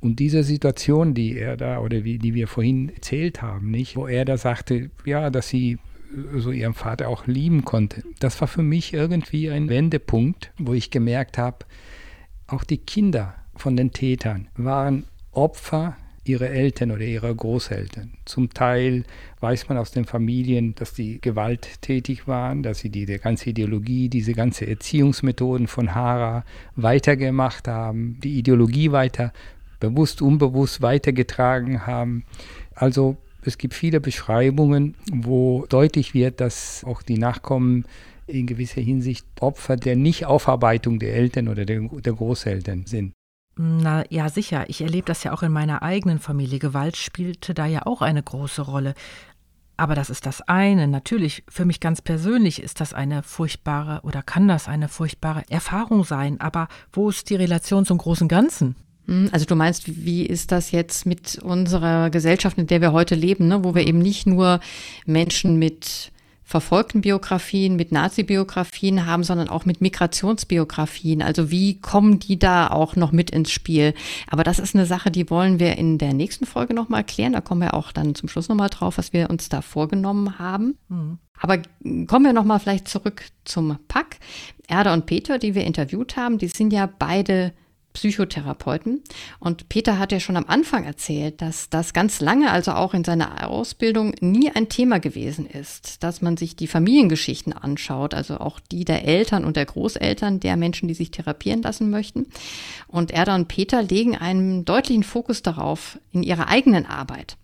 Und 0.00 0.18
diese 0.20 0.42
Situation, 0.42 1.14
die 1.14 1.38
er 1.38 1.56
da 1.56 1.78
oder 1.78 2.04
wie, 2.04 2.18
die 2.18 2.34
wir 2.34 2.46
vorhin 2.46 2.90
erzählt 2.90 3.40
haben, 3.40 3.70
nicht, 3.70 3.96
wo 3.96 4.06
er 4.06 4.24
da 4.24 4.36
sagte, 4.36 4.90
ja, 5.06 5.30
dass 5.30 5.48
sie 5.48 5.78
so 6.36 6.50
ihren 6.50 6.74
Vater 6.74 7.08
auch 7.08 7.26
lieben 7.26 7.64
konnte, 7.64 8.02
das 8.20 8.40
war 8.40 8.48
für 8.48 8.62
mich 8.62 8.92
irgendwie 8.92 9.50
ein 9.50 9.68
Wendepunkt, 9.68 10.52
wo 10.58 10.74
ich 10.74 10.90
gemerkt 10.90 11.38
habe, 11.38 11.64
auch 12.46 12.64
die 12.64 12.78
Kinder 12.78 13.34
von 13.56 13.76
den 13.76 13.92
Tätern 13.92 14.48
waren 14.56 15.06
Opfer 15.32 15.96
ihre 16.24 16.48
Eltern 16.48 16.90
oder 16.90 17.02
ihre 17.02 17.34
Großeltern. 17.34 18.12
Zum 18.24 18.50
Teil 18.50 19.04
weiß 19.40 19.68
man 19.68 19.78
aus 19.78 19.90
den 19.90 20.04
Familien, 20.04 20.74
dass 20.74 20.94
die 20.94 21.20
gewalttätig 21.20 22.26
waren, 22.26 22.62
dass 22.62 22.80
sie 22.80 22.90
die, 22.90 23.06
die 23.06 23.18
ganze 23.18 23.50
Ideologie, 23.50 24.08
diese 24.08 24.32
ganze 24.32 24.66
Erziehungsmethoden 24.66 25.66
von 25.66 25.94
Hara 25.94 26.44
weitergemacht 26.76 27.68
haben, 27.68 28.18
die 28.22 28.38
Ideologie 28.38 28.92
weiter 28.92 29.32
bewusst, 29.80 30.22
unbewusst 30.22 30.82
weitergetragen 30.82 31.86
haben. 31.86 32.24
Also 32.74 33.16
es 33.42 33.58
gibt 33.58 33.74
viele 33.74 34.00
Beschreibungen, 34.00 34.94
wo 35.12 35.66
deutlich 35.68 36.14
wird, 36.14 36.40
dass 36.40 36.84
auch 36.84 37.02
die 37.02 37.18
Nachkommen 37.18 37.84
in 38.26 38.46
gewisser 38.46 38.80
Hinsicht 38.80 39.26
Opfer 39.40 39.76
der 39.76 39.96
Nichtaufarbeitung 39.96 40.98
der 40.98 41.14
Eltern 41.14 41.48
oder 41.48 41.66
der, 41.66 41.80
der 41.80 42.12
Großeltern 42.14 42.86
sind. 42.86 43.12
Na 43.56 44.04
ja, 44.10 44.28
sicher. 44.28 44.64
Ich 44.68 44.80
erlebe 44.80 45.06
das 45.06 45.22
ja 45.24 45.32
auch 45.32 45.42
in 45.42 45.52
meiner 45.52 45.82
eigenen 45.82 46.18
Familie. 46.18 46.58
Gewalt 46.58 46.96
spielte 46.96 47.54
da 47.54 47.66
ja 47.66 47.86
auch 47.86 48.02
eine 48.02 48.22
große 48.22 48.62
Rolle. 48.62 48.94
Aber 49.76 49.94
das 49.94 50.10
ist 50.10 50.26
das 50.26 50.40
eine. 50.42 50.86
Natürlich, 50.86 51.42
für 51.48 51.64
mich 51.64 51.80
ganz 51.80 52.00
persönlich 52.00 52.62
ist 52.62 52.80
das 52.80 52.94
eine 52.94 53.22
furchtbare 53.22 54.00
oder 54.02 54.22
kann 54.22 54.46
das 54.46 54.68
eine 54.68 54.88
furchtbare 54.88 55.44
Erfahrung 55.48 56.04
sein. 56.04 56.40
Aber 56.40 56.68
wo 56.92 57.08
ist 57.08 57.30
die 57.30 57.36
Relation 57.36 57.84
zum 57.84 57.98
großen 57.98 58.28
Ganzen? 58.28 58.76
Hm, 59.06 59.28
also 59.32 59.46
du 59.46 59.56
meinst, 59.56 60.04
wie 60.04 60.24
ist 60.26 60.52
das 60.52 60.70
jetzt 60.70 61.06
mit 61.06 61.38
unserer 61.38 62.10
Gesellschaft, 62.10 62.58
in 62.58 62.66
der 62.66 62.80
wir 62.80 62.92
heute 62.92 63.14
leben, 63.14 63.48
ne? 63.48 63.64
wo 63.64 63.74
wir 63.74 63.86
eben 63.86 63.98
nicht 63.98 64.26
nur 64.26 64.60
Menschen 65.06 65.58
mit 65.58 66.12
verfolgten 66.44 67.00
Biografien, 67.00 67.74
mit 67.76 67.90
Nazi-Biografien 67.90 69.06
haben, 69.06 69.24
sondern 69.24 69.48
auch 69.48 69.64
mit 69.64 69.80
Migrationsbiografien. 69.80 71.22
Also 71.22 71.50
wie 71.50 71.80
kommen 71.80 72.18
die 72.18 72.38
da 72.38 72.68
auch 72.68 72.96
noch 72.96 73.12
mit 73.12 73.30
ins 73.30 73.50
Spiel? 73.50 73.94
Aber 74.28 74.44
das 74.44 74.58
ist 74.58 74.74
eine 74.74 74.84
Sache, 74.84 75.10
die 75.10 75.30
wollen 75.30 75.58
wir 75.58 75.78
in 75.78 75.96
der 75.96 76.12
nächsten 76.12 76.44
Folge 76.44 76.74
nochmal 76.74 77.02
klären. 77.02 77.32
Da 77.32 77.40
kommen 77.40 77.62
wir 77.62 77.74
auch 77.74 77.92
dann 77.92 78.14
zum 78.14 78.28
Schluss 78.28 78.48
nochmal 78.48 78.68
drauf, 78.68 78.98
was 78.98 79.12
wir 79.14 79.30
uns 79.30 79.48
da 79.48 79.62
vorgenommen 79.62 80.38
haben. 80.38 80.76
Mhm. 80.88 81.18
Aber 81.40 81.58
kommen 82.06 82.24
wir 82.26 82.32
nochmal 82.32 82.60
vielleicht 82.60 82.88
zurück 82.88 83.24
zum 83.44 83.78
Pack. 83.88 84.18
Erda 84.68 84.92
und 84.92 85.06
Peter, 85.06 85.38
die 85.38 85.54
wir 85.54 85.64
interviewt 85.64 86.16
haben, 86.16 86.38
die 86.38 86.48
sind 86.48 86.72
ja 86.72 86.86
beide 86.86 87.52
Psychotherapeuten. 87.94 89.02
Und 89.38 89.68
Peter 89.68 89.98
hat 89.98 90.12
ja 90.12 90.20
schon 90.20 90.36
am 90.36 90.46
Anfang 90.46 90.84
erzählt, 90.84 91.40
dass 91.40 91.70
das 91.70 91.92
ganz 91.92 92.20
lange, 92.20 92.50
also 92.50 92.72
auch 92.72 92.92
in 92.92 93.04
seiner 93.04 93.48
Ausbildung, 93.48 94.14
nie 94.20 94.50
ein 94.50 94.68
Thema 94.68 94.98
gewesen 95.00 95.46
ist, 95.46 96.02
dass 96.02 96.20
man 96.20 96.36
sich 96.36 96.56
die 96.56 96.66
Familiengeschichten 96.66 97.52
anschaut, 97.52 98.12
also 98.12 98.38
auch 98.38 98.60
die 98.60 98.84
der 98.84 99.06
Eltern 99.06 99.44
und 99.44 99.56
der 99.56 99.64
Großeltern 99.64 100.40
der 100.40 100.56
Menschen, 100.56 100.88
die 100.88 100.94
sich 100.94 101.12
therapieren 101.12 101.62
lassen 101.62 101.88
möchten. 101.88 102.26
Und 102.88 103.12
Erda 103.12 103.34
und 103.34 103.48
Peter 103.48 103.82
legen 103.82 104.16
einen 104.16 104.64
deutlichen 104.64 105.04
Fokus 105.04 105.42
darauf 105.42 105.98
in 106.12 106.22
ihrer 106.22 106.48
eigenen 106.48 106.86
Arbeit. 106.86 107.36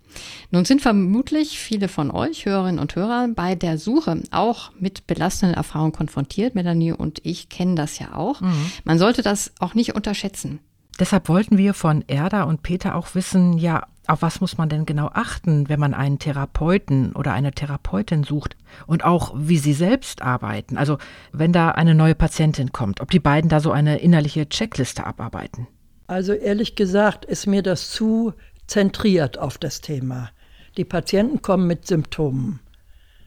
Nun 0.51 0.65
sind 0.65 0.83
vermutlich 0.83 1.59
viele 1.59 1.89
von 1.89 2.11
euch, 2.11 2.47
Hörerinnen 2.47 2.81
und 2.81 2.95
Hörer, 2.97 3.29
bei 3.35 3.55
der 3.55 3.79
Suche 3.79 4.23
auch 4.31 4.73
mit 4.79 5.07
belastenden 5.07 5.57
Erfahrungen 5.57 5.93
konfrontiert. 5.93 6.55
Melanie 6.55 6.93
und 6.93 7.21
ich 7.25 7.49
kennen 7.49 7.77
das 7.77 7.99
ja 7.99 8.15
auch. 8.15 8.41
Mhm. 8.41 8.73
Man 8.85 8.99
sollte 8.99 9.23
das 9.23 9.53
auch 9.59 9.75
nicht 9.75 9.95
unterschätzen. 9.95 10.61
Deshalb 10.99 11.29
wollten 11.29 11.57
wir 11.57 11.73
von 11.73 12.05
Erda 12.09 12.43
und 12.43 12.63
Peter 12.63 12.95
auch 12.95 13.15
wissen, 13.15 13.57
ja, 13.57 13.87
auf 14.07 14.23
was 14.23 14.41
muss 14.41 14.59
man 14.59 14.69
denn 14.69 14.87
genau 14.87 15.09
achten, 15.13 15.69
wenn 15.69 15.81
man 15.81 15.95
einen 15.95 16.19
Therapeuten 16.19 17.13
oder 17.13 17.33
eine 17.33 17.53
Therapeutin 17.53 18.25
sucht 18.25 18.57
und 18.87 19.05
auch 19.05 19.33
wie 19.37 19.59
sie 19.59 19.73
selbst 19.73 20.21
arbeiten. 20.21 20.77
Also 20.77 20.99
wenn 21.33 21.53
da 21.53 21.71
eine 21.71 21.95
neue 21.95 22.15
Patientin 22.15 22.73
kommt, 22.73 23.01
ob 23.01 23.11
die 23.11 23.21
beiden 23.21 23.49
da 23.49 23.61
so 23.61 23.71
eine 23.71 23.99
innerliche 23.99 24.49
Checkliste 24.49 25.07
abarbeiten. 25.07 25.69
Also 26.07 26.33
ehrlich 26.33 26.75
gesagt 26.75 27.25
ist 27.25 27.47
mir 27.47 27.63
das 27.63 27.91
zu 27.91 28.35
zentriert 28.71 29.37
auf 29.37 29.59
das 29.59 29.81
Thema. 29.81 30.31
Die 30.77 30.85
Patienten 30.85 31.43
kommen 31.43 31.67
mit 31.67 31.89
Symptomen. 31.89 32.61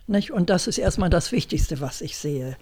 Nicht? 0.07 0.31
Und 0.31 0.49
das 0.49 0.67
ist 0.67 0.77
erstmal 0.77 1.09
das 1.09 1.33
Wichtigste, 1.33 1.81
was 1.81 1.99
ich 1.99 2.17
sehe. 2.17 2.55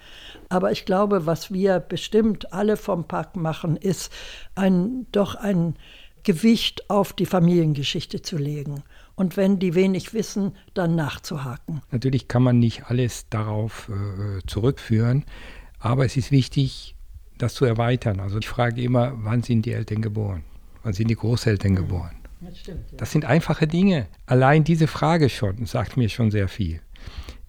Aber 0.50 0.72
ich 0.72 0.86
glaube, 0.86 1.28
was 1.28 1.54
wir 1.54 1.80
bestimmt 1.80 2.52
alle 2.54 2.78
vom 2.78 3.08
Park 3.08 3.36
machen, 3.36 3.78
ist 3.78 4.12
ein, 4.56 5.06
doch 5.12 5.36
ein 5.36 5.76
Gewicht 6.24 6.90
auf 6.90 7.14
die 7.14 7.28
Familiengeschichte 7.28 8.24
zu 8.24 8.38
legen. 8.38 8.84
Und 9.16 9.38
wenn 9.38 9.60
die 9.60 9.76
wenig 9.76 10.16
wissen, 10.16 10.56
dann 10.74 10.96
nachzuhaken. 10.96 11.82
Natürlich 11.92 12.28
kann 12.28 12.42
man 12.42 12.58
nicht 12.58 12.86
alles 12.86 13.30
darauf 13.30 13.90
äh, 13.90 14.42
zurückführen, 14.48 15.26
aber 15.80 16.06
es 16.06 16.18
ist 16.18 16.32
wichtig, 16.32 16.96
das 17.38 17.54
zu 17.54 17.66
erweitern. 17.66 18.20
Also 18.20 18.40
ich 18.40 18.48
frage 18.48 18.82
immer, 18.82 19.14
wann 19.18 19.44
sind 19.44 19.68
die 19.68 19.74
Eltern 19.74 20.02
geboren? 20.02 20.44
Wann 20.82 20.94
sind 20.94 21.10
die 21.10 21.16
Großeltern 21.16 21.76
geboren? 21.76 22.21
Das, 22.42 22.58
stimmt, 22.58 22.92
ja. 22.92 22.98
das 22.98 23.12
sind 23.12 23.26
einfache 23.26 23.68
Dinge. 23.68 24.08
Allein 24.26 24.64
diese 24.64 24.88
Frage 24.88 25.30
schon 25.30 25.66
sagt 25.66 25.96
mir 25.96 26.10
schon 26.10 26.32
sehr 26.32 26.48
viel. 26.48 26.82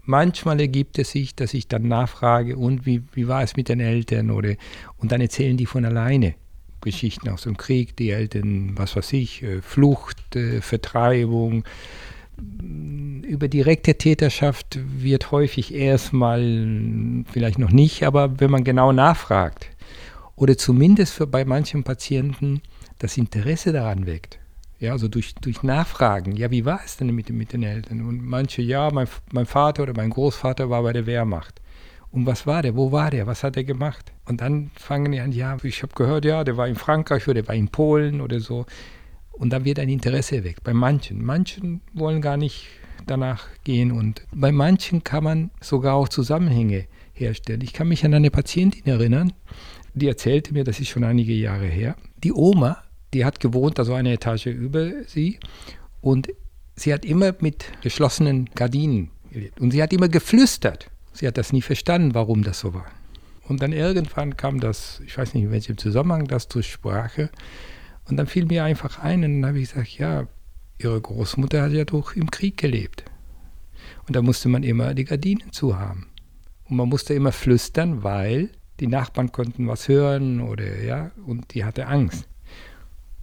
Manchmal 0.05 0.59
ergibt 0.59 0.99
es 0.99 1.11
sich, 1.11 1.35
dass 1.35 1.53
ich 1.53 1.67
dann 1.67 1.87
nachfrage, 1.87 2.57
und 2.57 2.85
wie, 2.85 3.03
wie 3.13 3.27
war 3.27 3.41
es 3.41 3.55
mit 3.55 3.69
den 3.69 3.79
Eltern? 3.79 4.31
Oder, 4.31 4.55
und 4.97 5.11
dann 5.11 5.21
erzählen 5.21 5.57
die 5.57 5.65
von 5.65 5.85
alleine 5.85 6.35
Geschichten 6.81 7.29
aus 7.29 7.43
dem 7.43 7.57
Krieg, 7.57 7.95
die 7.95 8.11
Eltern, 8.11 8.77
was 8.77 8.95
weiß 8.95 9.13
ich, 9.13 9.41
äh, 9.41 9.61
Flucht, 9.61 10.35
äh, 10.35 10.61
Vertreibung. 10.61 11.63
Über 12.37 13.47
direkte 13.47 13.95
Täterschaft 13.95 14.79
wird 14.83 15.31
häufig 15.31 15.73
erstmal, 15.73 16.41
vielleicht 17.31 17.57
noch 17.57 17.71
nicht, 17.71 18.03
aber 18.03 18.39
wenn 18.39 18.51
man 18.51 18.63
genau 18.63 18.91
nachfragt, 18.91 19.69
oder 20.35 20.57
zumindest 20.57 21.13
für, 21.13 21.27
bei 21.27 21.45
manchen 21.45 21.83
Patienten 21.83 22.61
das 22.99 23.17
Interesse 23.17 23.71
daran 23.71 24.05
weckt, 24.05 24.39
ja, 24.83 24.91
also 24.91 25.07
durch, 25.07 25.33
durch 25.35 25.63
Nachfragen. 25.63 26.35
Ja, 26.35 26.51
wie 26.51 26.65
war 26.65 26.81
es 26.83 26.97
denn 26.97 27.15
mit, 27.15 27.29
mit 27.29 27.53
den 27.53 27.63
Eltern? 27.63 28.05
Und 28.05 28.21
manche, 28.21 28.61
ja, 28.61 28.91
mein, 28.91 29.07
mein 29.31 29.45
Vater 29.45 29.83
oder 29.83 29.93
mein 29.95 30.09
Großvater 30.09 30.69
war 30.69 30.83
bei 30.83 30.91
der 30.91 31.05
Wehrmacht. 31.05 31.61
Und 32.11 32.25
was 32.25 32.45
war 32.45 32.61
der? 32.61 32.75
Wo 32.75 32.91
war 32.91 33.09
der? 33.09 33.25
Was 33.25 33.43
hat 33.43 33.55
er 33.55 33.63
gemacht? 33.63 34.11
Und 34.25 34.41
dann 34.41 34.71
fangen 34.75 35.13
die 35.13 35.21
an, 35.21 35.31
ja, 35.31 35.57
ich 35.63 35.81
habe 35.83 35.93
gehört, 35.95 36.25
ja, 36.25 36.43
der 36.43 36.57
war 36.57 36.67
in 36.67 36.75
Frankreich 36.75 37.25
oder 37.27 37.35
der 37.35 37.47
war 37.47 37.55
in 37.55 37.69
Polen 37.69 38.19
oder 38.19 38.41
so. 38.41 38.65
Und 39.31 39.51
dann 39.51 39.63
wird 39.63 39.79
ein 39.79 39.87
Interesse 39.87 40.35
erweckt. 40.35 40.63
Bei 40.65 40.73
manchen. 40.73 41.23
Manchen 41.23 41.79
wollen 41.93 42.21
gar 42.21 42.35
nicht 42.35 42.67
danach 43.07 43.47
gehen. 43.63 43.91
Und 43.93 44.25
bei 44.33 44.51
manchen 44.51 45.05
kann 45.05 45.23
man 45.23 45.51
sogar 45.61 45.95
auch 45.95 46.09
Zusammenhänge 46.09 46.87
herstellen. 47.13 47.61
Ich 47.61 47.71
kann 47.71 47.87
mich 47.87 48.03
an 48.03 48.13
eine 48.13 48.31
Patientin 48.31 48.85
erinnern, 48.85 49.31
die 49.93 50.09
erzählte 50.09 50.53
mir, 50.53 50.65
das 50.65 50.81
ist 50.81 50.89
schon 50.89 51.05
einige 51.05 51.33
Jahre 51.33 51.67
her, 51.67 51.95
die 52.21 52.33
Oma 52.33 52.83
die 53.13 53.25
hat 53.25 53.39
gewohnt, 53.39 53.79
also 53.79 53.93
eine 53.93 54.13
Etage 54.13 54.47
über 54.47 55.03
sie. 55.07 55.39
Und 56.01 56.29
sie 56.75 56.93
hat 56.93 57.05
immer 57.05 57.33
mit 57.39 57.65
geschlossenen 57.81 58.49
Gardinen 58.55 59.11
gelebt. 59.31 59.59
Und 59.59 59.71
sie 59.71 59.81
hat 59.81 59.93
immer 59.93 60.09
geflüstert. 60.09 60.89
Sie 61.13 61.27
hat 61.27 61.37
das 61.37 61.53
nie 61.53 61.61
verstanden, 61.61 62.13
warum 62.13 62.43
das 62.43 62.59
so 62.59 62.73
war. 62.73 62.87
Und 63.47 63.61
dann 63.61 63.71
irgendwann 63.71 64.37
kam 64.37 64.59
das, 64.59 65.01
ich 65.05 65.17
weiß 65.17 65.33
nicht 65.33 65.43
in 65.43 65.51
welchem 65.51 65.77
Zusammenhang, 65.77 66.27
das 66.27 66.47
durch 66.47 66.71
Sprache. 66.71 67.29
Und 68.09 68.17
dann 68.17 68.27
fiel 68.27 68.45
mir 68.45 68.63
einfach 68.63 68.99
ein 68.99 69.23
und 69.23 69.41
dann 69.41 69.49
habe 69.49 69.59
ich 69.59 69.69
gesagt, 69.69 69.97
ja, 69.97 70.27
ihre 70.77 70.99
Großmutter 70.99 71.61
hat 71.61 71.71
ja 71.71 71.85
doch 71.85 72.15
im 72.15 72.31
Krieg 72.31 72.57
gelebt. 72.57 73.05
Und 74.07 74.15
da 74.15 74.21
musste 74.21 74.49
man 74.49 74.63
immer 74.63 74.93
die 74.93 75.05
Gardinen 75.05 75.51
zu 75.51 75.77
haben. 75.77 76.07
Und 76.65 76.77
man 76.77 76.89
musste 76.89 77.13
immer 77.13 77.31
flüstern, 77.31 78.03
weil 78.03 78.49
die 78.79 78.87
Nachbarn 78.87 79.31
konnten 79.31 79.67
was 79.67 79.87
hören 79.87 80.41
oder 80.41 80.81
ja, 80.81 81.11
und 81.25 81.53
die 81.53 81.63
hatte 81.63 81.87
Angst. 81.87 82.27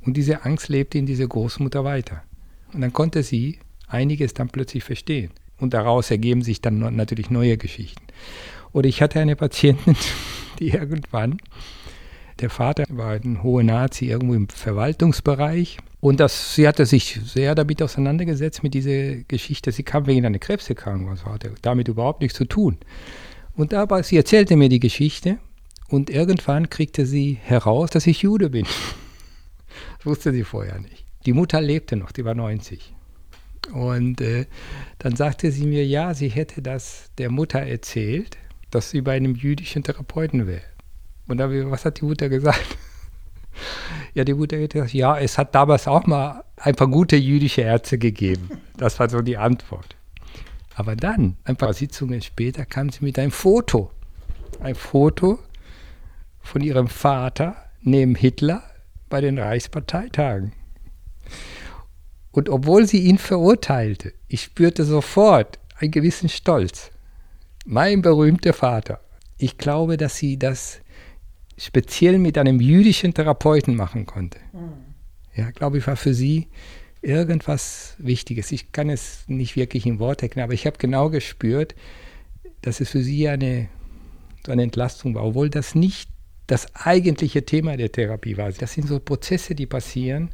Und 0.05 0.17
diese 0.17 0.45
Angst 0.45 0.69
lebte 0.69 0.99
in 0.99 1.07
dieser 1.07 1.27
Großmutter 1.27 1.85
weiter. 1.85 2.23
Und 2.73 2.81
dann 2.81 2.93
konnte 2.93 3.23
sie 3.23 3.59
einiges 3.87 4.35
dann 4.35 4.49
plötzlich 4.49 4.85
verstehen. 4.85 5.31
Und 5.59 5.75
daraus 5.75 6.11
ergeben 6.11 6.43
sich 6.43 6.61
dann 6.61 6.79
natürlich 6.97 7.31
neue 7.31 7.59
Geschichten. 7.59 8.03
Oder 8.73 8.89
ich 8.89 9.03
hatte 9.03 9.21
eine 9.21 9.37
Patientin, 9.37 9.97
die 10.59 10.69
irgendwann, 10.71 11.39
der 12.41 12.49
Vater 12.49 12.85
war 12.89 13.13
ein 13.13 13.43
hoher 13.43 13.63
Nazi 13.63 14.07
irgendwo 14.07 14.35
im 14.35 14.49
Verwaltungsbereich. 14.49 15.79
Und 16.01 16.21
das, 16.21 16.55
sie 16.55 16.67
hatte 16.67 16.87
sich 16.87 17.21
sehr 17.25 17.55
damit 17.55 17.83
auseinandergesetzt 17.83 18.63
mit 18.63 18.73
dieser 18.73 19.17
Geschichte. 19.29 19.73
Sie 19.73 19.83
kam 19.83 20.07
wegen 20.07 20.25
einer 20.25 20.39
Krebserkrankung, 20.39 21.11
das 21.11 21.27
hatte 21.27 21.53
damit 21.61 21.89
überhaupt 21.89 22.23
nichts 22.23 22.39
zu 22.39 22.47
tun. 22.47 22.79
Und 23.55 23.75
aber 23.75 24.03
sie 24.03 24.17
erzählte 24.17 24.57
mir 24.57 24.71
die 24.71 24.81
Geschichte 24.81 25.39
und 25.89 26.09
irgendwann 26.09 26.71
kriegte 26.71 27.05
sie 27.05 27.39
heraus, 27.43 27.91
dass 27.91 28.07
ich 28.07 28.23
Jude 28.23 28.49
bin. 28.49 28.67
Das 30.01 30.07
wusste 30.07 30.33
sie 30.33 30.45
vorher 30.45 30.81
nicht. 30.81 31.05
Die 31.27 31.35
Mutter 31.35 31.61
lebte 31.61 31.95
noch, 31.95 32.11
die 32.11 32.25
war 32.25 32.35
90. 32.35 32.95
Und 33.75 34.23
äh, 34.23 34.47
dann 34.99 35.15
sagte 35.15 35.53
sie 35.53 35.67
mir, 35.67 35.87
ja, 35.87 36.15
sie 36.15 36.31
hätte 36.31 36.63
das 36.63 37.11
der 37.19 37.31
Mutter 37.31 37.61
erzählt, 37.61 38.39
dass 38.71 38.89
sie 38.89 39.03
bei 39.03 39.15
einem 39.15 39.35
jüdischen 39.35 39.83
Therapeuten 39.83 40.47
wäre. 40.47 40.63
Und 41.29 41.37
dann, 41.37 41.71
was 41.71 41.85
hat 41.85 42.01
die 42.01 42.07
Mutter 42.07 42.31
gesagt? 42.31 42.79
ja, 44.15 44.25
die 44.25 44.33
Mutter 44.33 44.59
hat 44.59 44.71
gesagt, 44.71 44.95
ja, 44.95 45.19
es 45.19 45.37
hat 45.37 45.55
damals 45.55 45.87
auch 45.87 46.07
mal 46.07 46.45
ein 46.57 46.75
paar 46.75 46.89
gute 46.89 47.17
jüdische 47.17 47.61
Ärzte 47.61 47.99
gegeben. 47.99 48.49
Das 48.79 48.99
war 48.99 49.11
so 49.11 49.21
die 49.21 49.37
Antwort. 49.37 49.97
Aber 50.77 50.97
dann, 50.97 51.37
ein 51.45 51.57
paar 51.57 51.75
Sitzungen 51.75 52.23
später, 52.23 52.65
kam 52.65 52.89
sie 52.89 53.05
mit 53.05 53.19
einem 53.19 53.33
Foto. 53.33 53.91
Ein 54.61 54.77
Foto 54.77 55.39
von 56.41 56.63
ihrem 56.63 56.89
Vater 56.89 57.55
neben 57.83 58.15
Hitler 58.15 58.63
bei 59.11 59.21
den 59.21 59.39
Reichsparteitagen. 59.39 60.53
Und 62.33 62.49
obwohl 62.49 62.87
sie 62.87 63.01
ihn 63.01 63.19
verurteilte, 63.19 64.13
ich 64.29 64.43
spürte 64.43 64.85
sofort 64.85 65.59
einen 65.79 65.91
gewissen 65.91 66.29
Stolz. 66.29 66.91
Mein 67.67 68.03
berühmter 68.03 68.53
Vater. 68.53 69.01
Ich 69.37 69.59
glaube, 69.59 69.97
dass 69.97 70.17
sie 70.17 70.39
das 70.39 70.81
speziell 71.59 72.19
mit 72.19 72.39
einem 72.39 72.61
jüdischen 72.61 73.13
Therapeuten 73.13 73.75
machen 73.75 74.07
konnte. 74.07 74.39
Ja, 75.35 75.51
glaube 75.51 75.79
ich, 75.79 75.87
war 75.87 75.97
für 75.97 76.15
sie 76.15 76.49
irgendwas 77.03 77.97
Wichtiges. 77.99 78.53
Ich 78.53 78.73
kann 78.73 78.91
es 78.91 79.25
nicht 79.27 79.57
wirklich 79.57 79.87
in 79.87 79.99
Worte 79.99 80.27
erklären, 80.27 80.45
aber 80.45 80.55
ich 80.55 80.67
habe 80.67 80.79
genau 80.79 81.11
gespürt, 81.11 81.75
dass 82.63 82.81
es 82.81 82.91
für 82.91 83.03
sie 83.03 83.29
eine, 83.29 83.69
so 84.45 84.53
eine 84.53 84.63
Entlastung 84.63 85.15
war, 85.15 85.25
obwohl 85.25 85.51
das 85.51 85.75
nicht 85.75 86.11
das 86.51 86.75
eigentliche 86.75 87.45
Thema 87.45 87.77
der 87.77 87.93
Therapie 87.93 88.37
war. 88.37 88.51
Das 88.51 88.73
sind 88.73 88.89
so 88.89 88.99
Prozesse, 88.99 89.55
die 89.55 89.67
passieren, 89.67 90.31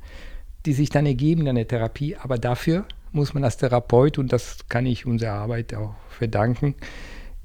die 0.64 0.72
sich 0.72 0.88
dann 0.88 1.04
ergeben 1.04 1.46
in 1.46 1.56
der 1.56 1.68
Therapie. 1.68 2.16
Aber 2.16 2.38
dafür 2.38 2.86
muss 3.12 3.34
man 3.34 3.44
als 3.44 3.58
Therapeut, 3.58 4.16
und 4.18 4.32
das 4.32 4.58
kann 4.68 4.86
ich 4.86 5.04
unserer 5.04 5.32
Arbeit 5.32 5.74
auch 5.74 5.94
verdanken, 6.08 6.74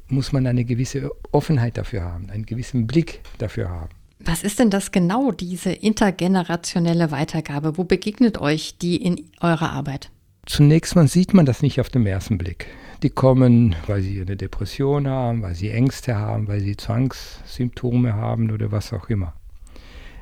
muss 0.08 0.32
man 0.32 0.48
eine 0.48 0.64
gewisse 0.64 1.12
Offenheit 1.32 1.78
dafür 1.78 2.04
haben, 2.04 2.30
einen 2.30 2.46
gewissen 2.46 2.88
Blick 2.88 3.20
dafür 3.40 3.70
haben. 3.70 3.90
Was 4.20 4.44
ist 4.44 4.60
denn 4.60 4.70
das 4.70 4.92
genau, 4.92 5.32
diese 5.32 5.72
intergenerationelle 5.72 7.12
Weitergabe? 7.12 7.78
Wo 7.78 7.84
begegnet 7.84 8.40
euch 8.40 8.78
die 8.78 8.98
in 8.98 9.26
eurer 9.42 9.72
Arbeit? 9.72 10.12
Zunächst 10.46 10.96
mal 10.96 11.08
sieht 11.08 11.34
man 11.34 11.46
das 11.46 11.62
nicht 11.62 11.82
auf 11.82 11.90
den 11.90 12.06
ersten 12.06 12.38
Blick. 12.38 12.68
Die 13.04 13.10
kommen, 13.10 13.76
weil 13.88 14.02
sie 14.02 14.22
eine 14.22 14.38
Depression 14.38 15.08
haben, 15.08 15.42
weil 15.42 15.56
sie 15.56 15.70
Ängste 15.70 16.16
haben, 16.16 16.48
weil 16.48 16.62
sie 16.62 16.78
Zwangssymptome 16.78 18.14
haben 18.14 18.52
oder 18.52 18.72
was 18.72 18.94
auch 18.94 19.10
immer. 19.10 19.34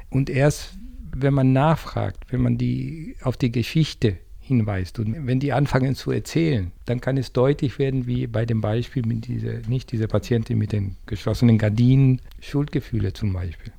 Und 0.10 0.30
erst, 0.30 0.78
wenn 1.14 1.34
man 1.34 1.52
nachfragt, 1.52 2.32
wenn 2.32 2.42
man 2.42 2.58
die 2.58 3.16
auf 3.22 3.36
die 3.36 3.52
Geschichte 3.52 4.18
hinweist 4.40 4.98
und 4.98 5.28
wenn 5.28 5.40
die 5.40 5.54
anfangen 5.54 5.94
zu 5.94 6.12
erzählen, 6.12 6.72
dann 6.86 7.02
kann 7.02 7.18
es 7.18 7.34
deutlich 7.34 7.78
werden, 7.80 8.08
wie 8.08 8.28
bei 8.28 8.46
dem 8.46 8.62
Beispiel 8.62 9.06
mit 9.06 9.28
dieser, 9.28 9.60
nicht 9.68 9.92
dieser 9.92 10.08
Patientin 10.08 10.58
mit 10.58 10.72
den 10.72 10.96
geschlossenen 11.06 11.58
Gardinen, 11.58 12.22
Schuldgefühle 12.40 13.14
zum 13.14 13.34
Beispiel. 13.34 13.72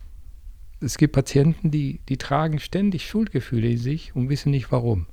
Es 0.81 0.97
gibt 0.97 1.13
Patienten, 1.13 1.71
die, 1.71 2.01
die 2.09 2.17
tragen 2.17 2.59
ständig 2.59 3.07
Schuldgefühle 3.07 3.69
in 3.69 3.79
sich 3.79 4.15
und 4.15 4.29
wissen 4.29 4.51
nicht 4.51 4.71
warum. 4.71 5.07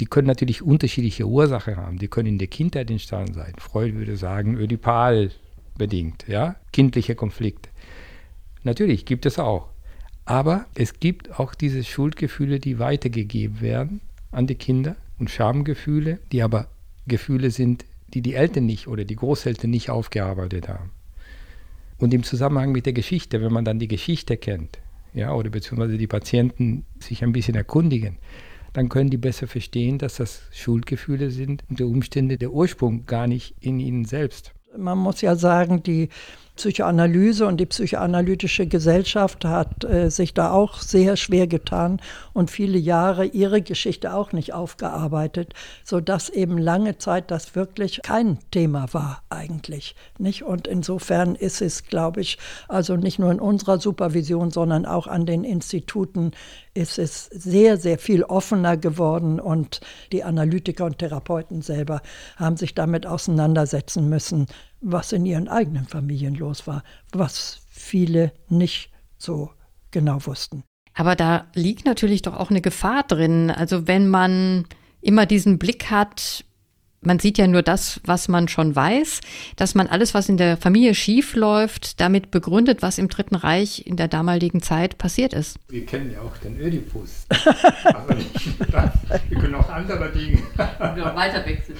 Die 0.00 0.06
können 0.06 0.26
natürlich 0.26 0.62
unterschiedliche 0.62 1.26
Ursachen 1.26 1.76
haben. 1.76 1.98
Die 1.98 2.08
können 2.08 2.28
in 2.28 2.38
der 2.38 2.48
Kindheit 2.48 2.90
entstanden 2.90 3.34
sein. 3.34 3.54
Freud 3.58 3.94
würde 3.94 4.16
sagen, 4.16 4.56
ödipal 4.56 5.30
bedingt, 5.76 6.24
ja, 6.28 6.56
kindliche 6.72 7.14
Konflikte. 7.14 7.70
Natürlich 8.64 9.04
gibt 9.04 9.26
es 9.26 9.38
auch. 9.38 9.68
Aber 10.24 10.66
es 10.74 11.00
gibt 11.00 11.38
auch 11.38 11.54
diese 11.54 11.82
Schuldgefühle, 11.82 12.60
die 12.60 12.78
weitergegeben 12.78 13.60
werden 13.60 14.00
an 14.30 14.46
die 14.46 14.54
Kinder 14.54 14.96
und 15.18 15.30
Schamgefühle, 15.30 16.20
die 16.30 16.42
aber 16.42 16.68
Gefühle 17.06 17.50
sind, 17.50 17.84
die 18.14 18.22
die 18.22 18.34
Eltern 18.34 18.66
nicht 18.66 18.86
oder 18.86 19.04
die 19.04 19.16
Großeltern 19.16 19.70
nicht 19.70 19.90
aufgearbeitet 19.90 20.68
haben. 20.68 20.90
Und 21.98 22.14
im 22.14 22.22
Zusammenhang 22.22 22.72
mit 22.72 22.86
der 22.86 22.92
Geschichte, 22.92 23.40
wenn 23.40 23.52
man 23.52 23.64
dann 23.64 23.78
die 23.78 23.88
Geschichte 23.88 24.36
kennt, 24.36 24.78
ja, 25.14 25.32
oder 25.34 25.50
beziehungsweise 25.50 25.98
die 25.98 26.06
Patienten 26.06 26.84
sich 26.98 27.22
ein 27.22 27.32
bisschen 27.32 27.54
erkundigen, 27.54 28.18
dann 28.72 28.88
können 28.88 29.10
die 29.10 29.18
besser 29.18 29.46
verstehen, 29.46 29.98
dass 29.98 30.16
das 30.16 30.42
Schuldgefühle 30.52 31.30
sind 31.30 31.64
und 31.68 31.80
der 31.80 31.86
Umstände 31.86 32.38
der 32.38 32.52
Ursprung 32.52 33.06
gar 33.06 33.26
nicht 33.26 33.54
in 33.60 33.78
ihnen 33.80 34.04
selbst. 34.04 34.52
Man 34.76 34.98
muss 34.98 35.20
ja 35.20 35.36
sagen, 35.36 35.82
die 35.82 36.08
Psychoanalyse 36.56 37.46
und 37.46 37.58
die 37.58 37.66
psychoanalytische 37.66 38.66
Gesellschaft 38.66 39.44
hat 39.46 39.84
äh, 39.84 40.10
sich 40.10 40.34
da 40.34 40.50
auch 40.50 40.80
sehr 40.80 41.16
schwer 41.16 41.46
getan 41.46 42.00
und 42.34 42.50
viele 42.50 42.76
Jahre 42.76 43.24
ihre 43.24 43.62
Geschichte 43.62 44.12
auch 44.12 44.32
nicht 44.32 44.52
aufgearbeitet, 44.52 45.54
sodass 45.82 46.28
eben 46.28 46.58
lange 46.58 46.98
Zeit 46.98 47.30
das 47.30 47.54
wirklich 47.54 48.00
kein 48.02 48.38
Thema 48.50 48.92
war 48.92 49.22
eigentlich. 49.30 49.96
Nicht? 50.18 50.42
Und 50.42 50.66
insofern 50.66 51.36
ist 51.36 51.62
es, 51.62 51.84
glaube 51.84 52.20
ich, 52.20 52.38
also 52.68 52.96
nicht 52.96 53.18
nur 53.18 53.32
in 53.32 53.40
unserer 53.40 53.80
Supervision, 53.80 54.50
sondern 54.50 54.84
auch 54.84 55.06
an 55.06 55.24
den 55.24 55.44
Instituten 55.44 56.32
ist 56.74 56.98
es 56.98 57.26
sehr, 57.26 57.76
sehr 57.76 57.98
viel 57.98 58.22
offener 58.22 58.76
geworden 58.76 59.40
und 59.40 59.80
die 60.10 60.24
Analytiker 60.24 60.86
und 60.86 60.98
Therapeuten 60.98 61.62
selber 61.62 62.00
haben 62.36 62.56
sich 62.56 62.74
damit 62.74 63.06
auseinandersetzen 63.06 64.08
müssen, 64.08 64.46
was 64.80 65.12
in 65.12 65.26
ihren 65.26 65.48
eigenen 65.48 65.86
Familien 65.86 66.34
los 66.34 66.66
war, 66.66 66.82
was 67.12 67.60
viele 67.68 68.32
nicht 68.48 68.90
so 69.18 69.50
genau 69.90 70.24
wussten. 70.26 70.64
Aber 70.94 71.16
da 71.16 71.46
liegt 71.54 71.84
natürlich 71.84 72.22
doch 72.22 72.36
auch 72.36 72.50
eine 72.50 72.60
Gefahr 72.60 73.02
drin. 73.02 73.50
Also 73.50 73.86
wenn 73.86 74.08
man 74.08 74.66
immer 75.00 75.26
diesen 75.26 75.58
Blick 75.58 75.90
hat, 75.90 76.44
man 77.02 77.18
sieht 77.18 77.38
ja 77.38 77.46
nur 77.46 77.62
das, 77.62 78.00
was 78.04 78.28
man 78.28 78.48
schon 78.48 78.74
weiß, 78.74 79.20
dass 79.56 79.74
man 79.74 79.88
alles, 79.88 80.14
was 80.14 80.28
in 80.28 80.36
der 80.36 80.56
Familie 80.56 80.94
schief 80.94 81.34
läuft, 81.34 82.00
damit 82.00 82.30
begründet, 82.30 82.82
was 82.82 82.98
im 82.98 83.08
Dritten 83.08 83.34
Reich 83.34 83.86
in 83.86 83.96
der 83.96 84.08
damaligen 84.08 84.62
Zeit 84.62 84.98
passiert 84.98 85.32
ist. 85.32 85.58
Wir 85.68 85.84
kennen 85.84 86.12
ja 86.12 86.20
auch 86.20 86.36
den 86.38 86.58
Ödipus. 86.58 87.26
Aber 87.84 88.14
nicht 88.14 88.32
das. 88.70 88.90
Wir 89.28 89.38
können 89.38 89.54
auch 89.54 89.68
andere 89.68 90.10
Dinge. 90.12 90.38
Noch 90.96 91.16
weiter 91.16 91.44
wechseln. 91.44 91.76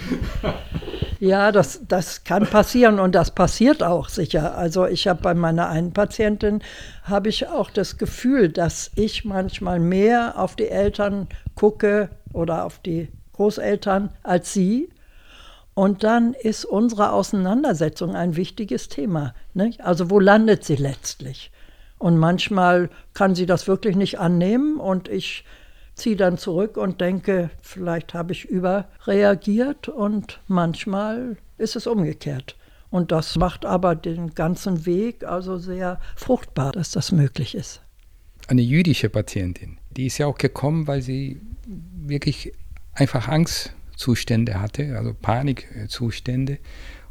Ja, 1.20 1.52
das, 1.52 1.82
das 1.86 2.24
kann 2.24 2.46
passieren 2.46 2.98
und 2.98 3.14
das 3.14 3.30
passiert 3.30 3.82
auch 3.82 4.08
sicher. 4.08 4.58
Also 4.58 4.86
ich 4.86 5.06
habe 5.06 5.22
bei 5.22 5.34
meiner 5.34 5.68
einen 5.68 5.92
Patientin, 5.92 6.62
habe 7.04 7.28
ich 7.28 7.46
auch 7.46 7.70
das 7.70 7.96
Gefühl, 7.96 8.48
dass 8.48 8.90
ich 8.96 9.24
manchmal 9.24 9.78
mehr 9.78 10.34
auf 10.36 10.56
die 10.56 10.68
Eltern 10.68 11.28
gucke 11.54 12.10
oder 12.32 12.64
auf 12.64 12.80
die 12.80 13.06
Großeltern 13.34 14.10
als 14.24 14.52
sie. 14.52 14.88
Und 15.74 16.04
dann 16.04 16.34
ist 16.34 16.64
unsere 16.64 17.12
Auseinandersetzung 17.12 18.14
ein 18.14 18.36
wichtiges 18.36 18.88
Thema. 18.88 19.34
Nicht? 19.54 19.80
Also 19.80 20.10
wo 20.10 20.20
landet 20.20 20.64
sie 20.64 20.76
letztlich? 20.76 21.50
Und 21.98 22.18
manchmal 22.18 22.90
kann 23.14 23.34
sie 23.34 23.46
das 23.46 23.68
wirklich 23.68 23.96
nicht 23.96 24.18
annehmen 24.18 24.78
und 24.78 25.08
ich 25.08 25.44
ziehe 25.94 26.16
dann 26.16 26.36
zurück 26.36 26.76
und 26.76 27.00
denke, 27.00 27.50
vielleicht 27.60 28.12
habe 28.12 28.32
ich 28.32 28.44
überreagiert 28.44 29.88
und 29.88 30.40
manchmal 30.48 31.36
ist 31.58 31.76
es 31.76 31.86
umgekehrt. 31.86 32.56
Und 32.90 33.12
das 33.12 33.36
macht 33.36 33.64
aber 33.64 33.94
den 33.94 34.34
ganzen 34.34 34.84
Weg 34.84 35.24
also 35.24 35.56
sehr 35.56 36.00
fruchtbar, 36.16 36.72
dass 36.72 36.90
das 36.90 37.12
möglich 37.12 37.54
ist. 37.54 37.80
Eine 38.48 38.62
jüdische 38.62 39.08
Patientin, 39.08 39.78
die 39.90 40.06
ist 40.06 40.18
ja 40.18 40.26
auch 40.26 40.36
gekommen, 40.36 40.86
weil 40.86 41.00
sie 41.00 41.40
wirklich 41.66 42.52
einfach 42.94 43.28
Angstzustände 44.02 44.60
hatte, 44.60 44.96
also 44.98 45.14
Panikzustände. 45.14 46.58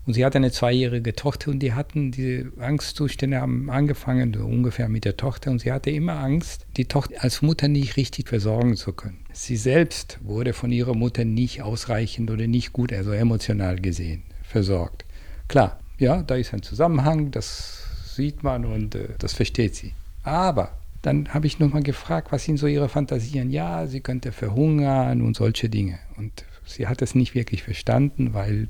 Und 0.05 0.15
sie 0.15 0.25
hatte 0.25 0.39
eine 0.39 0.51
zweijährige 0.51 1.13
Tochter 1.13 1.51
und 1.51 1.59
die 1.59 1.73
hatten 1.73 2.11
diese 2.11 2.51
Angstzustände 2.59 3.39
haben 3.39 3.69
angefangen 3.69 4.33
so 4.33 4.45
ungefähr 4.45 4.89
mit 4.89 5.05
der 5.05 5.15
Tochter 5.15 5.51
und 5.51 5.59
sie 5.59 5.71
hatte 5.71 5.91
immer 5.91 6.15
Angst, 6.15 6.65
die 6.75 6.85
Tochter 6.85 7.15
als 7.19 7.43
Mutter 7.43 7.67
nicht 7.67 7.97
richtig 7.97 8.27
versorgen 8.27 8.75
zu 8.75 8.93
können. 8.93 9.19
Sie 9.31 9.57
selbst 9.57 10.17
wurde 10.23 10.53
von 10.53 10.71
ihrer 10.71 10.95
Mutter 10.95 11.23
nicht 11.23 11.61
ausreichend 11.61 12.31
oder 12.31 12.47
nicht 12.47 12.73
gut, 12.73 12.91
also 12.91 13.11
emotional 13.11 13.75
gesehen, 13.75 14.23
versorgt. 14.41 15.05
Klar, 15.47 15.79
ja, 15.99 16.23
da 16.23 16.35
ist 16.35 16.53
ein 16.53 16.63
Zusammenhang, 16.63 17.29
das 17.29 17.83
sieht 18.15 18.43
man 18.43 18.65
und 18.65 18.95
äh, 18.95 19.09
das 19.19 19.33
versteht 19.33 19.75
sie. 19.75 19.93
Aber 20.23 20.71
dann 21.03 21.29
habe 21.29 21.45
ich 21.45 21.59
nochmal 21.59 21.83
gefragt, 21.83 22.31
was 22.31 22.43
sind 22.43 22.57
so 22.57 22.65
ihre 22.65 22.89
Fantasien? 22.89 23.51
Ja, 23.51 23.85
sie 23.85 24.01
könnte 24.01 24.31
verhungern 24.31 25.21
und 25.21 25.35
solche 25.35 25.69
Dinge. 25.69 25.99
Und 26.17 26.43
sie 26.65 26.87
hat 26.87 27.01
es 27.01 27.15
nicht 27.15 27.35
wirklich 27.35 27.63
verstanden, 27.63 28.33
weil 28.33 28.69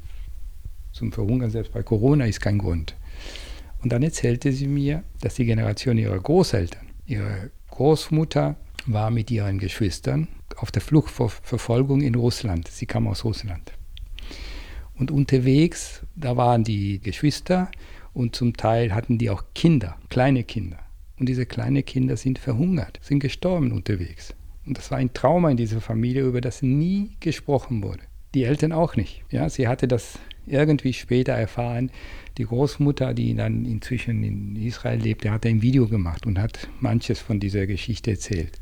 zum 0.92 1.12
Verhungern 1.12 1.50
selbst 1.50 1.74
bei 1.74 1.84
Corona 1.84 2.26
ist 2.26 2.42
kein 2.42 2.58
Grund. 2.58 2.96
Und 3.82 3.92
dann 3.92 4.04
erzählte 4.04 4.52
sie 4.52 4.68
mir, 4.68 5.04
dass 5.22 5.36
die 5.36 5.46
Generation 5.46 5.98
ihrer 5.98 6.20
Großeltern, 6.20 6.88
ihre 7.06 7.52
Großmutter 7.70 8.56
war 8.86 9.12
mit 9.12 9.32
ihren 9.32 9.60
Geschwistern 9.60 10.28
auf 10.58 10.72
der 10.72 10.82
Flucht 10.82 11.12
vor 11.12 11.30
Verfolgung 11.30 12.02
in 12.02 12.16
Russland. 12.16 12.68
Sie 12.68 12.86
kam 12.86 13.08
aus 13.08 13.24
Russland. 13.24 13.74
Und 14.96 15.10
unterwegs, 15.10 16.02
da 16.16 16.38
waren 16.38 16.64
die 16.64 17.00
Geschwister 17.00 17.72
und 18.14 18.36
zum 18.36 18.56
Teil 18.56 18.94
hatten 18.94 19.18
die 19.18 19.30
auch 19.30 19.44
Kinder, 19.56 19.98
kleine 20.10 20.44
Kinder. 20.44 20.80
Und 21.18 21.28
diese 21.30 21.46
kleinen 21.46 21.86
Kinder 21.86 22.18
sind 22.18 22.40
verhungert, 22.40 23.00
sind 23.02 23.20
gestorben 23.20 23.72
unterwegs. 23.72 24.34
Und 24.66 24.78
das 24.78 24.92
war 24.92 24.98
ein 24.98 25.14
Trauma 25.14 25.50
in 25.50 25.58
dieser 25.58 25.82
Familie, 25.82 26.24
über 26.24 26.42
das 26.42 26.62
nie 26.62 27.12
gesprochen 27.20 27.84
wurde. 27.84 28.04
Die 28.34 28.44
Eltern 28.44 28.72
auch 28.72 28.96
nicht. 28.96 29.24
Ja, 29.30 29.50
sie 29.50 29.68
hatte 29.68 29.88
das 29.88 30.20
irgendwie 30.46 30.94
später 30.94 31.34
erfahren, 31.34 31.92
die 32.38 32.46
Großmutter, 32.46 33.14
die 33.14 33.36
dann 33.36 33.66
inzwischen 33.66 34.24
in 34.24 34.56
Israel 34.56 35.00
lebte, 35.00 35.32
hat 35.32 35.46
ein 35.46 35.62
Video 35.62 35.88
gemacht 35.88 36.26
und 36.26 36.40
hat 36.40 36.68
manches 36.80 37.20
von 37.20 37.40
dieser 37.40 37.68
Geschichte 37.68 38.12
erzählt. 38.12 38.60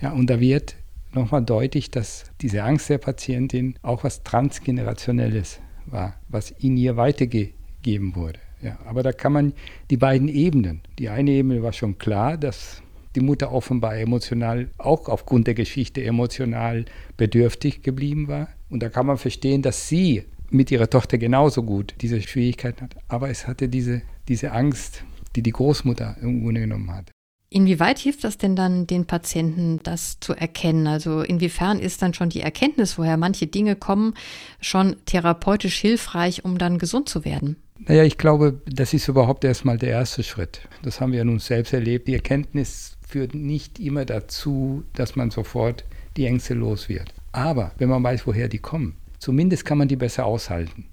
Ja, 0.00 0.12
und 0.12 0.28
da 0.28 0.40
wird 0.40 0.76
nochmal 1.12 1.42
deutlich, 1.42 1.90
dass 1.90 2.24
diese 2.40 2.62
Angst 2.62 2.90
der 2.90 2.98
Patientin 2.98 3.78
auch 3.82 4.04
was 4.04 4.22
Transgenerationelles 4.22 5.60
war, 5.86 6.18
was 6.28 6.50
in 6.50 6.76
ihr 6.76 6.96
weitergegeben 6.96 8.14
wurde. 8.14 8.40
Ja, 8.62 8.78
aber 8.86 9.02
da 9.02 9.12
kann 9.12 9.32
man 9.32 9.52
die 9.90 9.96
beiden 9.96 10.28
Ebenen, 10.28 10.82
die 10.98 11.08
eine 11.08 11.30
Ebene 11.30 11.62
war 11.62 11.72
schon 11.72 11.98
klar, 11.98 12.36
dass 12.36 12.82
die 13.16 13.20
Mutter 13.20 13.52
offenbar 13.52 13.96
emotional, 13.96 14.68
auch 14.78 15.08
aufgrund 15.08 15.46
der 15.46 15.54
Geschichte 15.54 16.04
emotional 16.04 16.84
bedürftig 17.16 17.82
geblieben 17.82 18.28
war. 18.28 18.48
Und 18.68 18.82
da 18.82 18.88
kann 18.88 19.06
man 19.06 19.18
verstehen, 19.18 19.62
dass 19.62 19.88
sie 19.88 20.24
mit 20.50 20.70
ihrer 20.70 20.88
Tochter 20.88 21.18
genauso 21.18 21.62
gut 21.62 21.94
diese 22.00 22.20
Schwierigkeiten 22.20 22.82
hat. 22.82 22.96
Aber 23.08 23.30
es 23.30 23.46
hatte 23.46 23.68
diese, 23.68 24.02
diese 24.28 24.52
Angst, 24.52 25.04
die 25.34 25.42
die 25.42 25.52
Großmutter 25.52 26.16
im 26.20 26.42
Grunde 26.42 26.60
genommen 26.60 26.94
hat. 26.94 27.10
Inwieweit 27.48 27.98
hilft 27.98 28.24
das 28.24 28.38
denn 28.38 28.56
dann 28.56 28.86
den 28.86 29.06
Patienten, 29.06 29.80
das 29.82 30.18
zu 30.20 30.34
erkennen? 30.34 30.86
Also 30.86 31.22
inwiefern 31.22 31.78
ist 31.78 32.02
dann 32.02 32.12
schon 32.12 32.28
die 32.28 32.40
Erkenntnis, 32.40 32.98
woher 32.98 33.16
manche 33.16 33.46
Dinge 33.46 33.76
kommen, 33.76 34.14
schon 34.60 34.96
therapeutisch 35.06 35.78
hilfreich, 35.78 36.44
um 36.44 36.58
dann 36.58 36.78
gesund 36.78 37.08
zu 37.08 37.24
werden? 37.24 37.56
Naja, 37.78 38.02
ich 38.04 38.18
glaube, 38.18 38.60
das 38.66 38.94
ist 38.94 39.06
überhaupt 39.06 39.44
erstmal 39.44 39.78
der 39.78 39.90
erste 39.90 40.22
Schritt. 40.22 40.62
Das 40.82 41.00
haben 41.00 41.12
wir 41.12 41.24
nun 41.24 41.38
selbst 41.38 41.72
erlebt. 41.72 42.08
Die 42.08 42.14
Erkenntnis 42.14 42.95
führt 43.06 43.34
nicht 43.34 43.78
immer 43.78 44.04
dazu, 44.04 44.84
dass 44.92 45.16
man 45.16 45.30
sofort 45.30 45.84
die 46.16 46.26
Ängste 46.26 46.54
los 46.54 46.88
wird. 46.88 47.14
Aber 47.32 47.72
wenn 47.78 47.88
man 47.88 48.02
weiß, 48.02 48.26
woher 48.26 48.48
die 48.48 48.58
kommen, 48.58 48.96
Zumindest 49.18 49.64
kann 49.64 49.78
man 49.78 49.88
die 49.88 49.96
besser 49.96 50.26
aushalten. 50.26 50.86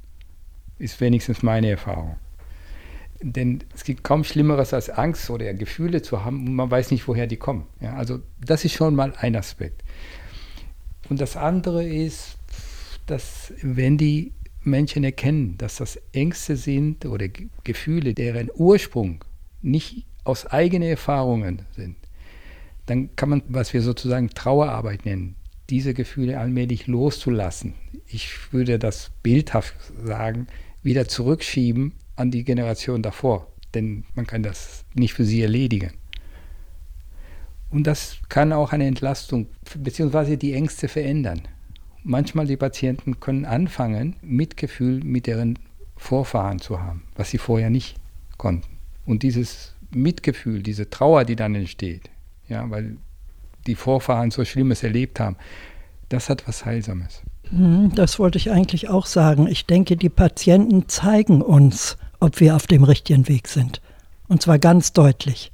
Ist 0.80 1.00
wenigstens 1.02 1.44
meine 1.44 1.70
Erfahrung. 1.70 2.16
Denn 3.22 3.64
es 3.74 3.84
gibt 3.84 4.04
kaum 4.04 4.24
Schlimmeres 4.24 4.74
als 4.74 4.90
Angst 4.90 5.30
oder 5.30 5.54
Gefühle 5.54 6.02
zu 6.02 6.26
haben 6.26 6.48
und 6.48 6.56
man 6.56 6.70
weiß 6.70 6.92
nicht, 6.92 7.08
woher 7.08 7.28
die 7.28 7.38
kommen. 7.38 7.68
Ja, 7.80 7.94
also 7.94 8.20
das 8.44 8.66
ist 8.66 8.74
schon 8.74 8.96
mal 8.96 9.14
ein 9.18 9.36
Aspekt. 9.36 9.84
Und 11.10 11.22
das 11.22 11.38
andere 11.38 11.86
ist, 11.86 12.38
dass 13.06 13.54
wenn 13.62 13.98
die 13.98 14.34
Menschen 14.62 15.04
erkennen, 15.04 15.58
dass 15.58 15.78
das 15.78 16.00
Ängste 16.12 16.56
sind 16.56 17.06
oder 17.06 17.28
Gefühle, 17.64 18.14
deren 18.14 18.50
Ursprung 18.56 19.24
nicht 19.62 20.06
aus 20.24 20.46
eigenen 20.46 20.90
Erfahrungen 20.90 21.64
sind, 21.76 21.96
dann 22.86 23.16
kann 23.16 23.30
man, 23.30 23.44
was 23.48 23.74
wir 23.74 23.82
sozusagen 23.82 24.30
Trauerarbeit 24.30 25.06
nennen, 25.06 25.36
diese 25.70 25.94
Gefühle 25.94 26.40
allmählich 26.40 26.88
loszulassen. 26.88 27.74
Ich 28.08 28.54
würde 28.54 28.80
das 28.80 29.12
bildhaft 29.24 29.76
sagen, 30.04 30.48
wieder 30.82 31.08
zurückschieben 31.08 31.94
an 32.16 32.32
die 32.32 32.44
Generation 32.44 33.02
davor, 33.02 33.48
denn 33.74 34.04
man 34.14 34.28
kann 34.28 34.44
das 34.44 34.86
nicht 34.94 35.14
für 35.14 35.24
sie 35.24 35.42
erledigen. 35.42 35.92
Und 37.70 37.88
das 37.88 38.18
kann 38.30 38.54
auch 38.54 38.72
eine 38.72 38.86
Entlastung 38.86 39.48
bzw. 39.76 40.38
die 40.38 40.54
Ängste 40.54 40.88
verändern. 40.88 41.42
Manchmal 42.04 42.46
die 42.46 42.58
Patienten 42.58 43.20
können 43.20 43.46
anfangen, 43.46 44.18
Mitgefühl 44.22 45.04
mit 45.04 45.26
deren 45.26 45.58
Vorfahren 45.96 46.60
zu 46.60 46.82
haben, 46.82 47.04
was 47.16 47.32
sie 47.32 47.38
vorher 47.38 47.70
nicht 47.70 47.96
konnten. 48.38 48.78
Und 49.06 49.24
dieses 49.24 49.74
Mitgefühl, 49.96 50.64
diese 50.64 50.90
Trauer, 50.90 51.26
die 51.26 51.36
dann 51.36 51.56
entsteht, 51.56 52.10
ja, 52.48 52.70
weil 52.70 52.98
die 53.68 53.76
Vorfahren 53.76 54.32
so 54.32 54.44
Schlimmes 54.46 54.84
erlebt 54.84 55.20
haben, 55.20 55.38
das 56.10 56.30
hat 56.30 56.48
was 56.48 56.66
Heilsames. 56.66 57.22
Hm, 57.50 57.92
das 57.96 58.20
wollte 58.20 58.38
ich 58.38 58.52
eigentlich 58.52 58.90
auch 58.90 59.06
sagen. 59.06 59.48
Ich 59.48 59.66
denke, 59.66 59.98
die 59.98 60.10
Patienten 60.10 60.88
zeigen 60.90 61.42
uns, 61.42 61.98
ob 62.20 62.40
wir 62.40 62.56
auf 62.56 62.68
dem 62.68 62.84
richtigen 62.84 63.28
Weg 63.28 63.48
sind. 63.48 63.82
Und 64.28 64.42
zwar 64.42 64.60
ganz 64.60 64.94
deutlich. 64.94 65.52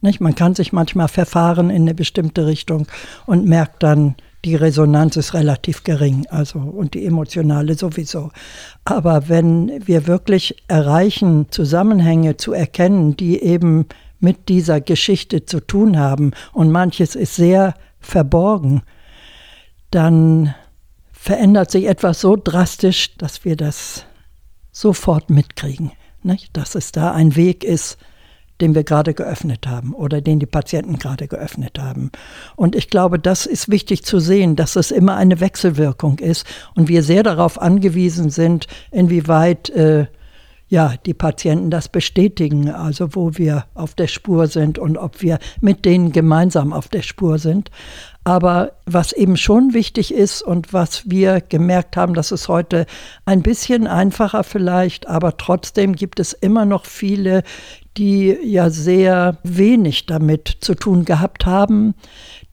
Nicht? 0.00 0.20
Man 0.20 0.34
kann 0.34 0.54
sich 0.54 0.72
manchmal 0.72 1.08
verfahren 1.08 1.70
in 1.70 1.82
eine 1.82 1.94
bestimmte 1.94 2.46
Richtung 2.46 2.86
und 3.26 3.46
merkt 3.46 3.82
dann, 3.82 4.14
die 4.44 4.54
Resonanz 4.54 5.16
ist 5.16 5.34
relativ 5.34 5.82
gering, 5.82 6.26
also 6.28 6.58
und 6.58 6.94
die 6.94 7.04
emotionale 7.04 7.74
sowieso. 7.74 8.30
Aber 8.84 9.28
wenn 9.28 9.86
wir 9.86 10.06
wirklich 10.06 10.62
erreichen, 10.68 11.46
Zusammenhänge 11.50 12.36
zu 12.36 12.52
erkennen, 12.52 13.16
die 13.16 13.42
eben 13.42 13.86
mit 14.20 14.48
dieser 14.48 14.80
Geschichte 14.80 15.44
zu 15.44 15.60
tun 15.60 15.98
haben 15.98 16.32
und 16.52 16.70
manches 16.70 17.14
ist 17.14 17.36
sehr 17.36 17.74
verborgen, 18.00 18.82
dann 19.90 20.54
verändert 21.12 21.70
sich 21.70 21.86
etwas 21.86 22.20
so 22.20 22.36
drastisch, 22.36 23.16
dass 23.16 23.44
wir 23.44 23.56
das 23.56 24.04
sofort 24.70 25.30
mitkriegen. 25.30 25.92
Nicht? 26.22 26.56
Dass 26.56 26.74
es 26.74 26.92
da 26.92 27.12
ein 27.12 27.36
Weg 27.36 27.64
ist, 27.64 27.98
den 28.60 28.74
wir 28.74 28.84
gerade 28.84 29.14
geöffnet 29.14 29.66
haben 29.66 29.94
oder 29.94 30.20
den 30.20 30.38
die 30.38 30.46
Patienten 30.46 30.98
gerade 30.98 31.28
geöffnet 31.28 31.78
haben. 31.78 32.10
Und 32.56 32.74
ich 32.74 32.90
glaube, 32.90 33.18
das 33.18 33.46
ist 33.46 33.68
wichtig 33.68 34.04
zu 34.04 34.18
sehen, 34.20 34.56
dass 34.56 34.76
es 34.76 34.90
immer 34.90 35.16
eine 35.16 35.40
Wechselwirkung 35.40 36.18
ist 36.18 36.46
und 36.74 36.88
wir 36.88 37.02
sehr 37.02 37.22
darauf 37.22 37.60
angewiesen 37.60 38.30
sind, 38.30 38.66
inwieweit 38.90 39.70
äh, 39.70 40.06
ja, 40.68 40.94
die 41.06 41.14
Patienten 41.14 41.70
das 41.70 41.88
bestätigen, 41.88 42.70
also 42.70 43.14
wo 43.14 43.36
wir 43.38 43.64
auf 43.74 43.94
der 43.94 44.06
Spur 44.06 44.46
sind 44.48 44.78
und 44.78 44.98
ob 44.98 45.22
wir 45.22 45.38
mit 45.60 45.84
denen 45.84 46.12
gemeinsam 46.12 46.72
auf 46.72 46.88
der 46.88 47.02
Spur 47.02 47.38
sind. 47.38 47.70
Aber 48.28 48.72
was 48.84 49.14
eben 49.14 49.38
schon 49.38 49.72
wichtig 49.72 50.12
ist 50.12 50.42
und 50.42 50.74
was 50.74 51.08
wir 51.08 51.40
gemerkt 51.40 51.96
haben, 51.96 52.12
das 52.12 52.30
ist 52.30 52.48
heute 52.48 52.84
ein 53.24 53.40
bisschen 53.40 53.86
einfacher 53.86 54.44
vielleicht, 54.44 55.08
aber 55.08 55.38
trotzdem 55.38 55.96
gibt 55.96 56.20
es 56.20 56.34
immer 56.34 56.66
noch 56.66 56.84
viele, 56.84 57.42
die 57.96 58.36
ja 58.44 58.68
sehr 58.68 59.38
wenig 59.44 60.04
damit 60.04 60.58
zu 60.60 60.74
tun 60.74 61.06
gehabt 61.06 61.46
haben, 61.46 61.94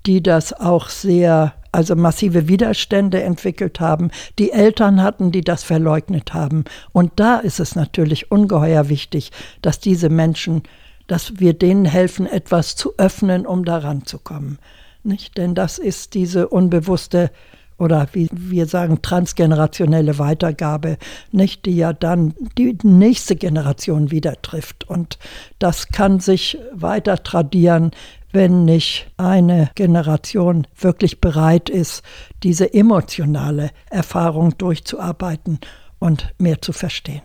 die 0.05 0.23
das 0.23 0.53
auch 0.53 0.87
sehr 0.87 1.55
also 1.73 1.97
massive 1.97 2.47
Widerstände 2.47 3.21
entwickelt 3.21 3.81
haben, 3.81 4.11
die 4.39 4.53
Eltern 4.53 5.03
hatten, 5.03 5.33
die 5.33 5.41
das 5.41 5.65
verleugnet 5.65 6.33
haben. 6.33 6.63
Und 6.93 7.11
da 7.17 7.39
ist 7.39 7.59
es 7.59 7.75
natürlich 7.75 8.31
ungeheuer 8.31 8.87
wichtig, 8.87 9.33
dass 9.61 9.81
diese 9.81 10.07
Menschen, 10.07 10.63
dass 11.07 11.41
wir 11.41 11.51
denen 11.51 11.83
helfen, 11.83 12.27
etwas 12.27 12.77
zu 12.77 12.93
öffnen, 12.97 13.45
um 13.45 13.65
daran 13.65 14.05
zu 14.05 14.19
kommen. 14.19 14.57
Nicht? 15.05 15.37
Denn 15.37 15.55
das 15.55 15.77
ist 15.77 16.13
diese 16.13 16.47
unbewusste 16.47 17.31
oder 17.77 18.07
wie 18.13 18.29
wir 18.31 18.67
sagen, 18.67 19.01
transgenerationelle 19.01 20.17
Weitergabe, 20.17 20.97
nicht, 21.31 21.65
die 21.65 21.75
ja 21.75 21.91
dann 21.93 22.33
die 22.57 22.77
nächste 22.83 23.35
Generation 23.35 24.11
wieder 24.11 24.41
trifft. 24.41 24.85
Und 24.85 25.19
das 25.59 25.89
kann 25.89 26.19
sich 26.19 26.57
weiter 26.71 27.21
tradieren, 27.23 27.91
wenn 28.31 28.65
nicht 28.65 29.07
eine 29.17 29.71
Generation 29.75 30.67
wirklich 30.77 31.21
bereit 31.21 31.69
ist, 31.69 32.03
diese 32.43 32.73
emotionale 32.73 33.71
Erfahrung 33.89 34.57
durchzuarbeiten 34.57 35.59
und 35.99 36.33
mehr 36.37 36.61
zu 36.61 36.73
verstehen. 36.73 37.23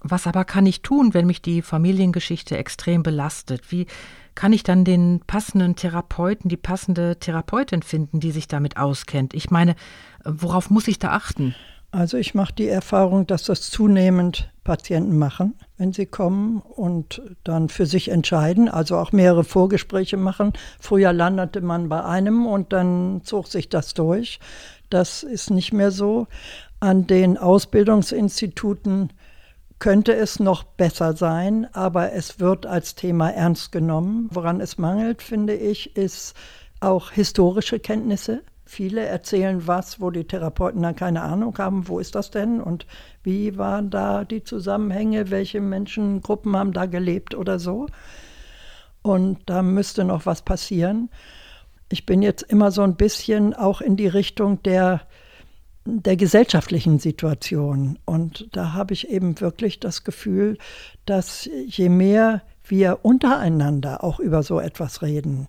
Was 0.00 0.26
aber 0.26 0.44
kann 0.44 0.66
ich 0.66 0.82
tun, 0.82 1.14
wenn 1.14 1.26
mich 1.26 1.42
die 1.42 1.62
Familiengeschichte 1.62 2.56
extrem 2.56 3.02
belastet? 3.02 3.72
Wie 3.72 3.86
kann 4.36 4.52
ich 4.52 4.62
dann 4.62 4.84
den 4.84 5.20
passenden 5.26 5.74
Therapeuten, 5.74 6.48
die 6.48 6.56
passende 6.56 7.16
Therapeutin 7.16 7.82
finden, 7.82 8.20
die 8.20 8.30
sich 8.30 8.46
damit 8.46 8.76
auskennt? 8.76 9.34
Ich 9.34 9.50
meine, 9.50 9.74
worauf 10.24 10.70
muss 10.70 10.86
ich 10.86 11.00
da 11.00 11.10
achten? 11.10 11.56
Also 11.90 12.18
ich 12.18 12.34
mache 12.34 12.52
die 12.52 12.68
Erfahrung, 12.68 13.26
dass 13.26 13.44
das 13.44 13.70
zunehmend 13.70 14.50
Patienten 14.64 15.16
machen, 15.16 15.54
wenn 15.78 15.92
sie 15.92 16.04
kommen 16.04 16.60
und 16.60 17.22
dann 17.42 17.68
für 17.68 17.86
sich 17.86 18.10
entscheiden, 18.10 18.68
also 18.68 18.98
auch 18.98 19.12
mehrere 19.12 19.44
Vorgespräche 19.44 20.18
machen. 20.18 20.52
Früher 20.78 21.12
landete 21.12 21.62
man 21.62 21.88
bei 21.88 22.04
einem 22.04 22.46
und 22.46 22.72
dann 22.72 23.22
zog 23.24 23.46
sich 23.46 23.70
das 23.70 23.94
durch. 23.94 24.40
Das 24.90 25.22
ist 25.22 25.50
nicht 25.50 25.72
mehr 25.72 25.90
so. 25.90 26.26
An 26.80 27.06
den 27.06 27.38
Ausbildungsinstituten 27.38 29.10
könnte 29.78 30.14
es 30.14 30.40
noch 30.40 30.64
besser 30.64 31.14
sein, 31.14 31.66
aber 31.72 32.12
es 32.12 32.40
wird 32.40 32.66
als 32.66 32.94
Thema 32.94 33.30
ernst 33.30 33.72
genommen. 33.72 34.28
Woran 34.30 34.60
es 34.60 34.78
mangelt, 34.78 35.22
finde 35.22 35.54
ich, 35.54 35.96
ist 35.96 36.34
auch 36.80 37.10
historische 37.10 37.78
Kenntnisse. 37.78 38.42
Viele 38.64 39.02
erzählen 39.02 39.66
was, 39.66 40.00
wo 40.00 40.10
die 40.10 40.26
Therapeuten 40.26 40.82
dann 40.82 40.96
keine 40.96 41.22
Ahnung 41.22 41.56
haben, 41.58 41.88
wo 41.88 42.00
ist 42.00 42.14
das 42.14 42.30
denn 42.30 42.60
und 42.60 42.86
wie 43.22 43.56
waren 43.58 43.90
da 43.90 44.24
die 44.24 44.42
Zusammenhänge, 44.42 45.30
welche 45.30 45.60
Menschengruppen 45.60 46.56
haben 46.56 46.72
da 46.72 46.86
gelebt 46.86 47.34
oder 47.34 47.58
so. 47.58 47.86
Und 49.02 49.38
da 49.46 49.62
müsste 49.62 50.04
noch 50.04 50.26
was 50.26 50.42
passieren. 50.42 51.10
Ich 51.88 52.06
bin 52.06 52.22
jetzt 52.22 52.42
immer 52.42 52.72
so 52.72 52.82
ein 52.82 52.96
bisschen 52.96 53.54
auch 53.54 53.80
in 53.80 53.96
die 53.96 54.08
Richtung 54.08 54.60
der 54.64 55.02
der 55.86 56.16
gesellschaftlichen 56.16 56.98
Situation. 56.98 57.98
Und 58.04 58.48
da 58.52 58.72
habe 58.72 58.92
ich 58.92 59.08
eben 59.08 59.40
wirklich 59.40 59.80
das 59.80 60.04
Gefühl, 60.04 60.58
dass 61.06 61.48
je 61.66 61.88
mehr 61.88 62.42
wir 62.64 63.00
untereinander 63.02 64.02
auch 64.02 64.18
über 64.18 64.42
so 64.42 64.58
etwas 64.58 65.02
reden, 65.02 65.48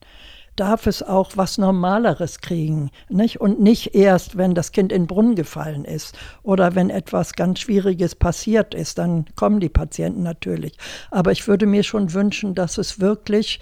darf 0.55 0.87
es 0.87 1.03
auch 1.03 1.31
was 1.35 1.57
Normaleres 1.57 2.39
kriegen. 2.41 2.89
Nicht? 3.09 3.39
Und 3.39 3.59
nicht 3.61 3.95
erst, 3.95 4.37
wenn 4.37 4.55
das 4.55 4.71
Kind 4.71 4.91
in 4.91 5.03
den 5.03 5.07
Brunnen 5.07 5.35
gefallen 5.35 5.85
ist 5.85 6.17
oder 6.43 6.75
wenn 6.75 6.89
etwas 6.89 7.33
ganz 7.33 7.59
Schwieriges 7.59 8.15
passiert 8.15 8.73
ist, 8.73 8.97
dann 8.97 9.25
kommen 9.35 9.59
die 9.59 9.69
Patienten 9.69 10.23
natürlich. 10.23 10.77
Aber 11.11 11.31
ich 11.31 11.47
würde 11.47 11.65
mir 11.65 11.83
schon 11.83 12.13
wünschen, 12.13 12.55
dass 12.55 12.77
es 12.77 12.99
wirklich 12.99 13.59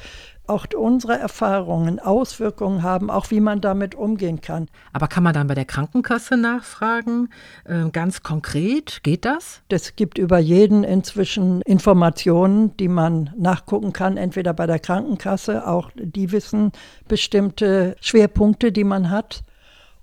auch 0.48 0.66
unsere 0.76 1.18
Erfahrungen 1.18 2.00
Auswirkungen 2.00 2.84
haben, 2.84 3.10
auch 3.10 3.32
wie 3.32 3.40
man 3.40 3.62
damit 3.62 3.96
umgehen 3.96 4.42
kann. 4.42 4.68
Aber 4.94 5.08
kann 5.08 5.24
man 5.24 5.34
dann 5.34 5.48
bei 5.48 5.56
der 5.56 5.66
Krankenkasse 5.66 6.38
nachfragen? 6.38 7.30
Äh, 7.66 7.90
ganz 7.92 8.24
konkret, 8.24 9.02
geht 9.04 9.26
das? 9.26 9.62
Es 9.70 9.96
gibt 9.96 10.18
über 10.18 10.40
jeden 10.40 10.84
inzwischen 10.84 11.62
Informationen, 11.62 12.76
die 12.78 12.88
man 12.88 13.32
nachgucken 13.38 13.94
kann, 13.94 14.18
entweder 14.18 14.54
bei 14.54 14.68
der 14.68 14.80
Krankenkasse, 14.80 15.68
auch 15.68 15.92
die 15.96 16.32
wissen 16.32 16.72
bestimmte 17.08 17.96
Schwerpunkte, 18.00 18.72
die 18.72 18.84
man 18.84 19.10
hat. 19.10 19.44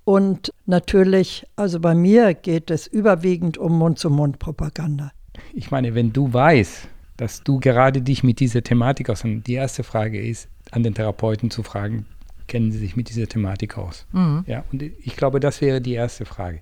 Und 0.05 0.53
natürlich, 0.65 1.47
also 1.55 1.79
bei 1.79 1.95
mir 1.95 2.33
geht 2.33 2.69
es 2.69 2.87
überwiegend 2.87 3.57
um 3.57 3.77
Mund-zu-Mund-Propaganda. 3.77 5.11
Ich 5.53 5.71
meine, 5.71 5.95
wenn 5.95 6.11
du 6.11 6.31
weißt, 6.31 6.89
dass 7.17 7.43
du 7.43 7.59
gerade 7.59 8.01
dich 8.01 8.23
mit 8.23 8.39
dieser 8.39 8.63
Thematik 8.63 9.09
aus. 9.09 9.23
Und 9.23 9.43
die 9.47 9.53
erste 9.53 9.83
Frage 9.83 10.21
ist, 10.21 10.49
an 10.71 10.83
den 10.83 10.93
Therapeuten 10.93 11.51
zu 11.51 11.63
fragen, 11.63 12.05
kennen 12.47 12.71
sie 12.71 12.79
sich 12.79 12.95
mit 12.95 13.09
dieser 13.09 13.27
Thematik 13.27 13.77
aus? 13.77 14.05
Mhm. 14.11 14.43
Ja, 14.47 14.63
und 14.71 14.81
ich 14.81 15.15
glaube, 15.15 15.39
das 15.39 15.61
wäre 15.61 15.81
die 15.81 15.93
erste 15.93 16.25
Frage. 16.25 16.59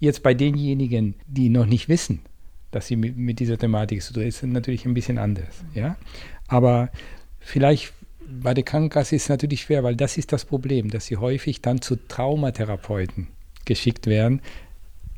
Jetzt 0.00 0.22
bei 0.22 0.34
denjenigen, 0.34 1.14
die 1.26 1.48
noch 1.48 1.66
nicht 1.66 1.88
wissen, 1.88 2.20
dass 2.70 2.86
sie 2.86 2.96
mit, 2.96 3.16
mit 3.16 3.40
dieser 3.40 3.58
Thematik 3.58 4.02
zu 4.02 4.12
tun 4.12 4.22
ist, 4.22 4.42
natürlich 4.42 4.84
ein 4.84 4.94
bisschen 4.94 5.18
anders. 5.18 5.64
Ja, 5.74 5.96
aber 6.46 6.90
vielleicht 7.40 7.92
bei 8.28 8.52
der 8.54 8.64
Krankenkasse 8.64 9.16
ist 9.16 9.24
es 9.24 9.28
natürlich 9.28 9.62
schwer, 9.62 9.82
weil 9.82 9.96
das 9.96 10.18
ist 10.18 10.32
das 10.32 10.44
Problem, 10.44 10.90
dass 10.90 11.06
sie 11.06 11.16
häufig 11.16 11.62
dann 11.62 11.80
zu 11.80 11.96
Traumatherapeuten 11.96 13.28
geschickt 13.64 14.06
werden. 14.06 14.42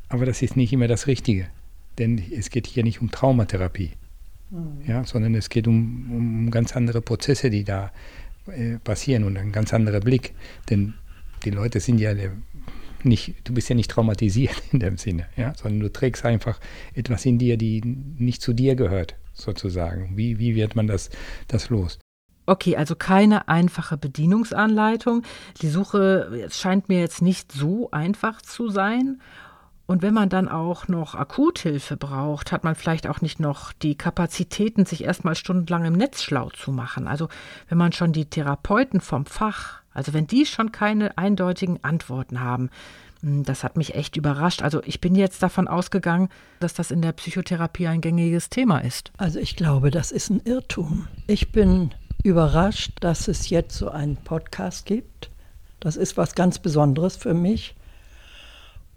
Aber 0.07 0.25
das 0.25 0.41
ist 0.41 0.55
nicht 0.55 0.73
immer 0.73 0.87
das 0.87 1.07
Richtige, 1.07 1.47
denn 1.97 2.21
es 2.31 2.49
geht 2.49 2.67
hier 2.67 2.83
nicht 2.83 3.01
um 3.01 3.11
Traumatherapie. 3.11 3.91
Mhm. 4.51 4.81
Ja, 4.85 5.03
sondern 5.03 5.33
es 5.35 5.49
geht 5.49 5.67
um, 5.67 6.11
um 6.11 6.51
ganz 6.51 6.75
andere 6.75 7.01
Prozesse, 7.01 7.49
die 7.49 7.63
da 7.63 7.91
äh, 8.47 8.77
passieren 8.77 9.23
und 9.23 9.37
ein 9.37 9.51
ganz 9.51 9.73
anderer 9.73 9.99
Blick. 9.99 10.33
Denn 10.69 10.93
die 11.43 11.51
Leute 11.51 11.79
sind 11.79 11.99
ja 11.99 12.13
nicht, 13.03 13.35
du 13.45 13.53
bist 13.53 13.69
ja 13.69 13.75
nicht 13.75 13.89
traumatisiert 13.89 14.61
in 14.71 14.79
dem 14.79 14.97
Sinne, 14.97 15.27
ja, 15.37 15.53
sondern 15.55 15.79
du 15.79 15.91
trägst 15.91 16.25
einfach 16.25 16.59
etwas 16.93 17.25
in 17.25 17.39
dir, 17.39 17.57
die 17.57 17.81
nicht 17.81 18.41
zu 18.41 18.53
dir 18.53 18.75
gehört, 18.75 19.15
sozusagen. 19.33 20.17
Wie, 20.17 20.37
wie 20.39 20.55
wird 20.55 20.75
man 20.75 20.87
das, 20.87 21.09
das 21.47 21.69
los? 21.69 21.99
Okay, 22.47 22.75
also 22.75 22.95
keine 22.95 23.47
einfache 23.47 23.97
Bedienungsanleitung. 23.97 25.23
Die 25.61 25.69
Suche 25.69 26.47
scheint 26.51 26.89
mir 26.89 26.99
jetzt 26.99 27.21
nicht 27.21 27.51
so 27.51 27.89
einfach 27.91 28.41
zu 28.41 28.69
sein. 28.69 29.21
Und 29.87 30.01
wenn 30.01 30.13
man 30.13 30.29
dann 30.29 30.47
auch 30.47 30.87
noch 30.87 31.15
Akuthilfe 31.15 31.97
braucht, 31.97 32.51
hat 32.51 32.63
man 32.63 32.75
vielleicht 32.75 33.07
auch 33.07 33.21
nicht 33.21 33.39
noch 33.39 33.73
die 33.73 33.95
Kapazitäten, 33.95 34.85
sich 34.85 35.03
erstmal 35.03 35.35
stundenlang 35.35 35.85
im 35.85 35.93
Netz 35.93 36.23
schlau 36.23 36.49
zu 36.49 36.71
machen. 36.71 37.07
Also 37.07 37.27
wenn 37.67 37.77
man 37.77 37.91
schon 37.91 38.13
die 38.13 38.25
Therapeuten 38.25 39.01
vom 39.01 39.25
Fach, 39.25 39.81
also 39.93 40.13
wenn 40.13 40.27
die 40.27 40.45
schon 40.45 40.71
keine 40.71 41.17
eindeutigen 41.17 41.83
Antworten 41.83 42.39
haben, 42.39 42.69
hm, 43.21 43.43
das 43.43 43.63
hat 43.63 43.77
mich 43.77 43.95
echt 43.95 44.15
überrascht. 44.17 44.61
Also 44.61 44.81
ich 44.85 45.01
bin 45.01 45.15
jetzt 45.15 45.43
davon 45.43 45.67
ausgegangen, 45.67 46.29
dass 46.59 46.73
das 46.73 46.91
in 46.91 47.01
der 47.01 47.11
Psychotherapie 47.11 47.87
ein 47.87 48.01
gängiges 48.01 48.49
Thema 48.49 48.79
ist. 48.79 49.11
Also 49.17 49.39
ich 49.39 49.55
glaube, 49.55 49.91
das 49.91 50.11
ist 50.11 50.29
ein 50.29 50.41
Irrtum. 50.45 51.07
Ich 51.27 51.51
bin 51.51 51.93
überrascht, 52.23 52.93
dass 52.99 53.27
es 53.27 53.49
jetzt 53.49 53.77
so 53.77 53.89
einen 53.89 54.17
Podcast 54.17 54.85
gibt. 54.85 55.29
Das 55.79 55.95
ist 55.95 56.17
was 56.17 56.35
ganz 56.35 56.59
Besonderes 56.59 57.15
für 57.15 57.33
mich. 57.33 57.75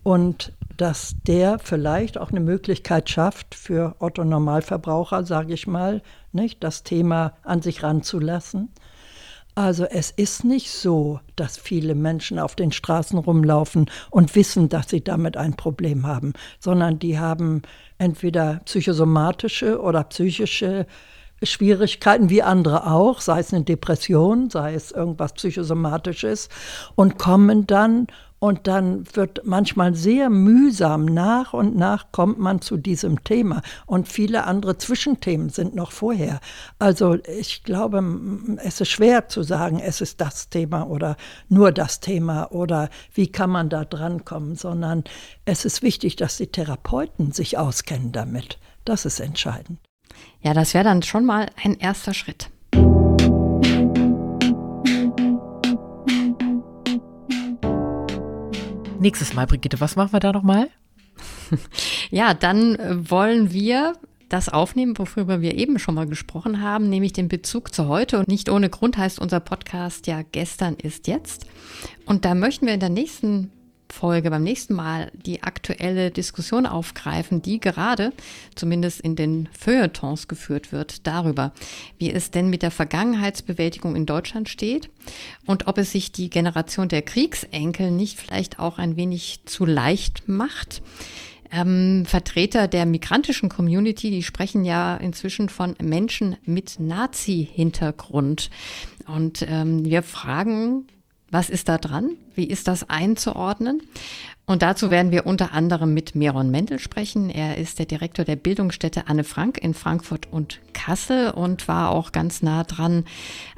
Und 0.05 0.52
dass 0.76 1.16
der 1.26 1.59
vielleicht 1.59 2.18
auch 2.18 2.30
eine 2.30 2.40
Möglichkeit 2.40 3.09
schafft, 3.11 3.55
für 3.55 3.96
Otto 3.98 4.22
Normalverbraucher, 4.22 5.24
sage 5.24 5.55
ich 5.55 5.66
mal, 5.66 6.02
nicht, 6.32 6.62
das 6.62 6.82
Thema 6.82 7.32
an 7.42 7.62
sich 7.62 7.82
ranzulassen. 7.82 8.70
Also 9.57 9.84
es 9.84 10.11
ist 10.11 10.44
nicht 10.44 10.72
so, 10.72 11.20
dass 11.36 11.57
viele 11.57 11.94
Menschen 11.94 12.40
auf 12.40 12.57
den 12.57 12.72
Straßen 12.72 13.18
rumlaufen 13.18 13.88
und 14.11 14.34
wissen, 14.34 14.68
dass 14.68 14.88
sie 14.88 15.02
damit 15.02 15.36
ein 15.36 15.55
Problem 15.55 16.07
haben, 16.07 16.32
sondern 16.59 16.98
die 16.98 17.20
haben 17.20 17.62
entweder 17.98 18.61
psychosomatische 18.64 19.80
oder 19.80 20.02
psychische 20.05 20.86
Schwierigkeiten 21.42 22.30
wie 22.30 22.42
andere 22.42 22.90
auch, 22.90 23.20
sei 23.20 23.40
es 23.40 23.55
eine 23.55 23.64
Depression, 23.64 24.50
sei 24.50 24.74
es 24.74 24.90
irgendwas 24.90 25.34
psychosomatisches 25.34 26.48
und 26.96 27.18
kommen 27.18 27.66
dann 27.66 28.09
und 28.45 28.66
dann 28.66 29.07
wird 29.14 29.40
manchmal 29.47 29.95
sehr 29.95 30.28
mühsam, 30.28 31.07
nach 31.07 31.55
und 31.55 31.76
nach 31.76 32.12
kommt 32.12 32.38
man 32.38 32.61
zu 32.61 32.76
diesem 32.76 33.24
Thema. 33.24 33.62
Und 33.86 34.07
viele 34.07 34.45
andere 34.45 34.76
Zwischenthemen 34.76 35.49
sind 35.49 35.74
noch 35.74 35.92
vorher. 35.92 36.40
Also 36.78 37.16
ich 37.38 37.64
glaube, 37.64 38.05
es 38.62 38.82
ist 38.82 38.90
schwer 38.90 39.28
zu 39.30 39.45
sagen, 39.45 39.80
es 39.80 40.03
ist 40.03 40.20
das 40.20 40.51
Thema 40.51 40.86
oder 40.90 41.16
nur 41.49 41.72
das 41.72 42.01
Thema 42.01 42.53
oder 42.53 42.90
wie 43.14 43.32
kann 43.32 43.49
man 43.49 43.70
da 43.70 43.86
drankommen, 43.86 44.57
sondern 44.57 45.05
es 45.47 45.64
ist 45.64 45.80
wichtig, 45.80 46.16
dass 46.16 46.36
die 46.36 46.49
Therapeuten 46.49 47.32
sich 47.32 47.57
auskennen 47.57 48.12
damit. 48.12 48.59
Das 48.84 49.07
ist 49.07 49.20
entscheidend. 49.20 49.78
Ja, 50.42 50.53
das 50.53 50.74
wäre 50.74 50.84
dann 50.84 51.03
schon 51.03 51.24
mal 51.24 51.49
ein 51.62 51.78
erster 51.78 52.12
Schritt. 52.12 52.51
Nächstes 59.05 59.34
Mal, 59.34 59.46
Brigitte, 59.46 59.80
was 59.80 59.96
machen 59.96 60.12
wir 60.12 60.20
da 60.20 60.32
nochmal? 60.32 60.68
Ja, 62.11 62.34
dann 62.34 62.74
äh, 62.76 63.11
wollen 63.11 63.52
wir 63.52 63.94
das 64.28 64.48
aufnehmen, 64.48 64.98
worüber 64.98 65.40
wir 65.40 65.55
eben 65.55 65.78
schon 65.78 65.94
mal 65.94 66.07
gesprochen 66.07 66.61
haben, 66.61 66.88
nämlich 66.88 67.12
den 67.12 67.28
Bezug 67.28 67.72
zu 67.72 67.86
heute. 67.86 68.18
Und 68.18 68.28
nicht 68.28 68.48
ohne 68.48 68.70
Grund 68.70 68.96
heißt 68.96 69.20
unser 69.20 69.40
Podcast 69.40 70.07
ja 70.07 70.22
gestern 70.22 70.74
ist 70.74 71.07
jetzt. 71.07 71.46
Und 72.07 72.24
da 72.24 72.34
möchten 72.34 72.66
wir 72.66 72.74
in 72.74 72.80
der 72.80 72.88
nächsten 72.88 73.52
Folge 73.95 74.30
beim 74.30 74.42
nächsten 74.42 74.74
Mal 74.74 75.11
die 75.14 75.42
aktuelle 75.42 76.11
Diskussion 76.11 76.66
aufgreifen, 76.66 77.40
die 77.40 77.61
gerade, 77.61 78.12
zumindest 78.55 79.01
in 79.01 79.16
den 79.16 79.49
Feuilletons 79.59 80.28
geführt 80.28 80.72
wird, 80.72 81.07
darüber, 81.07 81.53
wie 81.99 82.11
es 82.11 82.30
denn 82.30 82.51
mit 82.51 82.62
der 82.62 82.72
Vergangenheitsbewältigung 82.72 83.95
in 83.95 84.05
Deutschland 84.05 84.49
steht 84.49 84.90
und 85.47 85.68
ob 85.68 85.78
es 85.78 85.92
sich 85.92 86.11
die 86.12 86.28
Generation 86.28 86.88
der 86.88 87.03
Kriegsenkel 87.03 87.90
nicht 87.90 88.18
vielleicht 88.18 88.59
auch 88.59 88.78
ein 88.78 88.97
wenig 88.97 89.40
zu 89.47 89.64
leicht 89.64 90.28
macht. 90.28 90.82
Ähm, 91.53 92.05
Vertreter 92.05 92.66
der 92.66 92.86
migrantischen 92.86 93.49
Community, 93.49 94.11
die 94.11 94.24
sprechen 94.24 94.64
ja 94.64 94.97
inzwischen 94.97 95.49
von 95.49 95.76
Menschen 95.80 96.36
mit 96.45 96.80
Nazi-Hintergrund. 96.80 98.51
Und 99.07 99.47
ähm, 99.49 99.84
wir 99.84 100.03
fragen 100.03 100.86
was 101.34 101.51
ist 101.51 101.68
da 101.68 101.78
dran? 101.78 102.16
Wie 102.35 102.47
ist 102.47 102.68
das 102.68 102.89
einzuordnen? 102.89 103.82
Und 104.47 104.61
dazu 104.61 104.91
werden 104.91 105.11
wir 105.11 105.24
unter 105.24 105.53
anderem 105.53 105.95
mit 105.95 106.14
Meron 106.14 106.51
Mendel 106.51 106.78
sprechen. 106.78 107.30
Er 107.30 107.57
ist 107.57 107.78
der 107.78 107.87
Direktor 107.87 108.26
der 108.26 108.37
Bildungsstätte 108.37 109.09
Anne 109.09 109.24
Frank 109.24 109.57
in 109.57 109.72
Frankfurt 109.72 110.30
und 110.30 110.61
Kassel 110.74 111.30
und 111.30 111.66
war 111.66 111.91
auch 111.91 112.12
ganz 112.12 112.43
nah 112.43 112.62
dran 112.64 113.07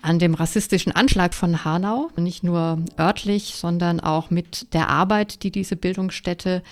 an 0.01 0.20
dem 0.20 0.35
rassistischen 0.35 0.93
Anschlag 0.93 1.35
von 1.35 1.64
Hanau. 1.64 2.11
Nicht 2.16 2.45
nur 2.45 2.79
örtlich, 2.97 3.57
sondern 3.57 3.99
auch 3.99 4.31
mit 4.31 4.72
der 4.74 4.89
Arbeit, 4.89 5.43
die 5.43 5.51
diese 5.51 5.74
Bildungsstätte 5.74 6.62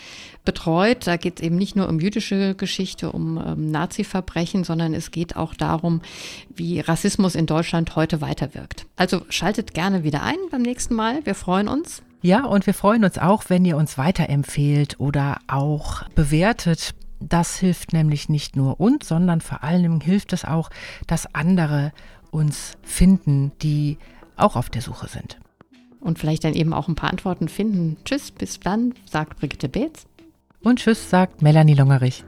betreut. 0.45 1.09
Da 1.09 1.17
geht 1.17 1.41
es 1.41 1.45
eben 1.45 1.57
nicht 1.57 1.75
nur 1.75 1.89
um 1.89 1.99
jüdische 1.99 2.55
Geschichte, 2.55 3.11
um 3.11 3.43
ähm, 3.45 3.73
Nazi-Verbrechen, 3.73 4.63
sondern 4.63 4.95
es 4.95 5.11
geht 5.11 5.35
auch 5.35 5.55
darum, 5.55 6.03
wie 6.55 6.79
Rassismus 6.79 7.35
in 7.35 7.47
Deutschland 7.47 7.97
heute 7.97 8.21
weiterwirkt. 8.21 8.87
Also 8.95 9.23
schaltet 9.29 9.75
gerne 9.75 10.05
wieder 10.05 10.23
ein 10.23 10.37
beim 10.53 10.63
nächsten 10.63 10.95
Mal. 10.95 11.27
Wir 11.27 11.35
freuen 11.35 11.67
uns. 11.67 11.94
Ja, 12.25 12.47
und 12.47 12.65
wir 12.65 12.73
freuen 12.73 13.05
uns 13.05 13.19
auch, 13.19 13.45
wenn 13.49 13.67
ihr 13.67 13.77
uns 13.77 13.99
weiterempfehlt 13.99 14.99
oder 14.99 15.41
auch 15.47 16.09
bewertet 16.15 16.95
das 17.21 17.57
hilft 17.57 17.93
nämlich 17.93 18.29
nicht 18.29 18.57
nur 18.57 18.81
uns, 18.81 19.09
sondern 19.09 19.41
vor 19.41 19.63
allem 19.63 20.01
hilft 20.01 20.33
es 20.33 20.45
auch, 20.45 20.71
dass 21.07 21.35
andere 21.35 21.93
uns 22.31 22.73
finden, 22.83 23.53
die 23.63 23.99
auch 24.37 24.57
auf 24.57 24.71
der 24.71 24.83
Suche 24.83 25.09
sind. 25.09 25.39
Und 26.01 26.19
vielleicht 26.19 26.45
dann 26.45 26.55
eben 26.55 26.75
auch 26.75 26.89
ein 26.89 26.97
paar 26.97 27.11
Antworten 27.11 27.49
finden. 27.49 27.97
Tschüss, 28.05 28.31
bis 28.31 28.61
dann, 28.61 28.95
sagt 29.11 29.39
Brigitte 29.39 29.69
Beetz. 29.69 30.07
Und 30.63 30.81
tschüss, 30.81 31.09
sagt 31.09 31.41
Melanie 31.41 31.75
Longerich. 31.75 32.25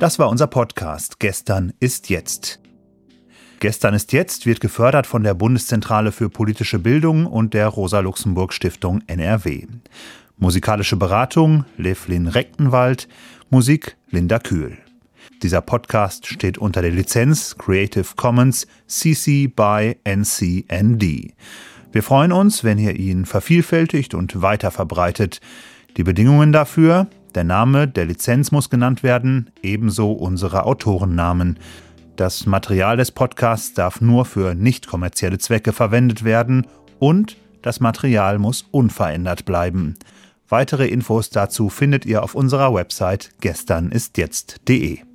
Das 0.00 0.18
war 0.18 0.30
unser 0.30 0.46
Podcast 0.46 1.20
Gestern 1.20 1.74
ist 1.78 2.08
jetzt. 2.08 2.58
Gestern 3.58 3.92
ist 3.92 4.14
jetzt 4.14 4.46
wird 4.46 4.62
gefördert 4.62 5.06
von 5.06 5.22
der 5.22 5.34
Bundeszentrale 5.34 6.10
für 6.10 6.30
politische 6.30 6.78
Bildung 6.78 7.26
und 7.26 7.52
der 7.52 7.68
Rosa-Luxemburg-Stiftung 7.68 9.02
NRW. 9.06 9.66
Musikalische 10.38 10.96
Beratung 10.96 11.66
Levlin 11.76 12.28
Rechtenwald, 12.28 13.08
Musik 13.50 13.98
Linda 14.08 14.38
Kühl. 14.38 14.78
Dieser 15.42 15.60
Podcast 15.60 16.26
steht 16.26 16.56
unter 16.56 16.80
der 16.80 16.92
Lizenz 16.92 17.58
Creative 17.58 18.06
Commons 18.16 18.66
CC 18.86 19.48
by 19.48 19.98
NCND. 20.04 21.34
Wir 21.92 22.02
freuen 22.02 22.32
uns, 22.32 22.64
wenn 22.64 22.78
ihr 22.78 22.96
ihn 22.96 23.26
vervielfältigt 23.26 24.14
und 24.14 24.40
weiter 24.40 24.70
verbreitet. 24.70 25.42
Die 25.98 26.04
Bedingungen 26.04 26.52
dafür 26.52 27.06
der 27.32 27.44
Name 27.44 27.88
der 27.88 28.04
Lizenz 28.04 28.52
muss 28.52 28.70
genannt 28.70 29.02
werden, 29.02 29.50
ebenso 29.62 30.12
unsere 30.12 30.64
Autorennamen. 30.64 31.58
Das 32.16 32.46
Material 32.46 32.96
des 32.96 33.10
Podcasts 33.12 33.74
darf 33.74 34.00
nur 34.00 34.24
für 34.24 34.54
nicht 34.54 34.86
kommerzielle 34.86 35.38
Zwecke 35.38 35.72
verwendet 35.72 36.24
werden 36.24 36.66
und 36.98 37.36
das 37.62 37.80
Material 37.80 38.38
muss 38.38 38.66
unverändert 38.70 39.44
bleiben. 39.44 39.96
Weitere 40.48 40.88
Infos 40.88 41.30
dazu 41.30 41.68
findet 41.68 42.04
ihr 42.06 42.22
auf 42.22 42.34
unserer 42.34 42.74
Website 42.74 43.30
gesternistjetzt.de. 43.40 45.09